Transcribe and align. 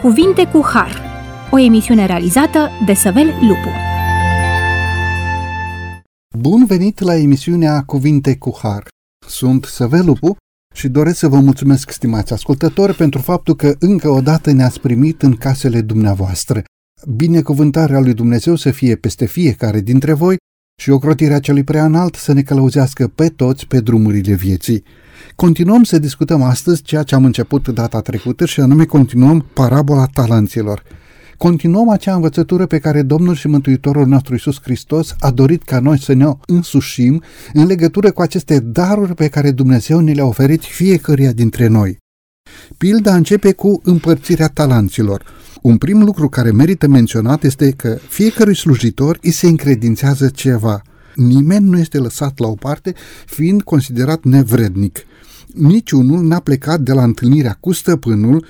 Cuvinte 0.00 0.46
cu 0.46 0.60
Har, 0.64 1.02
o 1.50 1.58
emisiune 1.58 2.06
realizată 2.06 2.68
de 2.86 2.94
Săvel 2.94 3.26
Lupu. 3.26 3.68
Bun 6.38 6.64
venit 6.66 7.00
la 7.00 7.16
emisiunea 7.16 7.82
Cuvinte 7.82 8.36
cu 8.36 8.58
Har. 8.62 8.88
Sunt 9.26 9.64
Săvel 9.64 10.04
Lupu 10.04 10.36
și 10.74 10.88
doresc 10.88 11.18
să 11.18 11.28
vă 11.28 11.40
mulțumesc, 11.40 11.90
stimați 11.90 12.32
ascultători, 12.32 12.94
pentru 12.94 13.20
faptul 13.20 13.56
că 13.56 13.74
încă 13.78 14.08
o 14.08 14.20
dată 14.20 14.52
ne-ați 14.52 14.80
primit 14.80 15.22
în 15.22 15.36
casele 15.36 15.80
dumneavoastră. 15.80 16.62
Binecuvântarea 17.16 18.00
lui 18.00 18.14
Dumnezeu 18.14 18.54
să 18.54 18.70
fie 18.70 18.96
peste 18.96 19.26
fiecare 19.26 19.80
dintre 19.80 20.12
voi 20.12 20.36
și 20.80 20.90
ocrotirea 20.90 21.40
celui 21.40 21.64
prea 21.64 21.84
înalt 21.84 22.14
să 22.14 22.32
ne 22.32 22.42
călăuzească 22.42 23.08
pe 23.08 23.28
toți 23.28 23.66
pe 23.66 23.80
drumurile 23.80 24.34
vieții. 24.34 24.84
Continuăm 25.36 25.82
să 25.82 25.98
discutăm 25.98 26.42
astăzi 26.42 26.82
ceea 26.82 27.02
ce 27.02 27.14
am 27.14 27.24
început 27.24 27.68
data 27.68 28.00
trecută 28.00 28.44
și 28.44 28.60
anume 28.60 28.84
continuăm 28.84 29.46
parabola 29.54 30.06
talanților. 30.06 30.82
Continuăm 31.36 31.88
acea 31.88 32.14
învățătură 32.14 32.66
pe 32.66 32.78
care 32.78 33.02
Domnul 33.02 33.34
și 33.34 33.48
Mântuitorul 33.48 34.06
nostru 34.06 34.32
Iisus 34.32 34.60
Hristos 34.62 35.14
a 35.18 35.30
dorit 35.30 35.62
ca 35.62 35.80
noi 35.80 36.00
să 36.00 36.12
ne 36.12 36.26
o 36.26 36.36
însușim 36.46 37.22
în 37.52 37.66
legătură 37.66 38.10
cu 38.10 38.22
aceste 38.22 38.60
daruri 38.60 39.14
pe 39.14 39.28
care 39.28 39.50
Dumnezeu 39.50 40.00
ne 40.00 40.12
le-a 40.12 40.24
oferit 40.24 40.62
fiecăruia 40.62 41.32
dintre 41.32 41.66
noi. 41.66 41.98
Pilda 42.76 43.14
începe 43.14 43.52
cu 43.52 43.80
împărțirea 43.84 44.48
talanților. 44.48 45.24
Un 45.62 45.76
prim 45.78 46.02
lucru 46.02 46.28
care 46.28 46.50
merită 46.50 46.88
menționat 46.88 47.42
este 47.44 47.70
că 47.70 47.98
fiecărui 48.08 48.56
slujitor 48.56 49.18
îi 49.22 49.30
se 49.30 49.46
încredințează 49.46 50.28
ceva. 50.28 50.82
Nimeni 51.14 51.68
nu 51.68 51.78
este 51.78 51.98
lăsat 51.98 52.38
la 52.38 52.46
o 52.46 52.54
parte 52.54 52.94
fiind 53.26 53.62
considerat 53.62 54.24
nevrednic 54.24 54.98
niciunul 55.54 56.22
n-a 56.22 56.38
plecat 56.38 56.80
de 56.80 56.92
la 56.92 57.02
întâlnirea 57.02 57.56
cu 57.60 57.72
stăpânul 57.72 58.44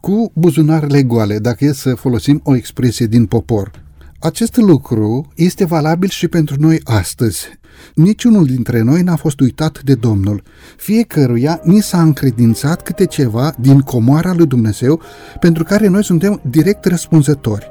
cu 0.00 0.32
buzunarele 0.34 1.02
goale, 1.02 1.38
dacă 1.38 1.64
e 1.64 1.72
să 1.72 1.94
folosim 1.94 2.40
o 2.44 2.56
expresie 2.56 3.06
din 3.06 3.26
popor. 3.26 3.70
Acest 4.18 4.56
lucru 4.56 5.32
este 5.34 5.64
valabil 5.64 6.08
și 6.08 6.28
pentru 6.28 6.56
noi 6.58 6.80
astăzi. 6.84 7.48
Niciunul 7.94 8.46
dintre 8.46 8.82
noi 8.82 9.02
n-a 9.02 9.16
fost 9.16 9.40
uitat 9.40 9.82
de 9.82 9.94
Domnul. 9.94 10.42
Fiecăruia 10.76 11.60
ni 11.64 11.80
s-a 11.80 12.02
încredințat 12.02 12.82
câte 12.82 13.06
ceva 13.06 13.54
din 13.58 13.80
comoara 13.80 14.34
lui 14.34 14.46
Dumnezeu 14.46 15.00
pentru 15.40 15.64
care 15.64 15.88
noi 15.88 16.04
suntem 16.04 16.40
direct 16.50 16.84
răspunzători. 16.84 17.66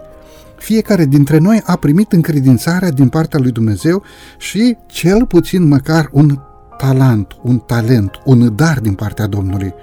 Fiecare 0.58 1.06
dintre 1.06 1.38
noi 1.38 1.62
a 1.66 1.76
primit 1.76 2.12
încredințarea 2.12 2.92
din 2.92 3.10
partea 3.10 3.40
lui 3.40 3.52
Dumnezeu 3.52 4.04
și 4.38 4.78
cel 4.88 5.26
puțin 5.26 5.68
măcar 5.68 6.10
un 6.12 6.40
talent, 6.78 7.36
un 7.42 7.58
talent, 7.58 8.12
un 8.26 8.56
dar 8.56 8.80
din 8.80 8.94
partea 8.94 9.28
Domnului. 9.28 9.74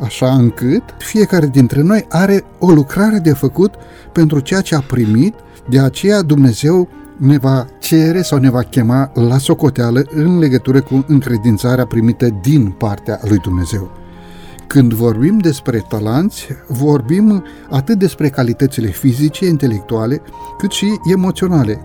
Așa 0.00 0.34
încât 0.34 0.82
fiecare 0.98 1.46
dintre 1.46 1.82
noi 1.82 2.06
are 2.08 2.44
o 2.58 2.70
lucrare 2.70 3.18
de 3.18 3.32
făcut 3.32 3.74
pentru 4.12 4.40
ceea 4.40 4.60
ce 4.60 4.74
a 4.74 4.80
primit, 4.80 5.34
de 5.68 5.80
aceea 5.80 6.22
Dumnezeu 6.22 6.88
ne 7.16 7.38
va 7.38 7.66
cere 7.78 8.22
sau 8.22 8.38
ne 8.38 8.50
va 8.50 8.62
chema 8.62 9.10
la 9.14 9.38
socoteală 9.38 10.04
în 10.10 10.38
legătură 10.38 10.80
cu 10.80 11.04
încredințarea 11.08 11.86
primită 11.86 12.28
din 12.42 12.70
partea 12.70 13.20
lui 13.22 13.38
Dumnezeu. 13.38 13.90
Când 14.66 14.92
vorbim 14.92 15.38
despre 15.38 15.84
talanți, 15.88 16.46
vorbim 16.68 17.44
atât 17.70 17.98
despre 17.98 18.28
calitățile 18.28 18.88
fizice, 18.88 19.46
intelectuale, 19.46 20.22
cât 20.58 20.70
și 20.70 20.86
emoționale, 21.12 21.80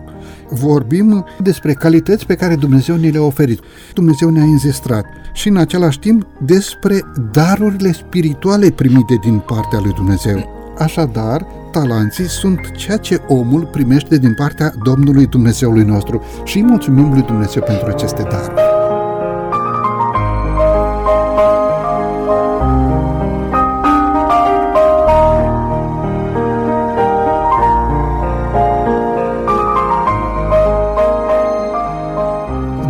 vorbim 0.52 1.26
despre 1.42 1.74
calități 1.74 2.26
pe 2.26 2.36
care 2.36 2.56
Dumnezeu 2.56 2.96
ne 2.96 3.10
le-a 3.10 3.22
oferit. 3.22 3.60
Dumnezeu 3.94 4.30
ne-a 4.30 4.44
înzestrat 4.44 5.06
și 5.34 5.48
în 5.48 5.58
același 5.58 6.00
timp 6.00 6.28
despre 6.46 7.02
darurile 7.32 7.92
spirituale 7.92 8.70
primite 8.70 9.16
din 9.22 9.40
partea 9.40 9.80
lui 9.80 9.94
Dumnezeu. 9.94 10.60
Așadar, 10.78 11.46
talanții 11.72 12.28
sunt 12.28 12.72
ceea 12.78 12.98
ce 12.98 13.22
omul 13.28 13.66
primește 13.66 14.18
din 14.18 14.34
partea 14.34 14.74
Domnului 14.84 15.26
Dumnezeului 15.26 15.84
nostru 15.84 16.24
și 16.44 16.64
mulțumim 16.64 17.12
lui 17.14 17.22
Dumnezeu 17.22 17.64
pentru 17.64 17.88
aceste 17.88 18.22
daruri. 18.22 18.71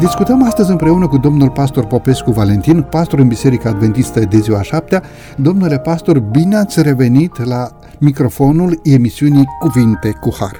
Discutăm 0.01 0.43
astăzi 0.43 0.71
împreună 0.71 1.07
cu 1.07 1.17
domnul 1.17 1.49
pastor 1.49 1.85
Popescu 1.85 2.31
Valentin, 2.31 2.81
pastor 2.81 3.19
în 3.19 3.27
Biserica 3.27 3.69
Adventistă 3.69 4.19
de 4.19 4.37
ziua 4.37 4.61
șaptea. 4.61 5.03
Domnule 5.37 5.79
pastor, 5.79 6.19
bine 6.19 6.55
ați 6.55 6.81
revenit 6.81 7.45
la 7.45 7.69
microfonul 7.99 8.79
emisiunii 8.83 9.45
Cuvinte 9.59 10.11
cu 10.21 10.35
Har. 10.39 10.55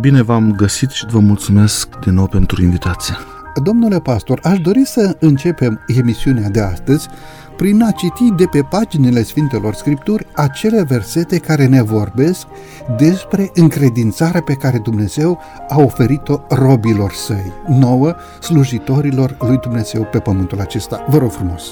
Bine 0.00 0.22
v-am 0.22 0.52
găsit 0.56 0.90
și 0.90 1.06
vă 1.10 1.18
mulțumesc 1.18 1.88
din 2.04 2.14
nou 2.14 2.26
pentru 2.26 2.62
invitație. 2.62 3.14
Domnule 3.62 3.98
pastor, 3.98 4.40
aș 4.42 4.58
dori 4.58 4.84
să 4.84 5.16
începem 5.20 5.80
emisiunea 5.86 6.48
de 6.48 6.60
astăzi 6.60 7.08
prin 7.58 7.82
a 7.82 7.90
citi 7.90 8.30
de 8.36 8.44
pe 8.44 8.62
paginile 8.62 9.22
Sfintelor 9.22 9.74
Scripturi 9.74 10.26
acele 10.34 10.82
versete 10.82 11.38
care 11.38 11.66
ne 11.66 11.82
vorbesc 11.82 12.46
despre 12.96 13.50
încredințarea 13.54 14.42
pe 14.42 14.52
care 14.52 14.78
Dumnezeu 14.78 15.38
a 15.68 15.80
oferit-o 15.80 16.40
robilor 16.48 17.12
săi, 17.12 17.52
nouă 17.66 18.14
slujitorilor 18.40 19.36
lui 19.40 19.56
Dumnezeu 19.56 20.02
pe 20.02 20.18
pământul 20.18 20.60
acesta. 20.60 21.04
Vă 21.08 21.18
rog 21.18 21.30
frumos! 21.30 21.62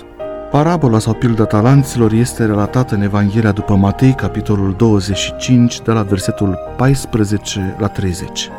Parabola 0.51 0.99
sau 0.99 1.13
pilda 1.13 1.45
talanților 1.45 2.13
este 2.13 2.45
relatată 2.45 2.95
în 2.95 3.03
Evanghelia 3.03 3.53
după 3.53 3.75
Matei, 3.75 4.15
capitolul 4.15 4.75
25, 4.77 5.81
de 5.81 5.93
la 5.93 6.03
versetul 6.03 6.59
14 6.77 7.77
la 7.79 7.87
30. 7.87 8.51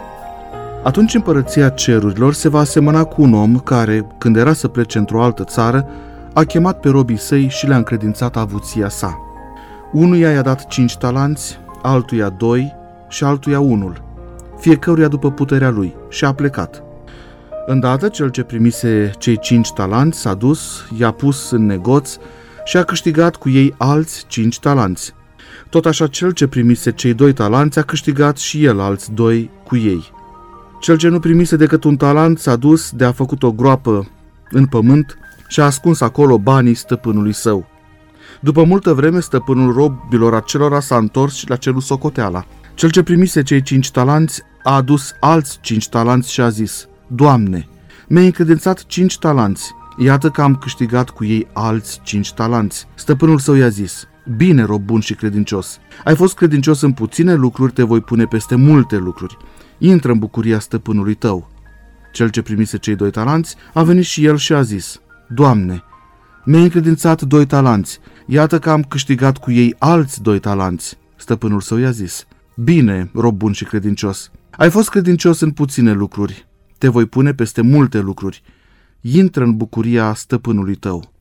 Atunci 0.83 1.15
împărăția 1.15 1.69
cerurilor 1.69 2.33
se 2.33 2.49
va 2.49 2.59
asemăna 2.59 3.03
cu 3.03 3.21
un 3.21 3.33
om 3.33 3.59
care, 3.59 4.05
când 4.17 4.35
era 4.35 4.53
să 4.53 4.67
plece 4.67 4.97
într-o 4.97 5.23
altă 5.23 5.43
țară, 5.43 5.87
a 6.37 6.43
chemat 6.43 6.79
pe 6.79 6.89
robii 6.89 7.17
săi 7.17 7.47
și 7.47 7.67
le-a 7.67 7.77
încredințat 7.77 8.37
avuția 8.37 8.89
sa. 8.89 9.19
Unuia 9.91 10.31
i-a 10.31 10.41
dat 10.41 10.67
cinci 10.67 10.97
talanți, 10.97 11.59
altuia 11.81 12.29
doi 12.29 12.73
și 13.09 13.23
altuia 13.23 13.59
unul, 13.59 14.03
fiecăruia 14.59 15.07
după 15.07 15.31
puterea 15.31 15.69
lui, 15.69 15.95
și 16.09 16.25
a 16.25 16.33
plecat. 16.33 16.83
Îndată 17.65 18.07
cel 18.07 18.29
ce 18.29 18.43
primise 18.43 19.11
cei 19.17 19.39
cinci 19.39 19.71
talanți 19.71 20.19
s-a 20.19 20.33
dus, 20.33 20.85
i-a 20.97 21.11
pus 21.11 21.51
în 21.51 21.65
negoț 21.65 22.17
și 22.65 22.77
a 22.77 22.83
câștigat 22.83 23.35
cu 23.35 23.49
ei 23.49 23.73
alți 23.77 24.25
cinci 24.27 24.59
talanți. 24.59 25.13
Tot 25.69 25.85
așa 25.85 26.07
cel 26.07 26.31
ce 26.31 26.47
primise 26.47 26.91
cei 26.91 27.13
doi 27.13 27.33
talanți 27.33 27.79
a 27.79 27.81
câștigat 27.81 28.37
și 28.37 28.65
el 28.65 28.79
alți 28.79 29.11
doi 29.11 29.49
cu 29.63 29.75
ei. 29.75 30.11
Cel 30.79 30.97
ce 30.97 31.07
nu 31.07 31.19
primise 31.19 31.55
decât 31.55 31.83
un 31.83 31.95
talent 31.95 32.39
s-a 32.39 32.55
dus 32.55 32.91
de 32.91 33.05
a 33.05 33.11
făcut 33.11 33.43
o 33.43 33.51
groapă 33.51 34.07
în 34.49 34.65
pământ 34.65 35.17
și 35.47 35.59
a 35.59 35.65
ascuns 35.65 36.01
acolo 36.01 36.37
banii 36.37 36.73
stăpânului 36.73 37.33
său. 37.33 37.67
După 38.39 38.63
multă 38.63 38.93
vreme, 38.93 39.19
stăpânul 39.19 39.73
robilor 39.73 40.33
acelora 40.33 40.79
s-a 40.79 40.97
întors 40.97 41.35
și 41.35 41.49
la 41.49 41.55
cerut 41.55 41.83
socoteala. 41.83 42.45
Cel 42.73 42.89
ce 42.89 43.03
primise 43.03 43.43
cei 43.43 43.61
cinci 43.61 43.91
talanți 43.91 44.41
a 44.63 44.75
adus 44.75 45.13
alți 45.19 45.59
cinci 45.61 45.89
talanți 45.89 46.31
și 46.31 46.41
a 46.41 46.49
zis, 46.49 46.87
Doamne, 47.07 47.67
mi-ai 48.07 48.25
încredințat 48.25 48.85
cinci 48.85 49.17
talanți, 49.17 49.75
iată 49.97 50.29
că 50.29 50.41
am 50.41 50.55
câștigat 50.55 51.09
cu 51.09 51.25
ei 51.25 51.47
alți 51.53 51.99
cinci 52.03 52.33
talanți. 52.33 52.87
Stăpânul 52.95 53.39
său 53.39 53.55
i-a 53.55 53.69
zis, 53.69 54.07
Bine, 54.35 54.63
rob 54.63 54.81
bun 54.81 54.99
și 54.99 55.13
credincios, 55.13 55.79
ai 56.03 56.15
fost 56.15 56.35
credincios 56.35 56.81
în 56.81 56.91
puține 56.91 57.33
lucruri, 57.33 57.71
te 57.71 57.83
voi 57.83 58.01
pune 58.01 58.25
peste 58.25 58.55
multe 58.55 58.97
lucruri. 58.97 59.37
Intră 59.77 60.11
în 60.11 60.19
bucuria 60.19 60.59
stăpânului 60.59 61.13
tău. 61.13 61.49
Cel 62.11 62.29
ce 62.29 62.41
primise 62.41 62.77
cei 62.77 62.95
doi 62.95 63.11
talanți 63.11 63.55
a 63.73 63.83
venit 63.83 64.03
și 64.03 64.25
el 64.25 64.37
și 64.37 64.53
a 64.53 64.61
zis, 64.61 65.01
Doamne, 65.27 65.83
mi-ai 66.45 66.63
încredințat 66.63 67.21
doi 67.21 67.45
talanți, 67.45 67.99
iată 68.25 68.59
că 68.59 68.69
am 68.69 68.83
câștigat 68.83 69.37
cu 69.37 69.51
ei 69.51 69.75
alți 69.79 70.21
doi 70.21 70.39
talanți. 70.39 70.97
Stăpânul 71.15 71.61
său 71.61 71.77
i-a 71.77 71.91
zis, 71.91 72.25
Bine, 72.55 73.11
rob 73.13 73.37
bun 73.37 73.51
și 73.51 73.63
credincios, 73.63 74.31
ai 74.51 74.69
fost 74.69 74.89
credincios 74.89 75.39
în 75.39 75.51
puține 75.51 75.91
lucruri, 75.91 76.47
te 76.77 76.87
voi 76.87 77.05
pune 77.05 77.33
peste 77.33 77.61
multe 77.61 77.99
lucruri. 77.99 78.43
Intră 79.01 79.43
în 79.43 79.57
bucuria 79.57 80.13
stăpânului 80.13 80.75
tău. 80.75 81.13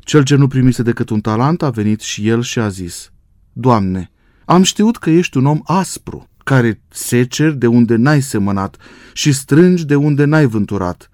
Cel 0.00 0.22
ce 0.22 0.36
nu 0.36 0.48
primise 0.48 0.82
decât 0.82 1.10
un 1.10 1.20
talent 1.20 1.62
a 1.62 1.70
venit 1.70 2.00
și 2.00 2.28
el 2.28 2.42
și 2.42 2.58
a 2.58 2.68
zis, 2.68 3.12
Doamne, 3.52 4.10
am 4.44 4.62
știut 4.62 4.96
că 4.96 5.10
ești 5.10 5.36
un 5.36 5.46
om 5.46 5.60
aspru, 5.64 6.28
care 6.44 6.80
seceri 6.88 7.56
de 7.56 7.66
unde 7.66 7.96
n-ai 7.96 8.22
semănat 8.22 8.76
și 9.12 9.32
strângi 9.32 9.84
de 9.84 9.94
unde 9.94 10.24
n-ai 10.24 10.46
vânturat. 10.46 11.10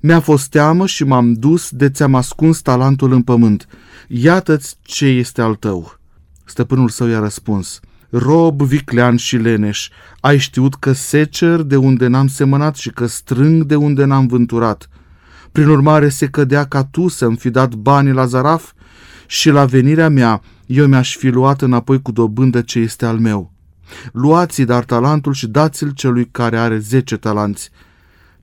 Mi-a 0.00 0.20
fost 0.20 0.50
teamă 0.50 0.86
și 0.86 1.04
m-am 1.04 1.32
dus 1.32 1.70
de 1.70 1.90
ți-am 1.90 2.14
ascuns 2.14 2.60
talentul 2.60 3.12
în 3.12 3.22
pământ. 3.22 3.66
Iată-ți 4.08 4.76
ce 4.82 5.06
este 5.06 5.42
al 5.42 5.54
tău. 5.54 5.98
Stăpânul 6.44 6.88
său 6.88 7.06
i-a 7.06 7.18
răspuns, 7.18 7.80
Rob 8.10 8.62
viclean 8.62 9.16
și 9.16 9.36
leneș, 9.36 9.88
ai 10.20 10.38
știut 10.38 10.74
că 10.74 10.92
secer 10.92 11.62
de 11.62 11.76
unde 11.76 12.06
n-am 12.06 12.26
semănat 12.26 12.76
și 12.76 12.90
că 12.90 13.06
strâng 13.06 13.64
de 13.64 13.74
unde 13.74 14.04
n-am 14.04 14.26
vânturat. 14.26 14.88
Prin 15.52 15.68
urmare 15.68 16.08
se 16.08 16.26
cădea 16.26 16.64
ca 16.64 16.84
tu 16.84 17.08
să-mi 17.08 17.36
fi 17.36 17.50
dat 17.50 17.74
banii 17.74 18.12
la 18.12 18.26
zaraf 18.26 18.72
și 19.26 19.50
la 19.50 19.64
venirea 19.64 20.08
mea 20.08 20.42
eu 20.66 20.86
mi-aș 20.86 21.16
fi 21.16 21.28
luat 21.28 21.62
înapoi 21.62 22.02
cu 22.02 22.12
dobândă 22.12 22.60
ce 22.60 22.78
este 22.78 23.06
al 23.06 23.18
meu. 23.18 23.52
Luați-i 24.12 24.64
dar 24.64 24.84
talentul 24.84 25.32
și 25.32 25.46
dați-l 25.46 25.90
celui 25.90 26.28
care 26.30 26.58
are 26.58 26.78
zece 26.78 27.16
talanți, 27.16 27.70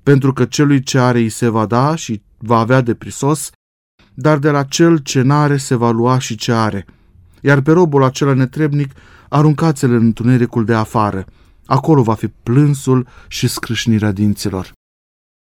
pentru 0.05 0.33
că 0.33 0.45
celui 0.45 0.83
ce 0.83 0.99
are 0.99 1.19
îi 1.19 1.29
se 1.29 1.47
va 1.47 1.65
da 1.65 1.95
și 1.95 2.21
va 2.37 2.57
avea 2.57 2.81
de 2.81 2.93
prisos, 2.93 3.49
dar 4.13 4.37
de 4.37 4.49
la 4.49 4.63
cel 4.63 4.97
ce 4.97 5.21
n-are 5.21 5.57
se 5.57 5.75
va 5.75 5.91
lua 5.91 6.19
și 6.19 6.35
ce 6.35 6.51
are. 6.51 6.85
Iar 7.41 7.61
pe 7.61 7.71
robul 7.71 8.03
acela 8.03 8.33
netrebnic 8.33 8.91
aruncați-l 9.29 9.91
în 9.91 10.03
întunericul 10.03 10.65
de 10.65 10.73
afară. 10.73 11.25
Acolo 11.65 12.01
va 12.01 12.13
fi 12.13 12.27
plânsul 12.27 13.07
și 13.27 13.47
scrâșnirea 13.47 14.11
dinților. 14.11 14.71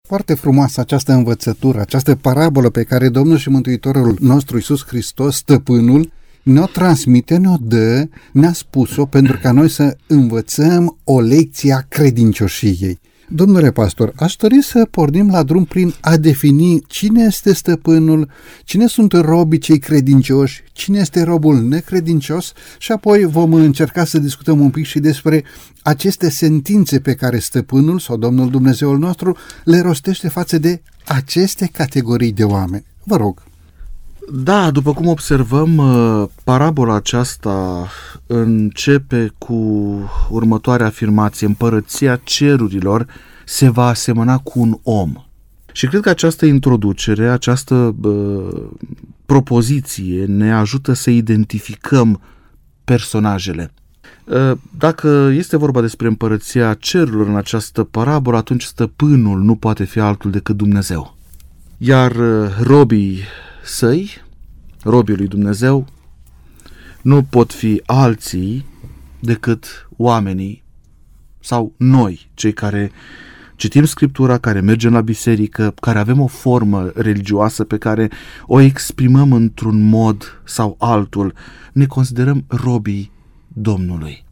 Foarte 0.09 0.35
frumoasă 0.35 0.81
această 0.81 1.13
învățătură, 1.13 1.81
această 1.81 2.15
parabolă 2.15 2.71
pe 2.71 2.83
care 2.83 3.09
Domnul 3.09 3.37
și 3.37 3.49
Mântuitorul 3.49 4.17
nostru 4.21 4.57
Iisus 4.57 4.85
Hristos, 4.87 5.37
stăpânul, 5.37 6.13
ne-o 6.43 6.67
transmite, 6.67 7.37
ne-o 7.37 7.57
dă, 7.61 8.09
ne-a 8.33 8.53
spus-o 8.53 9.07
pentru 9.07 9.39
ca 9.43 9.53
noi 9.53 9.69
să 9.69 9.97
învățăm 10.07 10.99
o 11.05 11.21
lecție 11.21 11.73
a 11.73 11.81
credincioșiei. 11.81 12.99
Domnule 13.37 13.71
pastor, 13.71 14.13
aș 14.17 14.37
dori 14.37 14.63
să 14.63 14.87
pornim 14.91 15.31
la 15.31 15.43
drum 15.43 15.65
prin 15.65 15.95
a 16.01 16.17
defini 16.17 16.83
cine 16.87 17.23
este 17.23 17.55
stăpânul, 17.55 18.31
cine 18.65 18.87
sunt 18.87 19.13
robii 19.13 19.59
cei 19.59 19.79
credincioși, 19.79 20.63
cine 20.73 20.99
este 20.99 21.23
robul 21.23 21.63
necredincios 21.63 22.53
și 22.79 22.93
apoi 22.93 23.25
vom 23.25 23.53
încerca 23.53 24.05
să 24.05 24.19
discutăm 24.19 24.61
un 24.61 24.71
pic 24.71 24.85
și 24.85 24.99
despre 24.99 25.45
aceste 25.83 26.31
sentințe 26.31 27.01
pe 27.01 27.15
care 27.15 27.39
stăpânul 27.39 27.99
sau 27.99 28.17
Domnul 28.17 28.51
Dumnezeul 28.51 28.99
nostru 28.99 29.37
le 29.65 29.81
rostește 29.81 30.29
față 30.29 30.59
de 30.59 30.83
aceste 31.05 31.69
categorii 31.73 32.33
de 32.33 32.45
oameni. 32.45 32.85
Vă 33.03 33.17
rog. 33.17 33.43
Da, 34.33 34.71
după 34.71 34.93
cum 34.93 35.07
observăm, 35.07 35.77
uh, 35.77 36.29
parabola 36.45 36.95
aceasta 36.95 37.87
începe 38.27 39.33
cu 39.39 39.55
următoarea 40.31 40.87
afirmație. 40.87 41.47
Împărăția 41.47 42.21
cerurilor 42.25 43.07
se 43.45 43.69
va 43.69 43.87
asemăna 43.87 44.39
cu 44.39 44.61
un 44.61 44.79
om. 44.83 45.13
Și 45.73 45.87
cred 45.87 46.01
că 46.01 46.09
această 46.09 46.47
introducere, 46.47 47.29
această 47.29 47.95
uh, 48.03 48.63
propoziție 49.27 50.25
ne 50.25 50.53
ajută 50.53 50.93
să 50.93 51.11
identificăm 51.11 52.21
personajele. 52.85 53.73
Uh, 54.25 54.53
dacă 54.79 55.31
este 55.33 55.57
vorba 55.57 55.81
despre 55.81 56.07
împărăția 56.07 56.75
cerurilor 56.75 57.27
în 57.27 57.37
această 57.37 57.83
parabolă, 57.83 58.37
atunci 58.37 58.63
stăpânul 58.63 59.41
nu 59.41 59.55
poate 59.55 59.85
fi 59.85 59.99
altul 59.99 60.31
decât 60.31 60.57
Dumnezeu. 60.57 61.17
Iar 61.79 62.11
uh, 62.11 62.51
robii 62.61 63.19
săi, 63.65 64.11
robii 64.83 65.17
lui 65.17 65.29
Dumnezeu, 65.29 65.87
nu 67.03 67.23
pot 67.23 67.53
fi 67.53 67.83
alții 67.87 68.67
decât 69.21 69.89
oamenii 69.97 70.63
sau 71.41 71.73
noi, 71.77 72.29
cei 72.35 72.53
care 72.53 72.91
citim 73.57 73.85
Scriptura, 73.85 74.39
care 74.39 74.61
mergem 74.61 74.93
la 74.93 75.01
biserică, 75.01 75.75
care 75.81 75.99
avem 75.99 76.21
o 76.21 76.27
formă 76.27 76.91
religioasă 76.95 77.65
pe 77.65 77.79
care 77.79 78.11
o 78.47 78.61
exprimăm 78.61 79.33
într-un 79.33 79.89
mod 79.89 80.41
sau 80.45 80.77
altul, 80.79 81.35
ne 81.73 81.87
considerăm 81.87 82.45
robii 82.47 83.11
Domnului. 83.49 84.24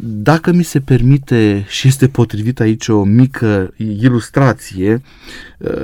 Dacă 0.00 0.52
mi 0.52 0.62
se 0.62 0.80
permite 0.80 1.64
și 1.68 1.88
este 1.88 2.08
potrivit 2.08 2.60
aici 2.60 2.88
o 2.88 3.04
mică 3.04 3.74
ilustrație, 3.76 5.02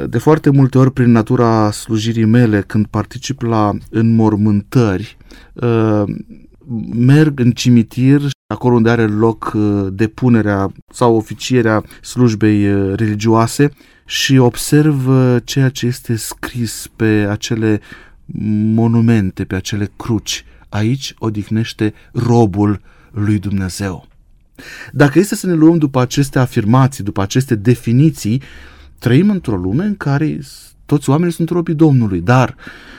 de 0.08 0.18
foarte 0.18 0.50
multe 0.50 0.78
ori 0.78 0.92
prin 0.92 1.10
natura 1.10 1.70
slujirii 1.70 2.24
mele, 2.24 2.60
când 2.60 2.86
particip 2.86 3.40
la 3.42 3.72
înmormântări, 3.90 5.16
merg 6.94 7.40
în 7.40 7.50
cimitir, 7.50 8.20
acolo 8.46 8.74
unde 8.74 8.90
are 8.90 9.06
loc 9.06 9.56
depunerea 9.92 10.72
sau 10.92 11.16
oficierea 11.16 11.84
slujbei 12.00 12.66
religioase 12.94 13.70
și 14.06 14.36
observ 14.36 15.08
ceea 15.44 15.68
ce 15.68 15.86
este 15.86 16.16
scris 16.16 16.90
pe 16.96 17.26
acele 17.30 17.80
monumente, 18.74 19.44
pe 19.44 19.54
acele 19.54 19.90
cruci. 19.96 20.44
Aici 20.68 21.14
odihnește 21.18 21.94
robul 22.12 22.80
lui 23.12 23.38
Dumnezeu. 23.38 24.06
Dacă 24.92 25.18
este 25.18 25.34
să 25.34 25.46
ne 25.46 25.52
luăm 25.52 25.78
după 25.78 26.00
aceste 26.00 26.38
afirmații, 26.38 27.04
după 27.04 27.22
aceste 27.22 27.54
definiții, 27.54 28.42
trăim 28.98 29.30
într-o 29.30 29.56
lume 29.56 29.84
în 29.84 29.96
care 29.96 30.40
toți 30.86 31.10
oamenii 31.10 31.34
sunt 31.34 31.48
robii 31.48 31.74
Domnului, 31.74 32.20
dar 32.20 32.56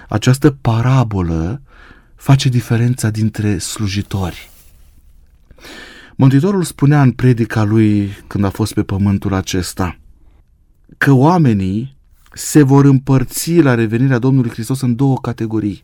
această 0.10 0.52
parabolă 0.52 1.62
face 2.16 2.50
diferența 2.50 3.10
dintre 3.10 3.58
slujitori. 3.58 4.50
Mântuitorul 6.16 6.64
spunea 6.64 7.02
în 7.02 7.12
predica 7.12 7.64
lui 7.64 8.10
când 8.28 8.44
a 8.44 8.50
fost 8.50 8.74
pe 8.74 8.84
pământul 8.84 9.34
acesta 9.34 9.98
că 10.98 11.12
oamenii 11.12 11.96
se 12.34 12.64
vor 12.64 12.86
împărți 12.86 13.62
la 13.62 13.76
revenirea 13.76 14.20
Domnului 14.20 14.50
Hristos 14.50 14.82
în 14.82 14.96
două 14.96 15.18
categorii. 15.18 15.84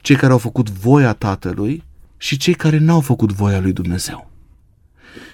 Cei 0.00 0.16
care 0.16 0.32
au 0.32 0.38
făcut 0.38 0.70
voia 0.70 1.12
Tatălui 1.12 1.84
și 2.18 2.36
cei 2.36 2.54
care 2.54 2.78
n-au 2.78 3.00
făcut 3.00 3.32
voia 3.32 3.60
lui 3.60 3.72
Dumnezeu. 3.72 4.30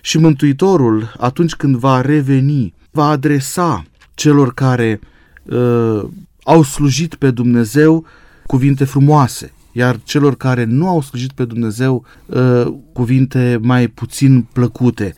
Și 0.01 0.19
Mântuitorul, 0.19 1.15
atunci 1.19 1.55
când 1.55 1.77
va 1.77 2.01
reveni, 2.01 2.75
va 2.91 3.09
adresa 3.09 3.85
celor 4.15 4.55
care 4.55 5.01
uh, 5.43 6.03
au 6.43 6.63
slujit 6.63 7.15
pe 7.15 7.31
Dumnezeu 7.31 8.07
cuvinte 8.47 8.85
frumoase, 8.85 9.53
iar 9.73 10.01
celor 10.05 10.37
care 10.37 10.65
nu 10.65 10.89
au 10.89 11.01
slujit 11.03 11.33
pe 11.33 11.45
Dumnezeu 11.45 12.05
uh, 12.27 12.67
cuvinte 12.93 13.59
mai 13.63 13.89
puțin 13.89 14.43
plăcute. 14.53 15.15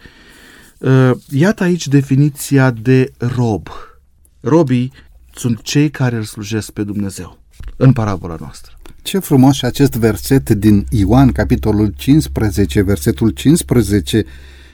Uh, 0.78 1.10
iată 1.28 1.62
aici 1.62 1.88
definiția 1.88 2.70
de 2.70 3.12
rob. 3.18 3.68
Robii 4.40 4.92
sunt 5.34 5.62
cei 5.62 5.90
care 5.90 6.16
îl 6.16 6.22
slujesc 6.22 6.70
pe 6.70 6.82
Dumnezeu 6.82 7.38
în 7.76 7.92
parabola 7.92 8.36
noastră. 8.40 8.75
Ce 9.06 9.18
frumos 9.18 9.54
și 9.56 9.64
acest 9.64 9.92
verset 9.92 10.50
din 10.50 10.86
Ioan, 10.90 11.32
capitolul 11.32 11.92
15, 11.96 12.82
versetul 12.82 13.30
15, 13.30 14.24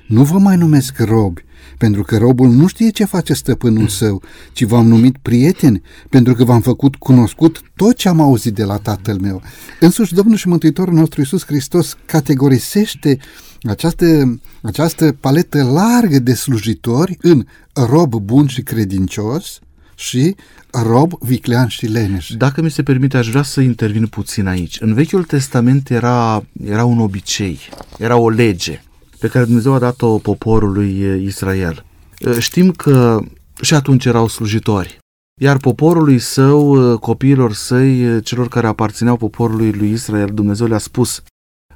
nu 0.08 0.25
vă 0.25 0.38
mai 0.38 0.56
numesc 0.56 0.99
robi, 0.99 1.44
pentru 1.79 2.02
că 2.02 2.17
robul 2.17 2.49
nu 2.49 2.67
știe 2.67 2.90
ce 2.90 3.05
face 3.05 3.32
stăpânul 3.32 3.88
său, 3.88 4.23
ci 4.52 4.62
v-am 4.64 4.87
numit 4.87 5.17
prieteni, 5.23 5.82
pentru 6.08 6.34
că 6.34 6.44
v-am 6.44 6.61
făcut 6.61 6.96
cunoscut 6.96 7.61
tot 7.76 7.96
ce 7.96 8.08
am 8.08 8.20
auzit 8.20 8.55
de 8.55 8.64
la 8.64 8.77
tatăl 8.77 9.19
meu. 9.20 9.43
Însuși, 9.81 10.15
Domnul 10.15 10.36
și 10.36 10.48
Mântuitorul 10.48 10.94
nostru 10.94 11.20
Iisus 11.20 11.44
Hristos 11.44 11.96
categorisește 12.06 13.19
această, 13.62 14.41
această 14.62 15.12
paletă 15.20 15.62
largă 15.62 16.19
de 16.19 16.34
slujitori 16.34 17.19
în 17.20 17.44
rob 17.72 18.15
bun 18.15 18.46
și 18.46 18.62
credincios, 18.62 19.60
și 20.02 20.36
rob, 20.70 21.12
viclean 21.20 21.68
și 21.68 21.86
leneș. 21.86 22.30
Dacă 22.30 22.62
mi 22.62 22.70
se 22.70 22.82
permite, 22.82 23.16
aș 23.16 23.28
vrea 23.28 23.42
să 23.42 23.60
intervin 23.60 24.06
puțin 24.06 24.46
aici. 24.46 24.80
În 24.80 24.94
Vechiul 24.94 25.24
Testament 25.24 25.90
era, 25.90 26.44
era 26.64 26.84
un 26.84 26.98
obicei, 26.98 27.58
era 27.98 28.16
o 28.16 28.28
lege 28.28 28.82
pe 29.18 29.28
care 29.28 29.44
Dumnezeu 29.44 29.74
a 29.74 29.78
dat-o 29.78 30.18
poporului 30.18 31.22
Israel. 31.24 31.84
Știm 32.38 32.70
că 32.70 33.20
și 33.60 33.74
atunci 33.74 34.04
erau 34.04 34.28
slujitori, 34.28 34.98
iar 35.40 35.56
poporului 35.56 36.18
său, 36.18 36.98
copiilor 36.98 37.52
săi, 37.52 38.22
celor 38.22 38.48
care 38.48 38.66
aparțineau 38.66 39.16
poporului 39.16 39.72
lui 39.72 39.90
Israel, 39.90 40.30
Dumnezeu 40.34 40.66
le-a 40.66 40.78
spus 40.78 41.22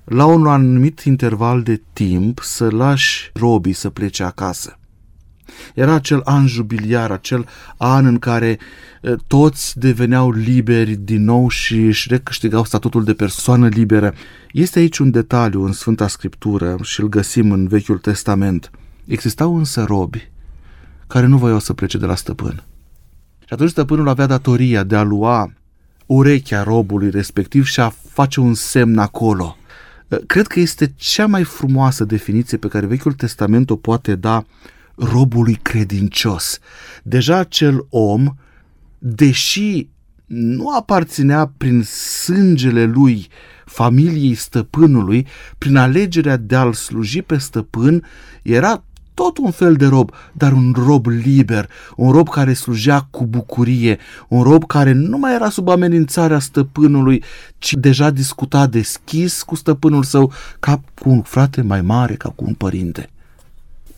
la 0.04 0.24
un 0.24 0.46
anumit 0.46 1.00
interval 1.00 1.62
de 1.62 1.82
timp 1.92 2.40
să 2.42 2.70
lași 2.70 3.30
robii 3.34 3.72
să 3.72 3.90
plece 3.90 4.22
acasă. 4.22 4.78
Era 5.74 5.94
acel 5.94 6.20
an 6.24 6.46
jubiliar, 6.46 7.10
acel 7.10 7.46
an 7.76 8.06
în 8.06 8.18
care 8.18 8.58
toți 9.26 9.78
deveneau 9.78 10.30
liberi 10.30 10.94
din 10.94 11.24
nou 11.24 11.48
și 11.48 11.74
își 11.74 12.08
recâștigau 12.08 12.64
statutul 12.64 13.04
de 13.04 13.14
persoană 13.14 13.68
liberă. 13.68 14.14
Este 14.52 14.78
aici 14.78 14.98
un 14.98 15.10
detaliu 15.10 15.64
în 15.64 15.72
Sfânta 15.72 16.08
Scriptură 16.08 16.76
și 16.82 17.00
îl 17.00 17.08
găsim 17.08 17.50
în 17.50 17.68
Vechiul 17.68 17.98
Testament. 17.98 18.70
Existau 19.04 19.56
însă 19.56 19.84
robi 19.84 20.30
care 21.06 21.26
nu 21.26 21.38
voiau 21.38 21.58
să 21.58 21.72
plece 21.72 21.98
de 21.98 22.06
la 22.06 22.14
stăpân. 22.14 22.62
Și 23.38 23.52
atunci 23.52 23.70
stăpânul 23.70 24.08
avea 24.08 24.26
datoria 24.26 24.82
de 24.82 24.96
a 24.96 25.02
lua 25.02 25.52
urechea 26.06 26.62
robului 26.62 27.10
respectiv 27.10 27.66
și 27.66 27.80
a 27.80 27.92
face 28.08 28.40
un 28.40 28.54
semn 28.54 28.98
acolo. 28.98 29.56
Cred 30.26 30.46
că 30.46 30.60
este 30.60 30.92
cea 30.96 31.26
mai 31.26 31.44
frumoasă 31.44 32.04
definiție 32.04 32.58
pe 32.58 32.68
care 32.68 32.86
Vechiul 32.86 33.12
Testament 33.12 33.70
o 33.70 33.76
poate 33.76 34.14
da 34.14 34.44
robului 34.96 35.58
credincios. 35.62 36.58
Deja 37.02 37.36
acel 37.36 37.86
om, 37.90 38.34
deși 38.98 39.88
nu 40.26 40.68
aparținea 40.68 41.52
prin 41.56 41.82
sângele 41.82 42.84
lui 42.84 43.28
familiei 43.64 44.34
stăpânului, 44.34 45.26
prin 45.58 45.76
alegerea 45.76 46.36
de 46.36 46.56
a-l 46.56 46.72
sluji 46.72 47.22
pe 47.22 47.36
stăpân, 47.36 48.04
era 48.42 48.84
tot 49.14 49.38
un 49.38 49.50
fel 49.50 49.74
de 49.74 49.86
rob, 49.86 50.10
dar 50.32 50.52
un 50.52 50.74
rob 50.86 51.06
liber, 51.06 51.70
un 51.96 52.10
rob 52.12 52.28
care 52.28 52.52
slujea 52.52 53.00
cu 53.00 53.26
bucurie, 53.26 53.98
un 54.28 54.42
rob 54.42 54.66
care 54.66 54.92
nu 54.92 55.18
mai 55.18 55.34
era 55.34 55.48
sub 55.48 55.68
amenințarea 55.68 56.38
stăpânului, 56.38 57.22
ci 57.58 57.72
deja 57.72 58.10
discuta 58.10 58.66
deschis 58.66 59.42
cu 59.42 59.54
stăpânul 59.54 60.02
său 60.02 60.32
ca 60.60 60.80
cu 61.02 61.08
un 61.08 61.22
frate 61.22 61.62
mai 61.62 61.82
mare, 61.82 62.14
ca 62.14 62.28
cu 62.28 62.44
un 62.44 62.54
părinte. 62.54 63.10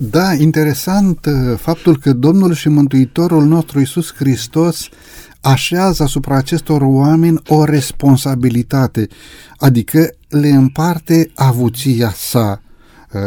Da, 0.01 0.33
interesant 0.33 1.27
uh, 1.27 1.57
faptul 1.57 1.99
că 1.99 2.13
Domnul 2.13 2.53
și 2.53 2.69
Mântuitorul 2.69 3.45
nostru 3.45 3.79
Iisus 3.79 4.15
Hristos 4.15 4.89
așează 5.41 6.03
asupra 6.03 6.37
acestor 6.37 6.83
oameni 6.83 7.41
o 7.49 7.65
responsabilitate, 7.65 9.09
adică 9.57 10.11
le 10.29 10.49
împarte 10.49 11.31
avuția 11.35 12.13
sa. 12.17 12.63
Uh, 13.13 13.21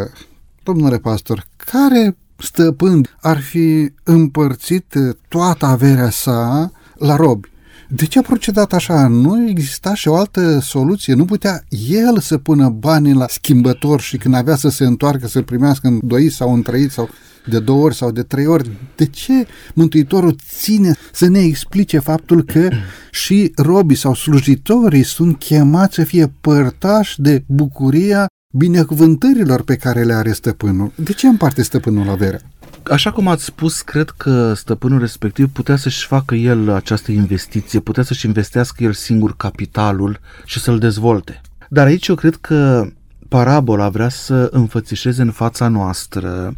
domnule 0.64 0.98
pastor, 0.98 1.48
care 1.56 2.18
stăpân 2.38 3.08
ar 3.22 3.42
fi 3.42 3.92
împărțit 4.04 4.94
toată 5.28 5.66
averea 5.66 6.10
sa 6.10 6.72
la 6.96 7.16
robi? 7.16 7.52
De 7.96 8.06
ce 8.06 8.20
a 8.20 8.22
procedat 8.22 8.74
așa? 8.74 9.08
Nu 9.08 9.50
exista 9.50 9.94
și 9.94 10.08
o 10.08 10.16
altă 10.16 10.60
soluție. 10.60 11.14
Nu 11.14 11.26
putea 11.26 11.64
el 11.88 12.20
să 12.20 12.38
pună 12.38 12.70
banii 12.70 13.14
la 13.14 13.26
schimbător 13.28 14.02
și 14.02 14.18
când 14.18 14.36
avea 14.36 14.56
să 14.56 14.70
se 14.70 14.86
întoarcă 14.86 15.28
să 15.28 15.42
primească 15.42 15.88
în 15.88 16.00
doi 16.04 16.30
sau 16.30 16.54
în 16.54 16.62
trei 16.62 16.90
sau 16.90 17.10
de 17.48 17.60
două 17.60 17.84
ori 17.84 17.96
sau 17.96 18.12
de 18.12 18.24
trei 18.24 18.46
ori. 18.46 18.70
De 18.96 19.06
ce 19.06 19.48
Mântuitorul 19.74 20.36
ține 20.58 20.96
să 21.14 21.28
ne 21.28 21.40
explice 21.40 22.00
faptul 22.00 22.44
că 22.44 22.70
și 23.12 23.52
robii 23.56 23.98
sau 23.98 24.14
slujitorii 24.14 25.04
sunt 25.04 25.40
chemați 25.40 25.96
să 25.96 26.04
fie 26.04 26.34
părtași 26.42 27.22
de 27.22 27.44
bucuria 27.48 28.26
binecuvântărilor 28.54 29.64
pe 29.64 29.76
care 29.76 30.04
le 30.04 30.14
are 30.14 30.32
stăpânul? 30.32 30.92
De 30.96 31.12
ce 31.12 31.28
împarte 31.28 31.62
stăpânul 31.62 32.10
averea? 32.10 32.42
Așa 32.90 33.12
cum 33.12 33.28
ați 33.28 33.44
spus, 33.44 33.82
cred 33.82 34.10
că 34.10 34.54
stăpânul 34.54 35.00
respectiv 35.00 35.50
putea 35.50 35.76
să-și 35.76 36.06
facă 36.06 36.36
el 36.36 36.70
această 36.70 37.12
investiție, 37.12 37.80
putea 37.80 38.04
să-și 38.04 38.26
investească 38.26 38.84
el 38.84 38.94
singur 38.94 39.36
capitalul 39.36 40.20
și 40.46 40.60
să-l 40.60 40.80
dezvolte. 40.80 41.42
Dar 41.70 41.86
aici 41.86 42.08
eu 42.08 42.16
cred 42.16 42.36
că 42.36 42.88
parabola 43.28 43.90
vrea 43.90 44.10
să 44.10 44.50
înfățișeze 44.52 45.22
în 45.22 45.32
fața 45.32 45.68
noastră 45.68 46.56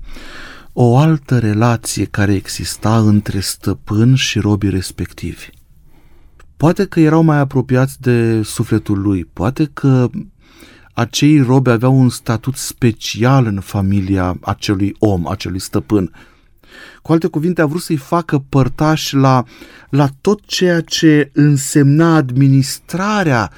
o 0.74 0.98
altă 0.98 1.40
relație 1.40 2.06
care 2.06 2.34
exista 2.34 2.98
între 2.98 3.40
stăpân 3.40 4.16
și 4.16 4.40
robii 4.40 4.70
respectivi. 4.70 5.50
Poate 6.58 6.86
că 6.86 7.00
erau 7.00 7.22
mai 7.24 7.38
apropiați 7.38 8.02
de 8.02 8.42
sufletul 8.44 9.02
lui, 9.02 9.26
poate 9.26 9.70
că 9.74 10.10
acei 10.94 11.42
robi 11.42 11.70
aveau 11.70 12.00
un 12.00 12.10
statut 12.10 12.56
special 12.56 13.46
în 13.46 13.60
familia 13.60 14.38
acelui 14.42 14.96
om, 15.00 15.28
acelui 15.28 15.60
stăpân. 15.60 16.12
Cu 17.02 17.12
alte 17.12 17.28
cuvinte, 17.28 17.62
a 17.62 17.66
vrut 17.66 17.82
să-i 17.82 17.96
facă 17.96 18.44
părtași 18.50 19.16
la, 19.16 19.44
la 19.90 20.08
tot 20.22 20.42
ceea 20.46 20.82
ce 20.82 21.30
însemna 21.34 22.16
administrarea 22.16 23.52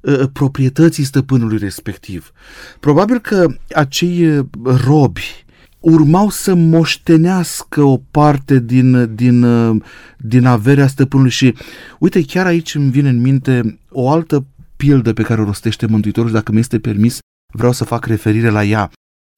uh, 0.00 0.22
proprietății 0.32 1.04
stăpânului 1.04 1.58
respectiv. 1.58 2.32
Probabil 2.80 3.18
că 3.18 3.46
acei 3.74 4.38
uh, 4.38 4.46
robi 4.84 5.44
urmau 5.80 6.30
să 6.30 6.54
moștenească 6.54 7.82
o 7.82 8.00
parte 8.10 8.58
din, 8.58 9.14
din, 9.14 9.42
uh, 9.42 9.82
din 10.18 10.46
averea 10.46 10.86
stăpânului 10.86 11.30
și 11.30 11.54
uite, 11.98 12.24
chiar 12.24 12.46
aici 12.46 12.74
îmi 12.74 12.90
vine 12.90 13.08
în 13.08 13.20
minte 13.20 13.78
o 13.90 14.10
altă 14.10 14.46
pildă 14.76 15.12
pe 15.12 15.22
care 15.22 15.40
o 15.40 15.44
rostește 15.44 15.86
Mântuitorul 15.86 16.28
și 16.28 16.34
dacă 16.34 16.52
mi 16.52 16.58
este 16.58 16.78
permis, 16.78 17.18
vreau 17.54 17.72
să 17.72 17.84
fac 17.84 18.06
referire 18.06 18.48
la 18.48 18.64
ea. 18.64 18.90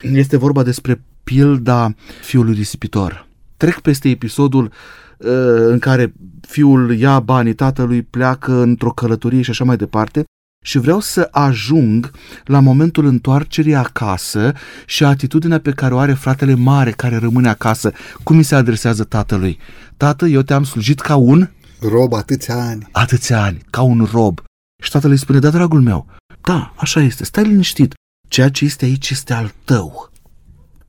Este 0.04 0.36
vorba 0.36 0.62
despre 0.62 1.02
pilda 1.24 1.94
fiului 2.22 2.54
risipitor. 2.54 3.28
Trec 3.56 3.80
peste 3.80 4.08
episodul 4.08 4.64
uh, 4.64 5.28
în 5.56 5.78
care 5.78 6.14
fiul 6.40 6.94
ia 6.98 7.20
banii 7.20 7.54
tatălui, 7.54 8.02
pleacă 8.02 8.52
într-o 8.52 8.90
călătorie 8.90 9.42
și 9.42 9.50
așa 9.50 9.64
mai 9.64 9.76
departe 9.76 10.24
și 10.66 10.78
vreau 10.78 11.00
să 11.00 11.28
ajung 11.30 12.10
la 12.44 12.60
momentul 12.60 13.06
întoarcerii 13.06 13.74
acasă 13.74 14.52
și 14.86 15.04
atitudinea 15.04 15.60
pe 15.60 15.70
care 15.70 15.94
o 15.94 15.98
are 15.98 16.12
fratele 16.12 16.54
mare 16.54 16.90
care 16.90 17.16
rămâne 17.16 17.48
acasă. 17.48 17.92
Cum 18.22 18.36
mi 18.36 18.42
se 18.42 18.54
adresează 18.54 19.04
tatălui? 19.04 19.58
Tată, 19.96 20.26
eu 20.26 20.42
te-am 20.42 20.64
slujit 20.64 21.00
ca 21.00 21.16
un... 21.16 21.48
Rob 21.80 22.12
atâția 22.12 22.54
ani. 22.54 22.88
Atâția 22.92 23.42
ani, 23.42 23.60
ca 23.70 23.82
un 23.82 24.08
rob. 24.12 24.40
Și 24.82 24.90
tatăl 24.90 25.10
îi 25.10 25.16
spune, 25.16 25.38
da, 25.38 25.50
dragul 25.50 25.80
meu, 25.80 26.06
da, 26.40 26.74
așa 26.76 27.00
este, 27.00 27.24
stai 27.24 27.44
liniștit, 27.44 27.94
ceea 28.28 28.50
ce 28.50 28.64
este 28.64 28.84
aici 28.84 29.10
este 29.10 29.32
al 29.32 29.52
tău. 29.64 30.10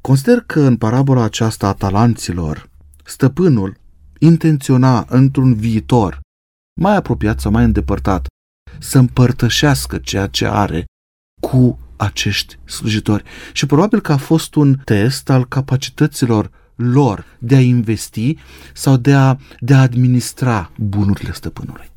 Consider 0.02 0.42
că 0.42 0.60
în 0.60 0.78
parabola 0.78 1.24
aceasta 1.24 1.68
a 1.68 1.74
talanților, 1.74 2.70
stăpânul 3.04 3.78
intenționa 4.20 5.06
într-un 5.10 5.56
viitor, 5.56 6.20
mai 6.82 6.96
apropiat 6.96 7.40
sau 7.40 7.52
mai 7.52 7.64
îndepărtat, 7.64 8.28
să 8.80 8.98
împărtășească 8.98 9.98
ceea 9.98 10.28
ce 10.28 10.48
are 10.48 10.86
cu 11.42 11.80
acești 11.98 12.60
slujitori. 12.66 13.24
Și 13.54 13.66
probabil 13.66 14.02
că 14.02 14.12
a 14.12 14.18
fost 14.18 14.56
un 14.56 14.76
test 14.84 15.30
al 15.30 15.46
capacităților 15.46 16.52
lor 16.76 17.26
de 17.40 17.56
a 17.56 17.62
investi 17.62 18.38
sau 18.74 18.98
de 18.98 19.14
a, 19.14 19.38
de 19.60 19.74
a 19.74 19.82
administra 19.82 20.72
bunurile 20.78 21.32
stăpânului. 21.34 21.90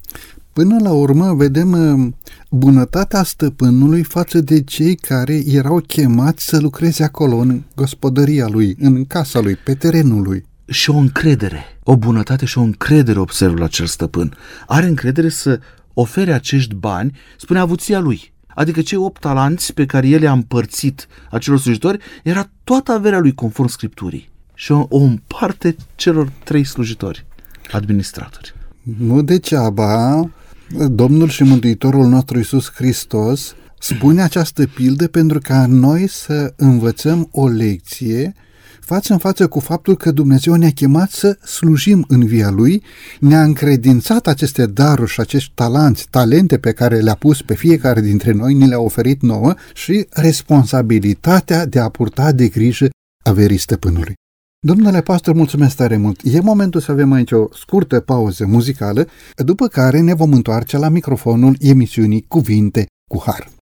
Până 0.60 0.76
la 0.82 0.92
urmă 0.92 1.34
vedem 1.34 1.72
uh, 1.72 2.12
bunătatea 2.50 3.22
stăpânului 3.22 4.02
față 4.02 4.40
de 4.40 4.62
cei 4.62 4.94
care 4.94 5.42
erau 5.46 5.80
chemați 5.86 6.44
să 6.44 6.58
lucreze 6.58 7.04
acolo, 7.04 7.36
în 7.36 7.62
gospodăria 7.74 8.48
lui, 8.48 8.76
în 8.78 9.04
casa 9.04 9.40
lui, 9.40 9.56
pe 9.56 9.74
terenul 9.74 10.22
lui. 10.22 10.44
Și 10.66 10.90
o 10.90 10.96
încredere, 10.96 11.64
o 11.82 11.96
bunătate 11.96 12.44
și 12.44 12.58
o 12.58 12.62
încredere 12.62 13.18
observă 13.18 13.64
acel 13.64 13.86
stăpân. 13.86 14.36
Are 14.66 14.86
încredere 14.86 15.28
să 15.28 15.60
ofere 15.94 16.32
acești 16.32 16.74
bani, 16.74 17.16
spune 17.38 17.58
avuția 17.58 17.98
lui. 17.98 18.32
Adică 18.46 18.80
cei 18.82 18.98
opt 18.98 19.20
talanți 19.20 19.74
pe 19.74 19.86
care 19.86 20.08
el 20.08 20.22
i-a 20.22 20.32
împărțit 20.32 21.06
acelor 21.30 21.58
slujitori 21.58 21.98
era 22.22 22.50
toată 22.64 22.92
averea 22.92 23.18
lui 23.18 23.34
conform 23.34 23.68
Scripturii. 23.68 24.30
Și 24.54 24.72
o, 24.72 24.86
o 24.88 24.98
împarte 24.98 25.76
celor 25.94 26.32
trei 26.44 26.64
slujitori, 26.64 27.26
administratori. 27.70 28.54
Nu 28.98 29.22
degeaba 29.22 30.30
Domnul 30.78 31.28
și 31.28 31.42
Mântuitorul 31.42 32.06
nostru 32.06 32.36
Iisus 32.36 32.70
Hristos 32.74 33.54
spune 33.78 34.22
această 34.22 34.66
pildă 34.66 35.08
pentru 35.08 35.38
ca 35.38 35.66
noi 35.66 36.08
să 36.08 36.52
învățăm 36.56 37.28
o 37.32 37.48
lecție 37.48 38.34
față 38.80 39.12
în 39.12 39.18
față 39.18 39.46
cu 39.46 39.60
faptul 39.60 39.96
că 39.96 40.10
Dumnezeu 40.10 40.54
ne-a 40.54 40.70
chemat 40.70 41.10
să 41.10 41.38
slujim 41.44 42.04
în 42.08 42.26
via 42.26 42.50
Lui, 42.50 42.82
ne-a 43.20 43.42
încredințat 43.42 44.26
aceste 44.26 44.66
daruri 44.66 45.10
și 45.10 45.20
acești 45.20 45.52
talanți, 45.54 46.06
talente 46.10 46.58
pe 46.58 46.72
care 46.72 46.98
le-a 46.98 47.14
pus 47.14 47.42
pe 47.42 47.54
fiecare 47.54 48.00
dintre 48.00 48.32
noi, 48.32 48.54
ni 48.54 48.66
le-a 48.66 48.80
oferit 48.80 49.22
nouă 49.22 49.54
și 49.74 50.06
responsabilitatea 50.10 51.66
de 51.66 51.78
a 51.78 51.88
purta 51.88 52.32
de 52.32 52.48
grijă 52.48 52.88
averii 53.24 53.58
stăpânului. 53.58 54.14
Domnule 54.66 55.00
pastor, 55.00 55.34
mulțumesc 55.34 55.76
tare 55.76 55.96
mult. 55.96 56.20
E 56.24 56.40
momentul 56.40 56.80
să 56.80 56.90
avem 56.90 57.12
aici 57.12 57.32
o 57.32 57.46
scurtă 57.52 58.00
pauză 58.00 58.46
muzicală, 58.46 59.06
după 59.36 59.66
care 59.66 60.00
ne 60.00 60.14
vom 60.14 60.32
întoarce 60.32 60.78
la 60.78 60.88
microfonul 60.88 61.56
emisiunii 61.58 62.24
Cuvinte 62.28 62.86
cu 63.08 63.22
Har. 63.26 63.59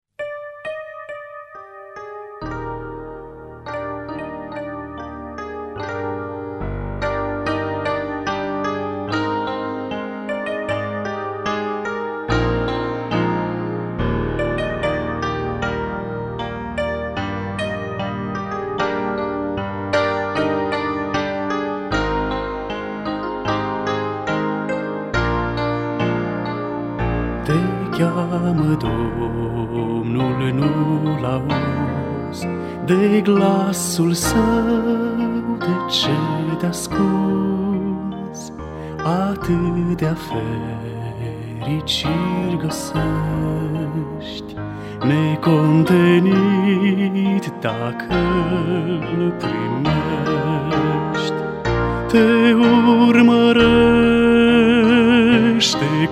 Cheamă 27.98 28.76
Domnul, 28.78 30.52
nu-l 30.54 31.24
auzi. 31.24 32.46
De 32.84 33.20
glasul 33.20 34.12
său, 34.12 35.56
de 35.58 35.76
ce 35.90 36.10
te 36.58 36.66
ascunzi, 36.66 38.52
atâtea 38.96 40.16
fericiri 41.60 42.58
găsești, 42.60 42.96
necontenit 45.06 46.32
dacă 47.60 48.14
îl 49.16 49.32
primești, 49.38 51.32
te 52.06 52.52
urmărește 53.08 53.97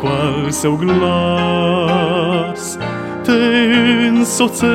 cu 0.07 0.13
al 0.13 0.51
său 0.51 0.77
glas, 0.77 2.79
te 3.23 3.33
însoțește 4.09 4.67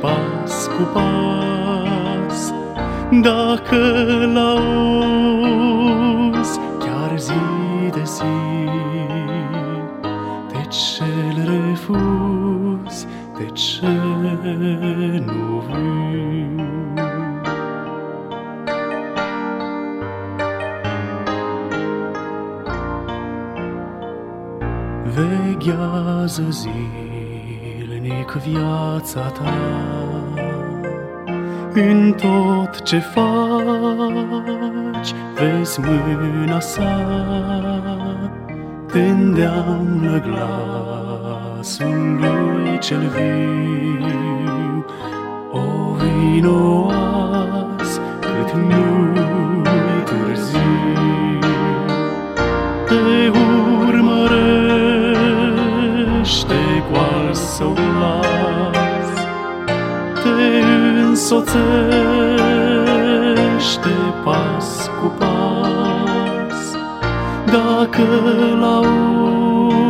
pas 0.00 0.70
cu 0.76 0.82
pas. 0.92 2.52
Dacă 3.10 3.76
l-auzi 4.32 4.91
viața 28.44 29.20
ta. 29.20 29.54
În 31.74 32.14
tot 32.16 32.82
ce 32.82 32.98
faci 32.98 34.42
Vezi 35.34 35.80
mâna 35.80 36.60
sa. 36.60 37.00
Te 38.92 39.00
îndeamnă 39.00 40.20
glasul 40.20 41.80
lui 42.20 42.78
cel 42.78 43.08
viu. 43.16 44.84
O 45.52 45.94
vino 45.94 46.90
azi 46.90 48.00
cât 48.20 48.52
nu-i 48.52 49.31
însoțește 61.32 61.72
pas 64.24 64.90
cu 65.00 65.06
pas, 65.18 66.76
Dacă 67.44 68.02
l-auzi 68.60 69.80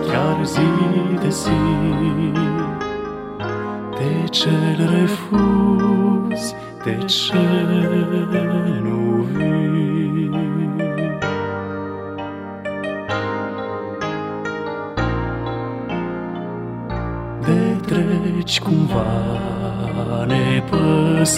chiar 0.00 0.38
zi 0.44 0.68
de 1.20 1.28
zi, 1.28 1.50
De 3.98 4.28
ce-l 4.30 4.88
refuzi, 4.90 6.54
de 6.84 6.96
ce 7.04 7.38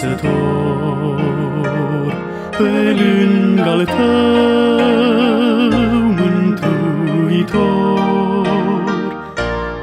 nepăsător 0.01 1.23
pe 2.57 2.95
lângă 2.99 3.61
al 3.69 3.85
tău 3.85 4.75
mântuitor. 6.17 7.65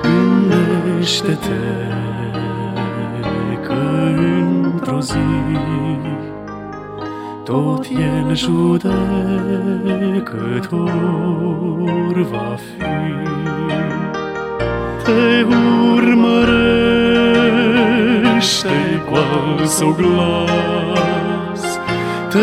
Gândește-te 0.02 1.64
că 3.62 3.82
într-o 4.16 5.00
zi 5.00 5.18
tot 7.44 7.84
el 7.84 8.34
judecător 8.34 8.92
va 12.30 12.56
fi 12.56 12.82
te 15.04 15.42
urmărește 15.42 16.21
său 19.66 19.96
glas, 19.98 21.62
te 22.30 22.38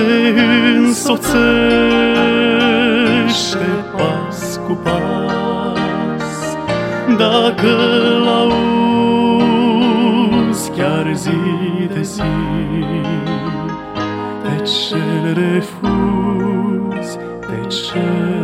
însoțește 0.75 1.29
pas 3.97 4.59
cu 4.67 4.73
pas. 4.73 6.57
Dacă 7.17 7.71
l-auzi 8.23 8.59
chiar 10.69 11.13
zi 11.13 11.39
de 11.93 12.01
zi, 12.01 12.21
de 14.43 14.63
ce 14.63 14.97
refuzi, 15.33 17.17
de 17.39 17.67
ce 17.67 18.38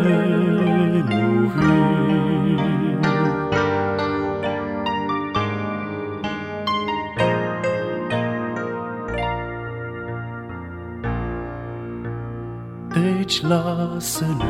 lasă 13.96 14.26
în 14.26 14.42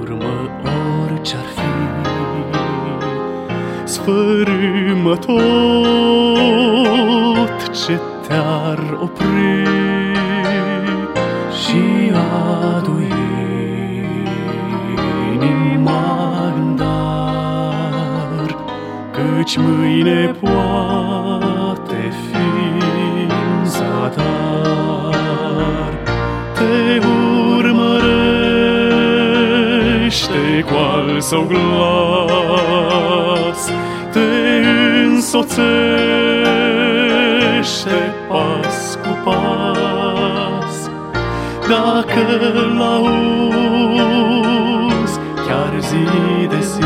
urmă 0.00 0.34
orice-ar 1.02 1.44
fi. 1.54 1.62
Sfărâmă 3.84 5.16
tot 5.16 5.36
ce 7.84 8.00
te-ar 8.26 8.98
opri 9.00 9.64
Și 11.62 11.82
adu 12.12 13.00
inima 15.32 16.52
în 16.56 16.76
dar 16.76 18.48
Căci 19.10 19.56
mâine 19.56 20.36
poate 20.40 21.45
său 31.28 31.44
glas, 31.48 32.90
te 34.12 34.26
însoțește 35.04 35.56
pas 38.28 38.98
cu 39.02 39.12
pas. 39.24 40.76
Dacă 41.68 42.22
l-auzi 42.78 43.16
chiar 45.46 45.72
zi 45.80 46.04
de 46.48 46.60
zi, 46.60 46.80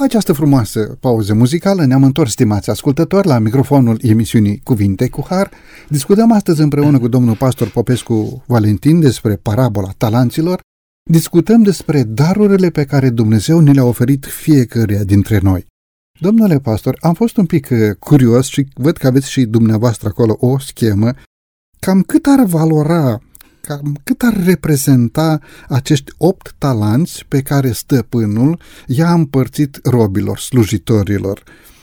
După 0.00 0.12
această 0.12 0.32
frumoasă 0.32 0.96
pauză 1.00 1.34
muzicală, 1.34 1.84
ne-am 1.84 2.04
întors, 2.04 2.30
stimați 2.30 2.70
ascultători, 2.70 3.26
la 3.26 3.38
microfonul 3.38 3.98
emisiunii 4.02 4.60
Cuvinte 4.64 5.08
cu 5.08 5.24
Har. 5.28 5.50
Discutăm 5.88 6.32
astăzi 6.32 6.60
împreună 6.60 6.98
cu 6.98 7.08
domnul 7.08 7.36
pastor 7.36 7.68
Popescu 7.68 8.44
Valentin 8.46 9.00
despre 9.00 9.36
parabola 9.36 9.90
talanților. 9.96 10.60
Discutăm 11.10 11.62
despre 11.62 12.02
darurile 12.02 12.70
pe 12.70 12.84
care 12.84 13.10
Dumnezeu 13.10 13.60
ne 13.60 13.72
le-a 13.72 13.84
oferit 13.84 14.26
fiecăruia 14.26 15.04
dintre 15.04 15.38
noi. 15.42 15.66
Domnule 16.20 16.58
pastor, 16.58 16.96
am 17.00 17.14
fost 17.14 17.36
un 17.36 17.46
pic 17.46 17.68
uh, 17.70 17.78
curios 17.98 18.46
și 18.46 18.66
văd 18.74 18.96
că 18.96 19.06
aveți 19.06 19.30
și 19.30 19.44
dumneavoastră 19.44 20.08
acolo 20.08 20.36
o 20.38 20.58
schemă. 20.58 21.12
Cam 21.78 22.02
cât 22.02 22.26
ar 22.26 22.44
valora 22.44 23.20
cam 23.60 24.00
cât 24.04 24.22
ar 24.22 24.44
reprezenta 24.44 25.38
acești 25.68 26.12
opt 26.16 26.54
talanți 26.58 27.24
pe 27.28 27.40
care 27.42 27.72
stăpânul 27.72 28.60
i-a 28.86 29.12
împărțit 29.12 29.80
robilor, 29.82 30.38
slujitorilor. 30.38 31.42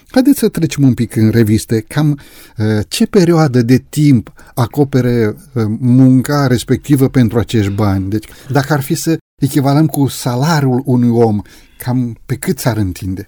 Haideți 0.10 0.40
să 0.40 0.50
trecem 0.50 0.84
un 0.84 0.94
pic 0.94 1.16
în 1.16 1.30
reviste 1.30 1.80
cam 1.80 2.20
uh, 2.58 2.80
ce 2.88 3.06
perioadă 3.06 3.62
de 3.62 3.78
timp 3.78 4.34
acopere 4.56 5.36
uh, 5.54 5.64
munca 5.80 6.48
respectivă 6.48 7.10
pentru 7.10 7.40
acești 7.40 7.72
bani. 7.72 8.10
Deci, 8.10 8.28
dacă 8.52 8.74
ar 8.74 8.82
fi 8.82 8.94
să 8.96 9.18
echivalăm 9.42 9.86
cu 9.86 10.08
salariul 10.08 10.82
unui 10.86 11.10
om, 11.10 11.42
cam 11.78 12.18
pe 12.26 12.36
cât 12.36 12.60
s-ar 12.60 12.78
întinde? 12.78 13.28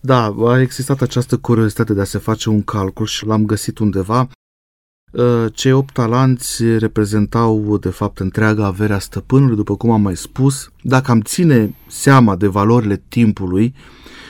Da, 0.00 0.34
a 0.38 0.60
existat 0.60 1.00
această 1.00 1.36
curiozitate 1.36 1.94
de 1.94 2.00
a 2.00 2.04
se 2.04 2.18
face 2.18 2.48
un 2.48 2.62
calcul 2.62 3.06
și 3.06 3.26
l-am 3.26 3.44
găsit 3.44 3.78
undeva. 3.78 4.28
Cei 5.52 5.72
opt 5.72 5.92
talanți 5.92 6.78
reprezentau, 6.78 7.78
de 7.78 7.88
fapt, 7.88 8.18
întreaga 8.18 8.66
averea 8.66 8.98
stăpânului, 8.98 9.56
după 9.56 9.76
cum 9.76 9.90
am 9.90 10.00
mai 10.00 10.16
spus. 10.16 10.70
Dacă 10.82 11.10
am 11.10 11.20
ține 11.20 11.74
seama 11.86 12.36
de 12.36 12.46
valorile 12.46 13.02
timpului 13.08 13.74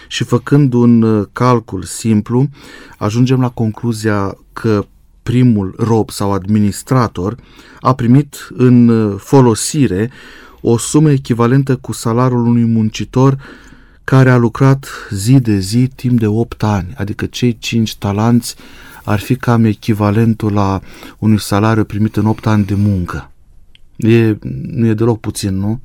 și 0.09 0.25
făcând 0.25 0.73
un 0.73 1.25
calcul 1.33 1.83
simplu, 1.83 2.49
ajungem 2.99 3.41
la 3.41 3.49
concluzia 3.49 4.39
că 4.53 4.87
primul 5.23 5.75
rob 5.79 6.11
sau 6.11 6.33
administrator 6.33 7.37
a 7.81 7.95
primit 7.95 8.49
în 8.57 8.93
folosire 9.17 10.11
o 10.61 10.79
sumă 10.79 11.11
echivalentă 11.11 11.77
cu 11.77 11.93
salariul 11.93 12.47
unui 12.47 12.65
muncitor 12.65 13.39
care 14.05 14.31
a 14.31 14.37
lucrat 14.37 14.89
zi 15.11 15.41
de 15.41 15.59
zi 15.59 15.91
timp 15.95 16.19
de 16.19 16.27
8 16.27 16.63
ani, 16.63 16.95
adică 16.97 17.27
cei 17.27 17.59
5 17.59 17.97
talanți 17.97 18.57
ar 19.09 19.19
fi 19.19 19.37
cam 19.37 19.65
echivalentul 19.65 20.53
la 20.53 20.81
unui 21.19 21.41
salariu 21.41 21.85
primit 21.85 22.17
în 22.17 22.27
8 22.27 22.47
ani 22.47 22.65
de 22.65 22.75
muncă. 22.75 23.31
E, 23.97 24.37
nu 24.67 24.87
e 24.87 24.95
deloc 24.95 25.21
puțin, 25.21 25.59
nu? 25.59 25.81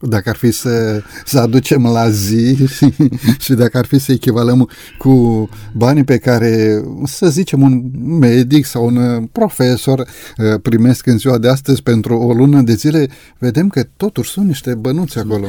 Dacă 0.00 0.28
ar 0.28 0.36
fi 0.36 0.50
să, 0.50 1.02
să 1.24 1.38
aducem 1.38 1.82
la 1.82 2.10
zi 2.10 2.56
și 3.44 3.52
dacă 3.54 3.78
ar 3.78 3.84
fi 3.84 3.98
să 3.98 4.12
echivalăm 4.12 4.68
cu 4.98 5.48
banii 5.72 6.04
pe 6.04 6.18
care, 6.18 6.82
să 7.04 7.28
zicem, 7.28 7.62
un 7.62 7.90
medic 8.18 8.64
sau 8.64 8.86
un 8.86 9.26
profesor 9.32 9.98
uh, 9.98 10.60
primesc 10.62 11.06
în 11.06 11.18
ziua 11.18 11.38
de 11.38 11.48
astăzi 11.48 11.82
pentru 11.82 12.18
o 12.18 12.32
lună 12.32 12.60
de 12.60 12.74
zile, 12.74 13.08
vedem 13.38 13.68
că 13.68 13.86
totuși 13.96 14.30
sunt 14.30 14.46
niște 14.46 14.74
bănuți 14.74 15.18
acolo. 15.18 15.46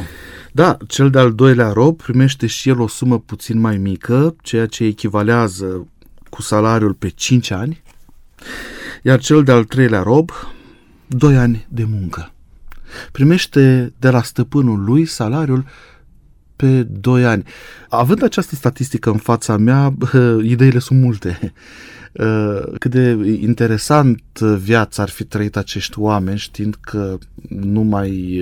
Da, 0.52 0.76
cel 0.86 1.10
de-al 1.10 1.32
doilea 1.32 1.70
rob 1.72 2.02
primește 2.02 2.46
și 2.46 2.68
el 2.68 2.80
o 2.80 2.88
sumă 2.88 3.18
puțin 3.18 3.60
mai 3.60 3.76
mică, 3.76 4.36
ceea 4.42 4.66
ce 4.66 4.84
echivalează 4.84 5.86
cu 6.30 6.42
salariul 6.42 6.94
pe 6.94 7.08
5 7.08 7.50
ani, 7.50 7.82
iar 9.02 9.18
cel 9.18 9.42
de-al 9.42 9.64
treilea 9.64 10.02
rob, 10.02 10.30
2 11.06 11.36
ani 11.36 11.66
de 11.68 11.84
muncă. 11.84 12.32
Primește 13.12 13.92
de 13.98 14.10
la 14.10 14.22
stăpânul 14.22 14.84
lui 14.84 15.04
salariul 15.04 15.64
pe 16.56 16.82
2 16.82 17.24
ani. 17.24 17.42
Având 17.88 18.22
această 18.22 18.54
statistică 18.54 19.10
în 19.10 19.16
fața 19.16 19.56
mea, 19.56 19.94
ideile 20.42 20.78
sunt 20.78 21.00
multe. 21.00 21.38
Cât 22.78 22.90
de 22.90 23.36
interesant 23.40 24.38
viața 24.38 25.02
ar 25.02 25.08
fi 25.08 25.24
trăit 25.24 25.56
acești 25.56 25.98
oameni 25.98 26.38
știind 26.38 26.76
că 26.80 27.18
nu 27.48 27.80
mai 27.80 28.40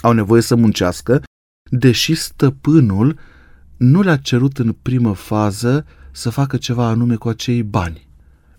au 0.00 0.12
nevoie 0.12 0.42
să 0.42 0.54
muncească, 0.54 1.22
deși 1.70 2.14
stăpânul 2.14 3.18
nu 3.76 4.02
le-a 4.02 4.16
cerut 4.16 4.58
în 4.58 4.76
primă 4.82 5.14
fază 5.14 5.86
să 6.16 6.30
facă 6.30 6.56
ceva 6.56 6.86
anume 6.86 7.14
cu 7.14 7.28
acei 7.28 7.62
bani. 7.62 8.06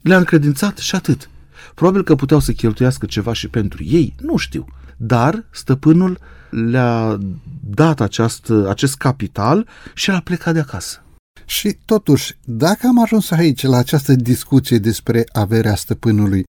Le-a 0.01 0.17
încredințat 0.17 0.77
și 0.77 0.95
atât. 0.95 1.29
Probabil 1.75 2.03
că 2.03 2.15
puteau 2.15 2.39
să 2.39 2.51
cheltuiască 2.51 3.05
ceva 3.05 3.33
și 3.33 3.47
pentru 3.47 3.83
ei, 3.83 4.15
nu 4.21 4.37
știu. 4.37 4.65
Dar 4.97 5.45
stăpânul 5.51 6.19
le-a 6.49 7.17
dat 7.59 8.01
această, 8.01 8.69
acest 8.69 8.95
capital 8.95 9.67
și 9.93 10.11
a 10.11 10.19
plecat 10.19 10.53
de 10.53 10.59
acasă. 10.59 11.01
Și 11.45 11.77
totuși, 11.85 12.37
dacă 12.43 12.87
am 12.87 13.01
ajuns 13.01 13.31
aici 13.31 13.63
la 13.63 13.77
această 13.77 14.13
discuție 14.13 14.77
despre 14.77 15.23
averea 15.31 15.75
stăpânului, 15.75 16.43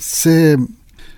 se 0.00 0.56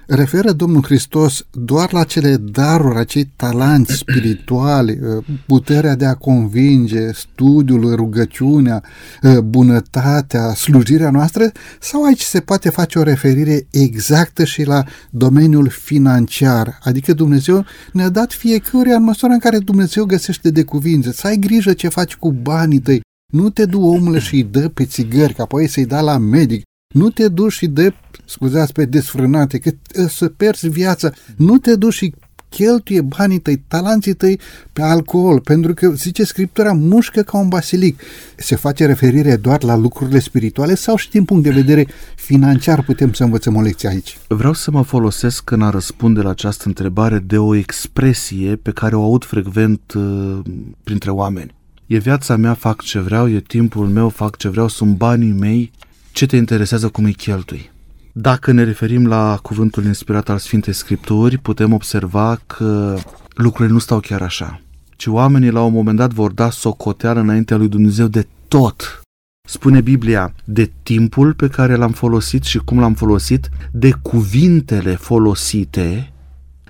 referă 0.08 0.52
Domnul 0.52 0.82
Hristos 0.82 1.46
doar 1.50 1.92
la 1.92 2.04
cele 2.04 2.36
daruri, 2.36 2.98
acei 2.98 3.30
talanți 3.36 3.96
spirituali, 4.06 4.98
uh, 5.02 5.24
puterea 5.46 5.94
de 5.94 6.04
a 6.04 6.14
convinge, 6.14 7.12
studiul, 7.12 7.94
rugăciunea, 7.94 8.82
uh, 9.22 9.38
bunătatea, 9.38 10.54
slujirea 10.54 11.10
noastră, 11.10 11.52
sau 11.80 12.04
aici 12.04 12.20
se 12.20 12.40
poate 12.40 12.70
face 12.70 12.98
o 12.98 13.02
referire 13.02 13.66
exactă 13.70 14.44
și 14.44 14.62
la 14.62 14.84
domeniul 15.10 15.68
financiar, 15.68 16.78
adică 16.82 17.12
Dumnezeu 17.12 17.64
ne-a 17.92 18.08
dat 18.08 18.32
fiecare 18.32 18.94
în 18.94 19.02
măsura 19.02 19.32
în 19.32 19.38
care 19.38 19.58
Dumnezeu 19.58 20.04
găsește 20.04 20.50
de 20.50 20.62
cuvinte, 20.62 21.12
să 21.12 21.26
ai 21.26 21.36
grijă 21.36 21.72
ce 21.72 21.88
faci 21.88 22.16
cu 22.16 22.32
banii 22.32 22.80
tăi, 22.80 23.00
nu 23.32 23.50
te 23.50 23.64
du 23.64 23.80
omule 23.80 24.18
și 24.18 24.34
îi 24.34 24.42
dă 24.42 24.68
pe 24.68 24.84
țigări, 24.84 25.34
ca 25.34 25.42
apoi 25.42 25.66
să-i 25.66 25.86
da 25.86 26.00
la 26.00 26.18
medic, 26.18 26.62
nu 26.94 27.10
te 27.10 27.28
duci 27.28 27.52
și 27.52 27.66
dă, 27.66 27.92
scuzați, 28.24 28.72
pe 28.72 28.84
desfrânate, 28.84 29.58
că 29.58 29.70
să 30.08 30.28
pierzi 30.28 30.68
viața. 30.68 31.10
Nu 31.36 31.58
te 31.58 31.76
duci 31.76 31.92
și 31.92 32.14
cheltuie 32.48 33.00
banii 33.00 33.38
tăi, 33.38 33.56
talanții 33.56 34.14
tăi 34.14 34.40
pe 34.72 34.82
alcool, 34.82 35.40
pentru 35.40 35.74
că, 35.74 35.88
zice 35.88 36.24
Scriptura, 36.24 36.72
mușcă 36.72 37.22
ca 37.22 37.38
un 37.38 37.48
basilic. 37.48 38.00
Se 38.36 38.56
face 38.56 38.86
referire 38.86 39.36
doar 39.36 39.62
la 39.62 39.76
lucrurile 39.76 40.18
spirituale 40.18 40.74
sau 40.74 40.96
și 40.96 41.10
din 41.10 41.24
punct 41.24 41.42
de 41.42 41.50
vedere 41.50 41.86
financiar 42.16 42.82
putem 42.82 43.12
să 43.12 43.24
învățăm 43.24 43.56
o 43.56 43.60
lecție 43.60 43.88
aici? 43.88 44.18
Vreau 44.28 44.52
să 44.52 44.70
mă 44.70 44.82
folosesc 44.82 45.50
în 45.50 45.62
a 45.62 45.70
răspunde 45.70 46.20
la 46.20 46.30
această 46.30 46.64
întrebare 46.66 47.18
de 47.18 47.38
o 47.38 47.54
expresie 47.54 48.56
pe 48.56 48.70
care 48.70 48.96
o 48.96 49.02
aud 49.02 49.24
frecvent 49.24 49.92
uh, 49.92 50.38
printre 50.84 51.10
oameni. 51.10 51.54
E 51.86 51.98
viața 51.98 52.36
mea, 52.36 52.54
fac 52.54 52.82
ce 52.82 52.98
vreau, 52.98 53.28
e 53.30 53.40
timpul 53.40 53.86
meu, 53.86 54.08
fac 54.08 54.36
ce 54.36 54.48
vreau, 54.48 54.68
sunt 54.68 54.96
banii 54.96 55.32
mei, 55.32 55.72
ce 56.18 56.26
te 56.26 56.36
interesează 56.36 56.88
cum 56.88 57.04
îi 57.04 57.14
cheltui? 57.14 57.70
Dacă 58.12 58.52
ne 58.52 58.64
referim 58.64 59.06
la 59.06 59.38
cuvântul 59.42 59.84
inspirat 59.84 60.28
al 60.28 60.38
Sfintei 60.38 60.72
Scripturi, 60.72 61.38
putem 61.38 61.72
observa 61.72 62.40
că 62.46 62.98
lucrurile 63.34 63.74
nu 63.74 63.78
stau 63.78 64.00
chiar 64.00 64.22
așa, 64.22 64.60
ci 64.96 65.06
oamenii 65.06 65.50
la 65.50 65.62
un 65.62 65.72
moment 65.72 65.96
dat 65.96 66.12
vor 66.12 66.32
da 66.32 66.50
socoteală 66.50 67.20
înaintea 67.20 67.56
lui 67.56 67.68
Dumnezeu 67.68 68.06
de 68.06 68.26
tot. 68.48 69.00
Spune 69.48 69.80
Biblia, 69.80 70.34
de 70.44 70.70
timpul 70.82 71.34
pe 71.34 71.48
care 71.48 71.74
l-am 71.74 71.92
folosit 71.92 72.42
și 72.42 72.58
cum 72.58 72.80
l-am 72.80 72.94
folosit, 72.94 73.48
de 73.72 73.90
cuvintele 74.02 74.94
folosite, 74.94 76.12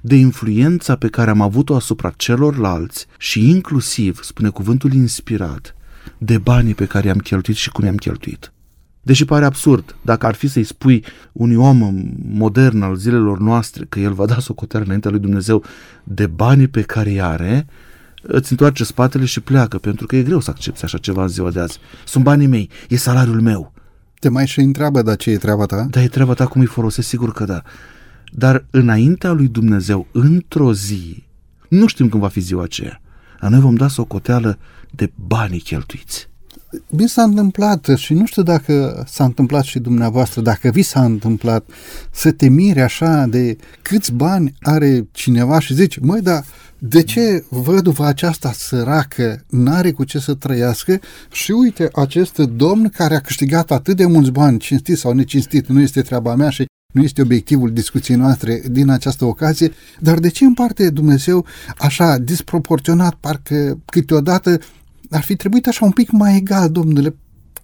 de 0.00 0.14
influența 0.14 0.96
pe 0.96 1.08
care 1.08 1.30
am 1.30 1.40
avut-o 1.40 1.74
asupra 1.74 2.12
celorlalți 2.16 3.06
și 3.18 3.50
inclusiv, 3.50 4.22
spune 4.22 4.48
cuvântul 4.48 4.92
inspirat, 4.92 5.74
de 6.18 6.38
banii 6.38 6.74
pe 6.74 6.86
care 6.86 7.06
i-am 7.06 7.18
cheltuit 7.18 7.56
și 7.56 7.70
cum 7.70 7.84
i-am 7.84 7.96
cheltuit. 7.96 8.52
Deși 9.08 9.24
pare 9.24 9.44
absurd, 9.44 9.96
dacă 10.02 10.26
ar 10.26 10.34
fi 10.34 10.48
să-i 10.48 10.64
spui 10.64 11.04
unui 11.32 11.56
om 11.56 12.02
modern 12.28 12.82
al 12.82 12.96
zilelor 12.96 13.38
noastre 13.38 13.86
că 13.88 14.00
el 14.00 14.12
va 14.12 14.26
da 14.26 14.38
socoteală 14.38 14.84
înaintea 14.84 15.10
lui 15.10 15.20
Dumnezeu 15.20 15.64
de 16.04 16.26
banii 16.26 16.68
pe 16.68 16.82
care 16.82 17.10
îi 17.10 17.20
are, 17.20 17.66
îți 18.22 18.50
întoarce 18.50 18.84
spatele 18.84 19.24
și 19.24 19.40
pleacă, 19.40 19.78
pentru 19.78 20.06
că 20.06 20.16
e 20.16 20.22
greu 20.22 20.40
să 20.40 20.50
accepti 20.50 20.84
așa 20.84 20.98
ceva 20.98 21.22
în 21.22 21.28
ziua 21.28 21.50
de 21.50 21.60
azi. 21.60 21.78
Sunt 22.04 22.24
banii 22.24 22.46
mei, 22.46 22.70
e 22.88 22.96
salariul 22.96 23.40
meu. 23.40 23.72
Te 24.18 24.28
mai 24.28 24.46
și 24.46 24.60
întreabă, 24.60 25.02
dar 25.02 25.16
ce 25.16 25.30
e 25.30 25.36
treaba 25.36 25.66
ta? 25.66 25.86
Da, 25.90 26.02
e 26.02 26.08
treaba 26.08 26.34
ta 26.34 26.46
cum 26.46 26.60
îi 26.60 26.66
folosesc, 26.66 27.08
sigur 27.08 27.32
că 27.32 27.44
da. 27.44 27.62
Dar 28.32 28.66
înaintea 28.70 29.32
lui 29.32 29.48
Dumnezeu, 29.48 30.06
într-o 30.12 30.72
zi, 30.72 31.24
nu 31.68 31.86
știm 31.86 32.08
când 32.08 32.22
va 32.22 32.28
fi 32.28 32.40
ziua 32.40 32.62
aceea, 32.62 33.00
dar 33.40 33.50
noi 33.50 33.60
vom 33.60 33.74
da 33.74 33.88
socoteală 33.88 34.58
de 34.90 35.12
banii 35.14 35.60
cheltuiți 35.60 36.28
mi 36.88 37.08
s-a 37.08 37.22
întâmplat 37.22 37.90
și 37.96 38.14
nu 38.14 38.26
știu 38.26 38.42
dacă 38.42 39.04
s-a 39.08 39.24
întâmplat 39.24 39.64
și 39.64 39.78
dumneavoastră, 39.78 40.40
dacă 40.40 40.70
vi 40.70 40.82
s-a 40.82 41.04
întâmplat 41.04 41.68
să 42.10 42.32
te 42.32 42.48
miri 42.48 42.80
așa 42.80 43.26
de 43.26 43.56
câți 43.82 44.12
bani 44.12 44.54
are 44.60 45.08
cineva 45.12 45.60
și 45.60 45.74
zici, 45.74 45.98
măi, 45.98 46.20
dar 46.20 46.44
de 46.78 47.02
ce 47.02 47.44
văduva 47.48 48.06
aceasta 48.06 48.52
săracă 48.52 49.44
n-are 49.48 49.90
cu 49.92 50.04
ce 50.04 50.18
să 50.18 50.34
trăiască? 50.34 51.00
Și 51.30 51.50
uite, 51.50 51.88
acest 51.92 52.38
domn 52.38 52.88
care 52.88 53.14
a 53.14 53.20
câștigat 53.20 53.70
atât 53.70 53.96
de 53.96 54.06
mulți 54.06 54.30
bani, 54.30 54.58
cinstit 54.58 54.98
sau 54.98 55.12
necinstit, 55.12 55.66
nu 55.66 55.80
este 55.80 56.02
treaba 56.02 56.34
mea 56.34 56.50
și 56.50 56.66
nu 56.92 57.02
este 57.02 57.22
obiectivul 57.22 57.72
discuției 57.72 58.16
noastre 58.16 58.62
din 58.70 58.88
această 58.90 59.24
ocazie, 59.24 59.72
dar 60.00 60.18
de 60.18 60.28
ce 60.28 60.44
împarte 60.44 60.90
Dumnezeu 60.90 61.44
așa 61.78 62.18
disproporționat, 62.18 63.14
parcă 63.14 63.78
câteodată 63.84 64.60
ar 65.10 65.22
fi 65.22 65.36
trebuit 65.36 65.66
așa 65.66 65.84
un 65.84 65.90
pic 65.90 66.10
mai 66.10 66.36
egal, 66.36 66.70
domnule, 66.70 67.14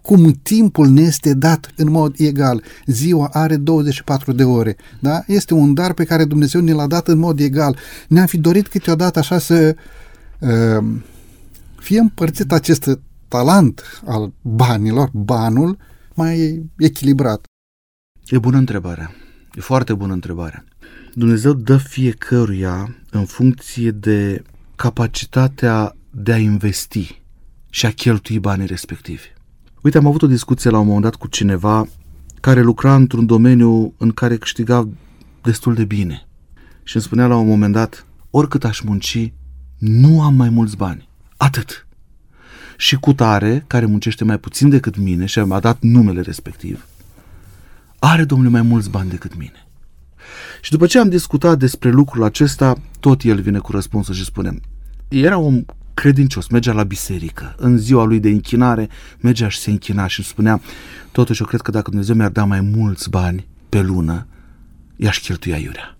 cum 0.02 0.32
timpul 0.42 0.88
ne 0.88 1.02
este 1.02 1.34
dat 1.34 1.72
în 1.76 1.90
mod 1.90 2.14
egal. 2.18 2.62
Ziua 2.86 3.28
are 3.32 3.56
24 3.56 4.32
de 4.32 4.44
ore, 4.44 4.76
da? 5.00 5.22
Este 5.26 5.54
un 5.54 5.74
dar 5.74 5.92
pe 5.92 6.04
care 6.04 6.24
Dumnezeu 6.24 6.60
ne 6.60 6.72
l-a 6.72 6.86
dat 6.86 7.08
în 7.08 7.18
mod 7.18 7.40
egal. 7.40 7.76
Ne-am 8.08 8.26
fi 8.26 8.38
dorit 8.38 8.68
câteodată 8.68 9.18
așa 9.18 9.38
să 9.38 9.76
uh, 10.38 10.84
fie 11.76 11.98
împărțit 11.98 12.52
acest 12.52 12.98
talent 13.28 14.02
al 14.04 14.32
banilor, 14.40 15.10
banul, 15.12 15.78
mai 16.14 16.62
echilibrat. 16.78 17.44
E 18.26 18.38
bună 18.38 18.56
întrebare. 18.56 19.10
E 19.54 19.60
foarte 19.60 19.94
bună 19.94 20.12
întrebare. 20.12 20.64
Dumnezeu 21.14 21.52
dă 21.52 21.76
fiecăruia 21.76 22.96
în 23.10 23.24
funcție 23.24 23.90
de 23.90 24.42
capacitatea 24.76 25.96
de 26.10 26.32
a 26.32 26.38
investi 26.38 27.22
și 27.74 27.86
a 27.86 27.90
cheltui 27.90 28.38
banii 28.38 28.66
respectivi. 28.66 29.32
Uite, 29.80 29.98
am 29.98 30.06
avut 30.06 30.22
o 30.22 30.26
discuție 30.26 30.70
la 30.70 30.78
un 30.78 30.86
moment 30.86 31.02
dat 31.02 31.14
cu 31.14 31.26
cineva 31.26 31.86
care 32.40 32.62
lucra 32.62 32.94
într-un 32.94 33.26
domeniu 33.26 33.94
în 33.96 34.10
care 34.10 34.36
câștiga 34.36 34.88
destul 35.42 35.74
de 35.74 35.84
bine. 35.84 36.26
Și 36.82 36.94
îmi 36.96 37.04
spunea 37.04 37.26
la 37.26 37.36
un 37.36 37.46
moment 37.46 37.72
dat, 37.72 38.06
oricât 38.30 38.64
aș 38.64 38.80
munci, 38.80 39.32
nu 39.78 40.22
am 40.22 40.34
mai 40.34 40.48
mulți 40.48 40.76
bani. 40.76 41.08
Atât. 41.36 41.86
Și 42.76 42.96
cu 42.96 43.12
tare, 43.12 43.64
care 43.66 43.86
muncește 43.86 44.24
mai 44.24 44.38
puțin 44.38 44.68
decât 44.68 44.96
mine 44.96 45.26
și 45.26 45.38
a 45.38 45.60
dat 45.60 45.78
numele 45.80 46.20
respectiv, 46.20 46.86
are, 47.98 48.24
domnule, 48.24 48.50
mai 48.50 48.62
mulți 48.62 48.90
bani 48.90 49.10
decât 49.10 49.36
mine. 49.36 49.66
Și 50.60 50.70
după 50.70 50.86
ce 50.86 50.98
am 50.98 51.08
discutat 51.08 51.58
despre 51.58 51.90
lucrul 51.90 52.22
acesta, 52.22 52.76
tot 53.00 53.22
el 53.22 53.40
vine 53.40 53.58
cu 53.58 53.72
răspunsul 53.72 54.14
și 54.14 54.24
spune, 54.24 54.60
era 55.08 55.36
un 55.36 55.64
credincios, 55.94 56.48
mergea 56.48 56.72
la 56.72 56.82
biserică. 56.82 57.54
În 57.58 57.78
ziua 57.78 58.04
lui 58.04 58.20
de 58.20 58.28
închinare 58.28 58.88
mergea 59.20 59.48
și 59.48 59.58
se 59.58 59.70
închina 59.70 60.06
și 60.06 60.18
îmi 60.18 60.26
spunea, 60.26 60.60
totuși 61.12 61.40
eu 61.40 61.46
cred 61.46 61.60
că 61.60 61.70
dacă 61.70 61.90
Dumnezeu 61.90 62.14
mi-ar 62.14 62.30
da 62.30 62.44
mai 62.44 62.60
mulți 62.60 63.10
bani 63.10 63.46
pe 63.68 63.80
lună, 63.80 64.26
i-aș 64.96 65.20
cheltuia 65.20 65.56
iurea. 65.56 65.96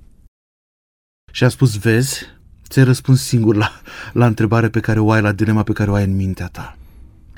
Și 1.32 1.44
a 1.44 1.48
spus, 1.48 1.78
vezi, 1.78 2.20
ți-ai 2.68 2.84
răspuns 2.84 3.22
singur 3.22 3.56
la, 3.56 3.80
la 4.12 4.26
întrebarea 4.26 4.70
pe 4.70 4.80
care 4.80 5.00
o 5.00 5.10
ai, 5.10 5.20
la 5.20 5.32
dilema 5.32 5.62
pe 5.62 5.72
care 5.72 5.90
o 5.90 5.94
ai 5.94 6.04
în 6.04 6.16
mintea 6.16 6.46
ta. 6.46 6.76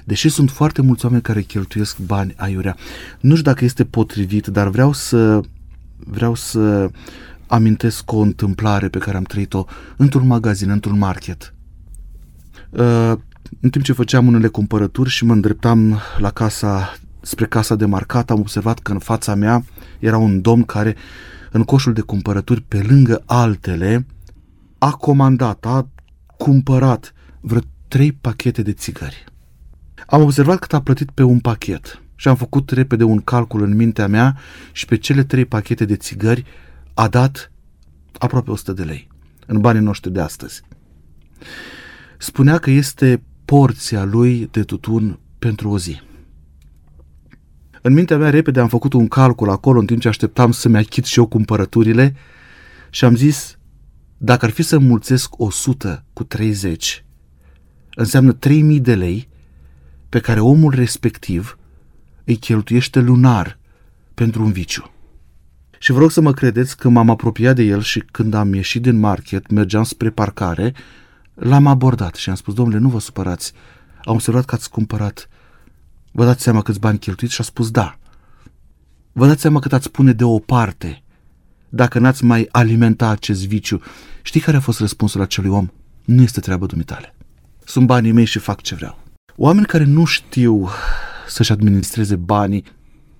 Deși 0.04 0.28
sunt 0.28 0.50
foarte 0.50 0.82
mulți 0.82 1.04
oameni 1.04 1.22
care 1.22 1.42
cheltuiesc 1.42 1.98
bani 1.98 2.34
aiurea, 2.36 2.76
nu 3.20 3.30
știu 3.30 3.50
dacă 3.50 3.64
este 3.64 3.84
potrivit, 3.84 4.46
dar 4.46 4.68
vreau 4.68 4.92
să 4.92 5.40
vreau 5.96 6.34
să 6.34 6.90
amintesc 7.46 8.12
o 8.12 8.18
întâmplare 8.18 8.88
pe 8.88 8.98
care 8.98 9.16
am 9.16 9.22
trăit-o 9.22 9.64
într-un 9.96 10.26
magazin, 10.26 10.70
într-un 10.70 10.98
market. 10.98 11.54
Uh, 12.78 13.12
în 13.60 13.70
timp 13.70 13.84
ce 13.84 13.92
făceam 13.92 14.26
unele 14.26 14.48
cumpărături 14.48 15.10
și 15.10 15.24
mă 15.24 15.32
îndreptam 15.32 16.00
la 16.18 16.30
casa, 16.30 16.96
spre 17.20 17.46
casa 17.46 17.74
de 17.74 17.84
marcat, 17.84 18.30
am 18.30 18.38
observat 18.38 18.78
că 18.78 18.92
în 18.92 18.98
fața 18.98 19.34
mea 19.34 19.64
era 19.98 20.18
un 20.18 20.40
domn 20.40 20.62
care 20.62 20.96
în 21.50 21.62
coșul 21.62 21.92
de 21.92 22.00
cumpărături, 22.00 22.60
pe 22.60 22.84
lângă 22.88 23.22
altele, 23.26 24.06
a 24.78 24.90
comandat, 24.90 25.64
a 25.66 25.88
cumpărat 26.36 27.12
vreo 27.40 27.60
trei 27.88 28.12
pachete 28.12 28.62
de 28.62 28.72
țigări. 28.72 29.24
Am 30.06 30.22
observat 30.22 30.58
cât 30.58 30.72
a 30.72 30.82
plătit 30.82 31.10
pe 31.10 31.22
un 31.22 31.38
pachet 31.38 32.02
și 32.14 32.28
am 32.28 32.36
făcut 32.36 32.70
repede 32.70 33.04
un 33.04 33.20
calcul 33.20 33.62
în 33.62 33.74
mintea 33.74 34.06
mea 34.06 34.36
și 34.72 34.84
pe 34.84 34.96
cele 34.96 35.24
trei 35.24 35.44
pachete 35.44 35.84
de 35.84 35.96
țigări 35.96 36.44
a 36.94 37.08
dat 37.08 37.52
aproape 38.18 38.50
100 38.50 38.72
de 38.72 38.82
lei 38.82 39.08
în 39.46 39.60
banii 39.60 39.82
noștri 39.82 40.12
de 40.12 40.20
astăzi. 40.20 40.62
Spunea 42.18 42.58
că 42.58 42.70
este 42.70 43.22
porția 43.44 44.04
lui 44.04 44.48
de 44.50 44.62
tutun 44.62 45.18
pentru 45.38 45.70
o 45.70 45.78
zi. 45.78 46.00
În 47.82 47.92
mintea 47.92 48.16
mea 48.16 48.30
repede 48.30 48.60
am 48.60 48.68
făcut 48.68 48.92
un 48.92 49.08
calcul 49.08 49.50
acolo 49.50 49.78
în 49.78 49.86
timp 49.86 50.00
ce 50.00 50.08
așteptam 50.08 50.52
să-mi 50.52 50.76
achit 50.76 51.04
și 51.04 51.18
eu 51.18 51.26
cumpărăturile 51.26 52.14
și 52.90 53.04
am 53.04 53.16
zis, 53.16 53.58
dacă 54.18 54.44
ar 54.44 54.50
fi 54.50 54.62
să 54.62 54.78
mulțesc 54.78 55.40
100 55.40 56.04
cu 56.12 56.24
30, 56.24 57.04
înseamnă 57.94 58.32
3000 58.32 58.80
de 58.80 58.94
lei 58.94 59.28
pe 60.08 60.20
care 60.20 60.40
omul 60.40 60.74
respectiv 60.74 61.58
îi 62.24 62.36
cheltuiește 62.36 63.00
lunar 63.00 63.58
pentru 64.14 64.44
un 64.44 64.52
viciu. 64.52 64.90
Și 65.78 65.92
vă 65.92 65.98
rog 65.98 66.10
să 66.10 66.20
mă 66.20 66.32
credeți 66.32 66.76
că 66.76 66.88
m-am 66.88 67.10
apropiat 67.10 67.54
de 67.54 67.62
el 67.62 67.80
și 67.80 68.00
când 68.10 68.34
am 68.34 68.54
ieșit 68.54 68.82
din 68.82 68.98
market, 68.98 69.50
mergeam 69.50 69.82
spre 69.82 70.10
parcare, 70.10 70.74
l-am 71.36 71.66
abordat 71.66 72.14
și 72.14 72.28
am 72.28 72.34
spus, 72.34 72.54
domnule, 72.54 72.78
nu 72.78 72.88
vă 72.88 73.00
supărați, 73.00 73.52
am 74.04 74.14
observat 74.14 74.44
că 74.44 74.54
ați 74.54 74.70
cumpărat. 74.70 75.28
Vă 76.12 76.24
dați 76.24 76.42
seama 76.42 76.62
câți 76.62 76.80
bani 76.80 76.98
cheltuiți? 76.98 77.34
Și 77.34 77.40
a 77.40 77.44
spus 77.44 77.70
da. 77.70 77.98
Vă 79.12 79.26
dați 79.26 79.40
seama 79.40 79.58
cât 79.58 79.72
ați 79.72 79.90
pune 79.90 80.12
deoparte 80.12 81.02
dacă 81.68 81.98
n-ați 81.98 82.24
mai 82.24 82.48
alimenta 82.50 83.08
acest 83.08 83.46
viciu. 83.46 83.80
Știi 84.22 84.40
care 84.40 84.56
a 84.56 84.60
fost 84.60 84.80
răspunsul 84.80 85.20
acelui 85.20 85.50
om? 85.50 85.68
Nu 86.04 86.22
este 86.22 86.40
treaba 86.40 86.66
dumitale. 86.66 87.14
Sunt 87.64 87.86
banii 87.86 88.12
mei 88.12 88.24
și 88.24 88.38
fac 88.38 88.60
ce 88.60 88.74
vreau. 88.74 88.98
Oameni 89.36 89.66
care 89.66 89.84
nu 89.84 90.04
știu 90.04 90.68
să-și 91.28 91.52
administreze 91.52 92.16
banii 92.16 92.64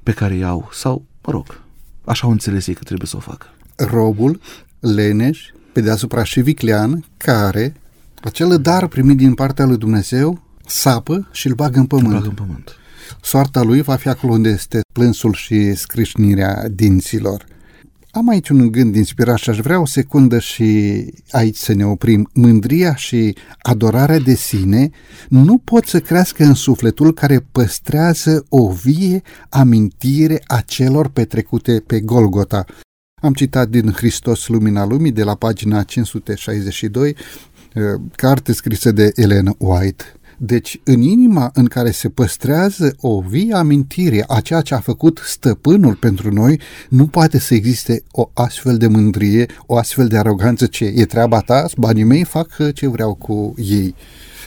pe 0.03 0.13
care 0.13 0.35
îi 0.35 0.45
au 0.45 0.69
sau, 0.73 1.05
mă 1.23 1.33
rog, 1.33 1.61
așa 2.05 2.27
au 2.27 2.33
înțeles 2.33 2.67
ei 2.67 2.75
că 2.75 2.83
trebuie 2.83 3.09
să 3.09 3.17
o 3.17 3.21
facă. 3.21 3.47
Robul, 3.77 4.41
leneș, 4.81 5.51
pe 5.73 5.81
deasupra 5.81 6.25
și 6.25 6.41
viclean, 6.41 7.05
care 7.17 7.75
acel 8.23 8.59
dar 8.61 8.87
primit 8.87 9.17
din 9.17 9.35
partea 9.35 9.65
lui 9.65 9.77
Dumnezeu 9.77 10.43
sapă 10.67 11.29
și 11.33 11.47
îl 11.47 11.55
bagă 11.55 11.79
în 11.79 11.87
pământ. 11.87 12.13
Bagă 12.13 12.27
în 12.27 12.35
pământ. 12.35 12.77
Soarta 13.23 13.63
lui 13.63 13.83
va 13.83 13.97
fi 13.97 14.09
acolo 14.09 14.33
unde 14.33 14.49
este 14.49 14.81
plânsul 14.93 15.33
și 15.33 15.75
scrișnirea 15.75 16.69
dinților. 16.69 17.47
Am 18.11 18.29
aici 18.29 18.49
un 18.49 18.71
gând 18.71 18.95
inspirat 18.95 19.37
și 19.37 19.51
aș 19.51 19.59
vrea 19.59 19.81
o 19.81 19.87
secundă 19.87 20.39
și 20.39 21.05
aici 21.31 21.57
să 21.57 21.73
ne 21.75 21.87
oprim. 21.87 22.29
Mândria 22.33 22.95
și 22.95 23.37
adorarea 23.63 24.19
de 24.19 24.35
sine 24.35 24.91
nu 25.29 25.59
pot 25.59 25.87
să 25.87 26.01
crească 26.01 26.45
în 26.45 26.55
sufletul 26.55 27.13
care 27.13 27.47
păstrează 27.53 28.47
o 28.49 28.73
vie 28.73 29.23
amintire 29.49 30.43
a 30.47 30.61
celor 30.61 31.09
petrecute 31.09 31.83
pe 31.87 32.01
Golgota. 32.01 32.65
Am 33.23 33.33
citat 33.33 33.69
din 33.69 33.93
Hristos 33.93 34.49
Lumina 34.49 34.87
Lumii 34.87 35.13
de 35.13 35.23
la 35.23 35.35
pagina 35.35 35.83
562, 35.83 37.09
eh, 37.09 37.17
carte 38.15 38.53
scrisă 38.53 38.93
de 38.93 39.13
Elena 39.15 39.55
White. 39.59 40.05
Deci, 40.39 40.81
în 40.85 41.01
inima 41.01 41.51
în 41.55 41.65
care 41.65 41.91
se 41.91 42.09
păstrează 42.09 42.97
o 43.01 43.21
vie 43.21 43.55
amintire 43.55 44.25
a 44.27 44.41
ceea 44.41 44.61
ce 44.61 44.75
a 44.75 44.79
făcut 44.79 45.21
stăpânul 45.25 45.95
pentru 45.95 46.33
noi, 46.33 46.61
nu 46.89 47.07
poate 47.07 47.39
să 47.39 47.55
existe 47.55 48.03
o 48.11 48.31
astfel 48.35 48.77
de 48.77 48.87
mândrie, 48.87 49.47
o 49.67 49.77
astfel 49.77 50.07
de 50.07 50.19
aroganță 50.19 50.67
ce 50.67 50.85
e 50.85 51.05
treaba 51.05 51.41
ta, 51.41 51.67
banii 51.77 52.05
mei 52.05 52.25
fac 52.25 52.73
ce 52.73 52.89
vreau 52.89 53.15
cu 53.15 53.55
ei. 53.57 53.95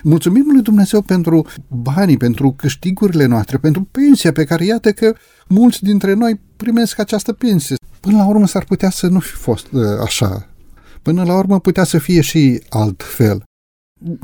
Mulțumim 0.04 0.46
lui 0.52 0.62
Dumnezeu 0.62 1.02
pentru 1.02 1.46
banii, 1.68 2.18
pentru 2.18 2.52
câștigurile 2.52 3.26
noastre, 3.26 3.58
pentru 3.58 3.88
pensia 3.92 4.32
pe 4.32 4.44
care 4.44 4.66
iată 4.66 4.92
că 4.92 5.16
mulți 5.48 5.84
dintre 5.84 6.14
noi 6.14 6.40
primesc 6.56 7.00
această 7.00 7.34
pensie. 7.34 7.76
Până 8.00 8.18
la 8.18 8.28
urmă 8.28 8.48
s-ar 8.48 8.64
putea 8.64 8.90
să 8.90 9.08
nu 9.08 9.20
fi 9.20 9.34
fost 9.34 9.68
uh, 9.72 9.82
așa. 10.04 10.50
Până 11.10 11.24
la 11.24 11.38
urmă 11.38 11.60
putea 11.60 11.84
să 11.84 11.98
fie 11.98 12.22
și 12.22 12.62
altfel 12.70 13.44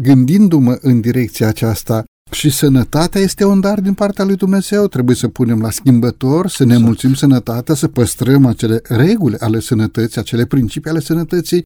gândindu-mă 0.02 0.78
în 0.82 1.02
direcția 1.02 1.48
aceasta, 1.48 2.04
și 2.32 2.50
sănătatea 2.50 3.22
este 3.22 3.46
un 3.46 3.60
dar 3.60 3.80
din 3.82 3.94
partea 3.94 4.26
lui 4.26 4.36
Dumnezeu. 4.36 4.88
Trebuie 4.88 5.16
să 5.16 5.28
punem 5.28 5.62
la 5.62 5.70
schimbător, 5.70 6.48
să 6.48 6.64
ne 6.64 6.70
exact. 6.70 6.86
mulțim 6.86 7.14
sănătatea, 7.14 7.76
să 7.76 7.88
păstrăm 7.88 8.46
acele 8.46 8.82
reguli 8.84 9.38
ale 9.38 9.60
sănătății, 9.60 10.20
acele 10.20 10.46
principii 10.46 10.90
ale 10.90 11.00
sănătății. 11.00 11.64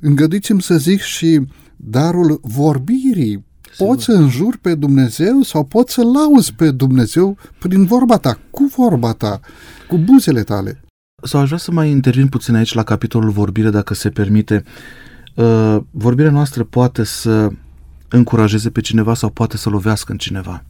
Îngăduiți-mi 0.00 0.62
să 0.62 0.76
zic 0.76 1.00
și 1.00 1.40
darul 1.76 2.40
vorbirii. 2.42 3.44
Sigur. 3.70 3.86
Poți 3.86 4.04
să 4.04 4.12
înjuri 4.12 4.58
pe 4.58 4.74
Dumnezeu 4.74 5.42
sau 5.42 5.64
poți 5.64 5.92
să 5.92 6.02
lauzi 6.02 6.52
pe 6.52 6.70
Dumnezeu 6.70 7.36
prin 7.58 7.84
vorba 7.84 8.18
ta, 8.18 8.40
cu 8.50 8.64
vorba 8.76 9.12
ta, 9.12 9.40
cu 9.88 9.96
buzele 9.96 10.42
tale. 10.42 10.80
Sau 11.22 11.40
aș 11.40 11.46
vrea 11.46 11.58
să 11.58 11.70
mai 11.70 11.90
intervin 11.90 12.28
puțin 12.28 12.54
aici 12.54 12.72
la 12.72 12.82
capitolul 12.82 13.30
vorbire, 13.30 13.70
dacă 13.70 13.94
se 13.94 14.10
permite. 14.10 14.64
Uh, 15.34 15.76
vorbirea 15.90 16.30
noastră 16.30 16.64
poate 16.64 17.04
să 17.04 17.50
încurajeze 18.08 18.70
pe 18.70 18.80
cineva 18.80 19.14
sau 19.14 19.30
poate 19.30 19.56
să 19.56 19.68
lovească 19.68 20.12
în 20.12 20.18
cineva. 20.18 20.64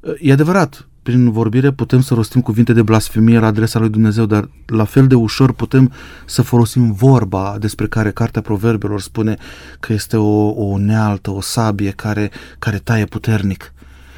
Uh, 0.00 0.12
e 0.20 0.32
adevărat, 0.32 0.88
prin 1.02 1.30
vorbire 1.30 1.72
putem 1.72 2.00
să 2.00 2.14
rostim 2.14 2.40
cuvinte 2.40 2.72
de 2.72 2.82
blasfemie 2.82 3.38
la 3.38 3.46
adresa 3.46 3.78
lui 3.78 3.88
Dumnezeu, 3.88 4.26
dar 4.26 4.48
la 4.66 4.84
fel 4.84 5.06
de 5.06 5.14
ușor 5.14 5.52
putem 5.52 5.92
să 6.26 6.42
folosim 6.42 6.92
vorba 6.92 7.56
despre 7.60 7.86
care 7.86 8.10
Cartea 8.10 8.42
Proverbelor 8.42 9.00
spune 9.00 9.36
că 9.80 9.92
este 9.92 10.16
o, 10.16 10.48
o 10.48 10.64
unealtă, 10.64 11.30
o 11.30 11.40
sabie 11.40 11.90
care, 11.90 12.30
care 12.58 12.78
taie 12.78 13.04
puternic. 13.04 13.72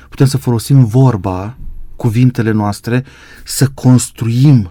Putem 0.09 0.27
să 0.27 0.37
folosim 0.37 0.85
vorba, 0.85 1.57
cuvintele 1.97 2.51
noastre, 2.51 3.05
să 3.45 3.69
construim 3.75 4.71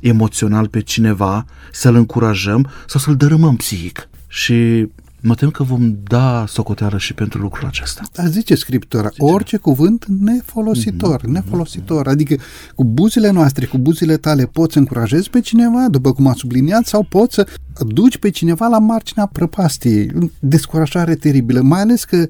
emoțional 0.00 0.68
pe 0.68 0.80
cineva, 0.80 1.44
să-l 1.72 1.94
încurajăm 1.94 2.68
sau 2.86 3.00
să-l 3.00 3.16
dărâmăm 3.16 3.56
psihic. 3.56 4.08
Și 4.26 4.88
mă 5.20 5.34
tem 5.34 5.50
că 5.50 5.62
vom 5.62 5.96
da 6.02 6.44
socoteală 6.48 6.98
și 6.98 7.14
pentru 7.14 7.40
lucrul 7.40 7.66
acesta. 7.66 8.02
A 8.16 8.26
zice 8.26 8.54
Scriptura, 8.54 9.08
zice. 9.08 9.22
orice 9.22 9.56
cuvânt 9.56 10.04
nefolositor, 10.04 11.20
mm-hmm. 11.20 11.30
nefolositor, 11.30 12.08
adică 12.08 12.36
cu 12.74 12.84
buzile 12.84 13.30
noastre, 13.30 13.66
cu 13.66 13.78
buzile 13.78 14.16
tale 14.16 14.46
poți 14.46 14.72
să 14.72 14.78
încurajezi 14.78 15.30
pe 15.30 15.40
cineva, 15.40 15.88
după 15.88 16.12
cum 16.12 16.26
a 16.26 16.32
subliniat, 16.32 16.86
sau 16.86 17.02
poți 17.02 17.34
să 17.34 17.46
duci 17.86 18.18
pe 18.18 18.30
cineva 18.30 18.66
la 18.66 18.78
marginea 18.78 19.26
prăpastiei, 19.26 20.30
descurajare 20.38 21.14
teribilă, 21.14 21.60
mai 21.60 21.80
ales 21.80 22.04
că 22.04 22.26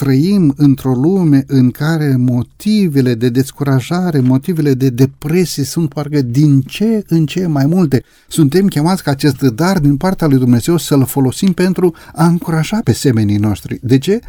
trăim 0.00 0.54
într-o 0.56 0.92
lume 0.92 1.44
în 1.46 1.70
care 1.70 2.16
motivele 2.18 3.14
de 3.14 3.28
descurajare, 3.28 4.20
motivele 4.20 4.74
de 4.74 4.88
depresie 4.88 5.64
sunt 5.64 5.88
parcă 5.88 6.22
din 6.22 6.60
ce 6.60 7.04
în 7.08 7.26
ce 7.26 7.46
mai 7.46 7.66
multe. 7.66 8.02
Suntem 8.28 8.66
chemați 8.66 9.02
ca 9.02 9.10
acest 9.10 9.40
dar 9.40 9.78
din 9.78 9.96
partea 9.96 10.26
lui 10.26 10.38
Dumnezeu 10.38 10.76
să-l 10.76 11.04
folosim 11.04 11.52
pentru 11.52 11.94
a 12.14 12.26
încuraja 12.26 12.80
pe 12.84 12.92
semenii 12.92 13.36
noștri. 13.36 13.78
De 13.82 13.98
ce? 13.98 14.20